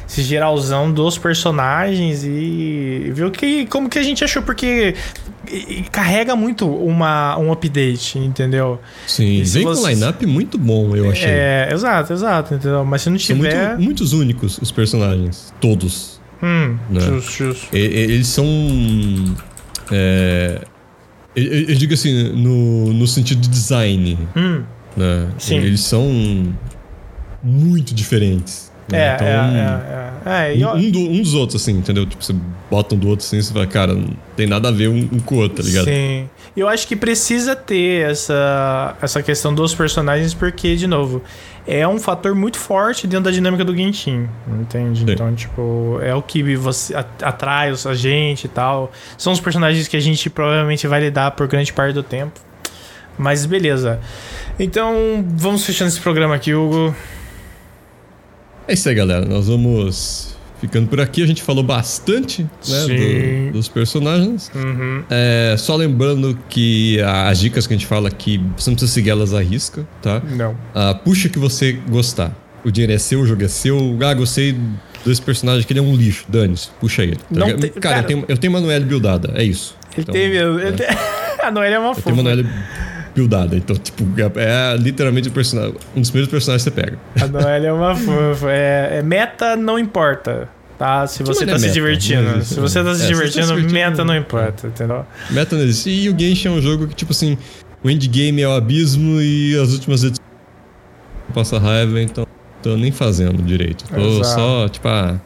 esse 0.08 0.22
geralzão 0.22 0.92
dos 0.92 1.18
personagens 1.18 2.22
e 2.22 3.10
ver 3.12 3.24
o 3.24 3.32
que, 3.32 3.66
como 3.66 3.88
que 3.88 3.98
a 3.98 4.02
gente 4.04 4.22
achou, 4.22 4.40
porque 4.40 4.94
carrega 5.90 6.36
muito 6.36 6.68
uma, 6.68 7.36
um 7.36 7.50
update, 7.50 8.16
entendeu? 8.16 8.78
Sim, 9.08 9.42
vem 9.42 9.64
com 9.64 9.70
um 9.70 9.88
line-up 9.88 10.24
muito 10.24 10.56
bom, 10.56 10.94
eu 10.94 11.10
achei. 11.10 11.28
É, 11.28 11.68
exato, 11.72 12.12
exato, 12.12 12.54
entendeu? 12.54 12.84
Mas 12.84 13.02
se 13.02 13.10
não 13.10 13.18
São 13.18 13.34
tiver. 13.36 13.70
muito, 13.70 13.82
muitos 13.82 14.12
únicos 14.12 14.56
os 14.58 14.70
personagens. 14.70 15.52
Todos. 15.60 16.13
Hum, 16.44 16.76
né? 16.90 17.00
justo, 17.00 17.30
justo. 17.32 17.74
E- 17.74 17.78
Eles 17.78 18.26
são. 18.28 18.44
É, 19.90 20.60
eu, 21.34 21.44
eu- 21.70 21.74
digo 21.74 21.94
assim, 21.94 22.32
no, 22.32 22.92
no 22.92 23.06
sentido 23.06 23.40
de 23.40 23.48
design. 23.48 24.18
Hum, 24.36 24.62
Né? 24.96 25.28
Sim. 25.38 25.56
Eles 25.56 25.80
são 25.80 26.54
muito 27.42 27.94
diferentes. 27.94 28.70
é, 28.92 28.96
né? 28.96 29.14
Então, 29.14 29.26
é, 29.26 29.32
é, 30.26 30.52
é, 30.54 30.60
é. 30.60 30.66
um, 30.66 30.76
um 30.76 30.90
do- 30.90 30.98
um 31.10 31.22
dos 31.22 31.34
outros, 31.34 31.60
assim, 31.62 31.72
entendeu? 31.78 32.06
Tipo, 32.06 32.22
você 32.22 32.34
bota 32.70 32.94
um 32.94 32.98
do 32.98 33.08
outro 33.08 33.24
assim, 33.26 33.40
você 33.40 33.52
fala, 33.52 33.66
cara, 33.66 33.94
não 33.94 34.08
tem 34.36 34.46
nada 34.46 34.68
a 34.68 34.72
ver 34.72 34.88
um, 34.88 35.08
um 35.12 35.18
com 35.20 35.34
o 35.36 35.38
outro, 35.38 35.62
tá 35.62 35.68
ligado? 35.68 35.84
Sim. 35.86 36.28
Eu 36.56 36.68
acho 36.68 36.86
que 36.86 36.94
precisa 36.94 37.56
ter 37.56 38.08
essa, 38.10 38.94
essa 39.02 39.22
questão 39.22 39.52
dos 39.54 39.74
personagens, 39.74 40.32
porque, 40.34 40.76
de 40.76 40.86
novo, 40.86 41.22
é 41.66 41.86
um 41.88 41.98
fator 41.98 42.34
muito 42.34 42.58
forte 42.58 43.06
dentro 43.06 43.24
da 43.24 43.30
dinâmica 43.30 43.64
do 43.64 43.74
Genshin, 43.74 44.28
entende? 44.60 45.00
Sim. 45.00 45.10
Então, 45.10 45.34
tipo, 45.34 45.98
é 46.02 46.14
o 46.14 46.20
que 46.20 46.54
você 46.56 46.94
atrai 46.94 47.70
a 47.70 47.94
gente 47.94 48.44
e 48.44 48.48
tal. 48.48 48.92
São 49.16 49.32
os 49.32 49.40
personagens 49.40 49.88
que 49.88 49.96
a 49.96 50.00
gente 50.00 50.28
provavelmente 50.28 50.86
vai 50.86 51.00
lidar 51.00 51.30
por 51.30 51.46
grande 51.46 51.72
parte 51.72 51.94
do 51.94 52.02
tempo. 52.02 52.38
Mas 53.16 53.46
beleza. 53.46 54.00
Então, 54.58 55.24
vamos 55.36 55.64
fechando 55.64 55.88
esse 55.88 56.00
programa 56.00 56.34
aqui, 56.34 56.52
Hugo. 56.52 56.94
É 58.68 58.74
isso 58.74 58.88
aí, 58.88 58.94
galera. 58.94 59.24
Nós 59.24 59.48
vamos 59.48 60.33
ficando 60.66 60.88
por 60.88 61.00
aqui. 61.00 61.22
A 61.22 61.26
gente 61.26 61.42
falou 61.42 61.62
bastante 61.62 62.42
né, 62.68 63.46
do- 63.48 63.52
dos 63.52 63.68
personagens. 63.68 64.50
Uhum. 64.54 65.02
É, 65.10 65.54
só 65.58 65.76
lembrando 65.76 66.38
que 66.48 67.00
as 67.02 67.38
dicas 67.40 67.66
que 67.66 67.74
a 67.74 67.76
gente 67.76 67.86
fala 67.86 68.08
aqui, 68.08 68.38
você 68.56 68.70
não 68.70 68.74
precisa 68.76 68.92
seguir 68.92 69.10
elas 69.10 69.34
à 69.34 69.40
risca, 69.42 69.86
tá? 70.02 70.20
Não. 70.30 70.56
Ah, 70.74 70.94
puxa 70.94 71.28
o 71.28 71.30
que 71.30 71.38
você 71.38 71.72
gostar. 71.88 72.32
O 72.64 72.70
dinheiro 72.70 72.92
é 72.94 72.98
seu, 72.98 73.20
o 73.20 73.26
jogo 73.26 73.44
é 73.44 73.48
seu. 73.48 73.98
Ah, 74.02 74.14
gostei 74.14 74.56
desse 75.04 75.20
personagem 75.20 75.66
que 75.66 75.72
ele 75.72 75.80
é 75.80 75.82
um 75.82 75.94
lixo. 75.94 76.24
Dane-se, 76.28 76.68
puxa 76.80 77.02
ele. 77.02 77.16
tá 77.16 77.44
tem- 77.44 77.70
cara, 77.70 77.70
cara- 77.80 77.98
eu 77.98 78.04
tenho, 78.04 78.24
eu 78.28 78.36
tenho 78.38 78.52
Manuel 78.52 78.80
buildada, 78.84 79.32
é 79.34 79.44
isso. 79.44 79.76
Ele 79.92 80.00
Então, 80.02 80.12
tem 80.14 80.30
mesmo. 80.30 80.58
ele 80.60 80.68
é. 80.68 80.72
tem- 80.72 80.86
a 81.44 81.50
Noelle 81.50 81.74
é 81.74 81.78
uma 81.78 81.90
Eu 81.90 81.94
fofa. 81.94 82.04
tenho 82.10 82.16
Manuel 82.16 82.44
buildada, 83.14 83.56
então, 83.56 83.76
tipo, 83.76 84.04
é, 84.18 84.72
é 84.72 84.76
literalmente 84.76 85.28
um 85.28 86.00
dos 86.00 86.10
primeiros 86.10 86.28
personagens 86.30 86.64
que 86.64 86.70
você 86.70 86.70
pega. 86.70 86.98
A 87.20 87.26
Noelle 87.28 87.66
é 87.66 87.72
uma 87.72 87.94
fofa. 87.94 88.50
É, 88.50 88.98
é 88.98 89.02
meta 89.02 89.56
não 89.56 89.78
importa. 89.78 90.48
Tá? 90.76 91.06
Se 91.06 91.22
você 91.22 91.46
não 91.46 91.52
tá 91.52 91.56
é 91.56 91.58
se 91.60 91.64
meta? 91.66 91.74
divertindo. 91.74 92.22
Não 92.22 92.36
existe, 92.38 92.54
Se 92.54 92.60
você 92.60 92.82
tá 92.82 92.90
né? 92.92 92.94
se 92.96 93.02
É, 93.02 93.06
você 93.06 93.06
tá 93.06 93.14
divertindo, 93.14 93.46
se 93.46 93.52
divertindo, 93.54 93.72
meta 93.72 94.04
não 94.04 94.14
é. 94.14 94.18
importa, 94.18 94.66
entendeu? 94.66 95.06
Meta 95.30 95.54
não 95.56 95.62
existe. 95.62 95.88
E 95.90 96.08
o 96.10 96.18
Genshin 96.18 96.48
é 96.48 96.50
um 96.50 96.60
jogo 96.60 96.88
que, 96.88 96.94
tipo 96.96 97.12
assim, 97.12 97.38
o 97.84 97.88
endgame 97.88 98.42
é 98.42 98.48
o 98.48 98.52
abismo 98.52 99.20
e 99.20 99.56
as 99.56 99.72
últimas 99.72 100.02
edições 100.02 100.28
passa 101.32 101.58
raiva, 101.58 102.00
então 102.00 102.26
tô 102.62 102.76
nem 102.76 102.90
fazendo 102.90 103.40
direito. 103.42 103.84
Tô 103.88 104.00
Exato. 104.20 104.24
só, 104.40 104.68
tipo, 104.68 104.88
ah, 104.88 105.20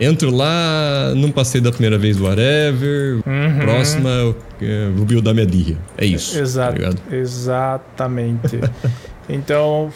Entro 0.00 0.30
lá, 0.30 1.12
não 1.16 1.30
passei 1.30 1.60
da 1.60 1.70
primeira 1.72 1.98
vez 1.98 2.20
whatever. 2.20 3.16
Uhum. 3.26 3.58
Próxima, 3.60 4.08
eu, 4.08 4.36
eu 4.60 4.92
vou 4.92 5.04
buildar 5.04 5.34
minha 5.34 5.46
dirra. 5.46 5.76
É 5.96 6.06
isso. 6.06 6.38
Exato. 6.38 6.80
Tá 6.80 7.16
exatamente. 7.16 8.60
então. 9.28 9.92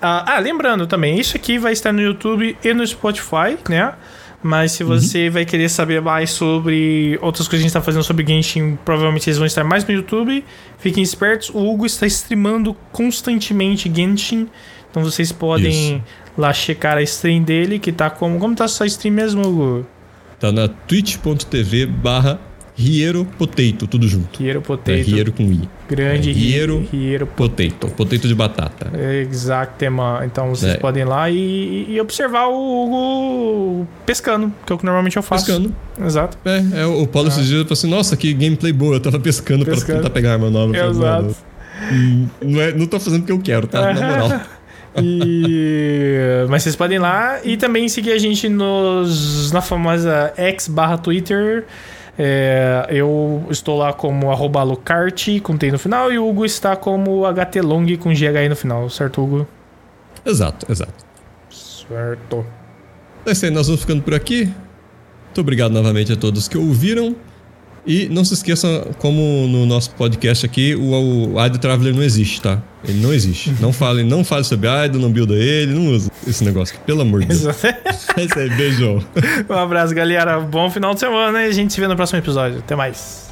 Ah, 0.00 0.36
ah, 0.36 0.38
lembrando 0.38 0.86
também, 0.86 1.18
isso 1.18 1.36
aqui 1.36 1.58
vai 1.58 1.72
estar 1.72 1.92
no 1.92 2.00
YouTube 2.00 2.56
e 2.62 2.74
no 2.74 2.86
Spotify, 2.86 3.58
né? 3.68 3.94
Mas 4.40 4.72
se 4.72 4.84
você 4.84 5.26
uhum. 5.26 5.32
vai 5.32 5.44
querer 5.44 5.68
saber 5.68 6.00
mais 6.00 6.30
sobre 6.30 7.18
outras 7.20 7.48
coisas 7.48 7.48
que 7.48 7.56
a 7.56 7.58
gente 7.58 7.68
está 7.68 7.82
fazendo 7.82 8.04
sobre 8.04 8.24
Genshin, 8.24 8.78
provavelmente 8.84 9.28
eles 9.28 9.36
vão 9.36 9.46
estar 9.46 9.64
mais 9.64 9.84
no 9.84 9.92
YouTube. 9.92 10.44
Fiquem 10.78 11.02
espertos, 11.02 11.50
o 11.50 11.58
Hugo 11.58 11.84
está 11.84 12.06
streamando 12.06 12.76
constantemente 12.92 13.92
Genshin. 13.92 14.48
Então 14.90 15.02
vocês 15.02 15.32
podem 15.32 15.96
Isso. 15.96 16.02
Lá 16.38 16.52
checar 16.52 16.96
a 16.96 17.02
stream 17.02 17.42
dele, 17.42 17.78
que 17.80 17.90
tá 17.90 18.08
como. 18.08 18.38
Como 18.38 18.54
tá 18.54 18.64
a 18.64 18.68
sua 18.68 18.86
stream 18.86 19.12
mesmo, 19.12 19.42
Hugo? 19.42 19.86
Tá 20.38 20.52
na 20.52 20.68
twitch.tv 20.68 21.86
barra 21.86 22.38
Riero 22.76 23.24
Potato, 23.24 23.88
tudo 23.88 24.06
junto. 24.06 24.38
Riero 24.38 24.62
Potato. 24.62 24.90
É, 24.90 25.02
Riero 25.02 25.32
com 25.32 25.42
I. 25.42 25.68
Grande 25.90 26.30
é, 26.30 26.32
Riero, 26.32 26.86
Riero 26.92 27.26
Potato. 27.26 27.88
Potato 27.88 28.28
de 28.28 28.34
batata. 28.36 28.92
Exatamente. 28.96 30.26
Então 30.26 30.50
vocês 30.50 30.74
é. 30.74 30.78
podem 30.78 31.02
ir 31.02 31.06
lá 31.06 31.28
e, 31.28 31.86
e, 31.88 32.00
observar 32.00 32.46
o 32.46 32.54
Hugo 32.54 33.88
pescando, 34.06 34.52
que 34.64 34.72
é 34.72 34.76
o 34.76 34.78
que 34.78 34.84
normalmente 34.84 35.16
eu 35.16 35.24
faço. 35.24 35.46
Pescando. 35.46 35.74
Exato. 36.00 36.38
É, 36.44 36.82
é 36.82 36.86
o 36.86 37.04
Paulo 37.08 37.28
ah. 37.28 37.32
esses 37.32 37.46
dias 37.46 37.62
falou 37.62 37.72
assim: 37.72 37.90
Nossa, 37.90 38.16
que 38.16 38.32
gameplay 38.32 38.72
boa. 38.72 38.94
Eu 38.94 39.00
tava 39.00 39.18
pescando, 39.18 39.64
pescando. 39.64 39.86
pra 39.86 39.96
tentar 39.96 40.10
pegar 40.10 40.32
arma 40.34 40.48
nova. 40.48 40.76
Exato. 40.76 41.34
Não, 42.40 42.60
é, 42.60 42.72
não 42.72 42.86
tô 42.86 43.00
fazendo 43.00 43.22
porque 43.22 43.32
eu 43.32 43.40
quero, 43.40 43.66
tá? 43.66 43.92
Na 43.92 44.00
moral. 44.06 44.40
E... 45.02 46.46
Mas 46.48 46.62
vocês 46.62 46.76
podem 46.76 46.96
ir 46.96 47.00
lá 47.00 47.40
e 47.44 47.56
também 47.56 47.88
seguir 47.88 48.12
a 48.12 48.18
gente 48.18 48.48
nos, 48.48 49.52
na 49.52 49.60
famosa 49.60 50.32
X 50.36 50.68
barra 50.68 50.98
Twitter. 50.98 51.66
É, 52.18 52.86
eu 52.90 53.46
estou 53.48 53.78
lá 53.78 53.92
como 53.92 54.32
arroba 54.32 54.62
Lucarte 54.64 55.38
com 55.38 55.56
T 55.56 55.70
no 55.70 55.78
final 55.78 56.12
e 56.12 56.18
o 56.18 56.28
Hugo 56.28 56.44
está 56.44 56.74
como 56.74 57.24
HTLong 57.24 57.96
com 57.96 58.10
GHI 58.10 58.48
no 58.48 58.56
final, 58.56 58.90
certo, 58.90 59.22
Hugo? 59.22 59.46
Exato, 60.26 60.66
exato. 60.70 60.92
Certo. 61.48 62.44
É 63.24 63.30
isso 63.30 63.44
aí, 63.44 63.50
nós 63.52 63.66
vamos 63.66 63.82
ficando 63.82 64.02
por 64.02 64.14
aqui. 64.14 64.46
Muito 65.26 65.40
obrigado 65.40 65.72
novamente 65.72 66.12
a 66.12 66.16
todos 66.16 66.48
que 66.48 66.58
ouviram. 66.58 67.14
E 67.88 68.06
não 68.10 68.22
se 68.22 68.34
esqueçam, 68.34 68.88
como 68.98 69.48
no 69.48 69.64
nosso 69.64 69.90
podcast 69.92 70.44
aqui, 70.44 70.74
o, 70.74 71.32
o 71.32 71.46
Idle 71.46 71.58
Traveler 71.58 71.94
não 71.94 72.02
existe, 72.02 72.42
tá? 72.42 72.60
Ele 72.86 73.00
não 73.00 73.14
existe. 73.14 73.50
Não 73.60 73.72
fale, 73.72 74.04
não 74.04 74.22
fale 74.22 74.44
sobre 74.44 74.68
Idle, 74.68 75.00
não 75.00 75.10
builda 75.10 75.34
ele, 75.34 75.72
não 75.72 75.86
usa 75.86 76.10
esse 76.26 76.44
negócio 76.44 76.76
aqui, 76.76 76.84
pelo 76.84 77.00
amor 77.00 77.22
de 77.22 77.28
Deus. 77.28 77.46
é 77.64 78.24
isso 78.24 78.38
aí, 78.38 78.50
beijão. 78.50 79.02
Um 79.48 79.54
abraço, 79.54 79.94
galera. 79.94 80.38
Bom 80.38 80.68
final 80.70 80.92
de 80.92 81.00
semana 81.00 81.44
e 81.44 81.48
a 81.48 81.52
gente 81.52 81.72
se 81.72 81.80
vê 81.80 81.88
no 81.88 81.96
próximo 81.96 82.18
episódio. 82.18 82.58
Até 82.58 82.76
mais. 82.76 83.27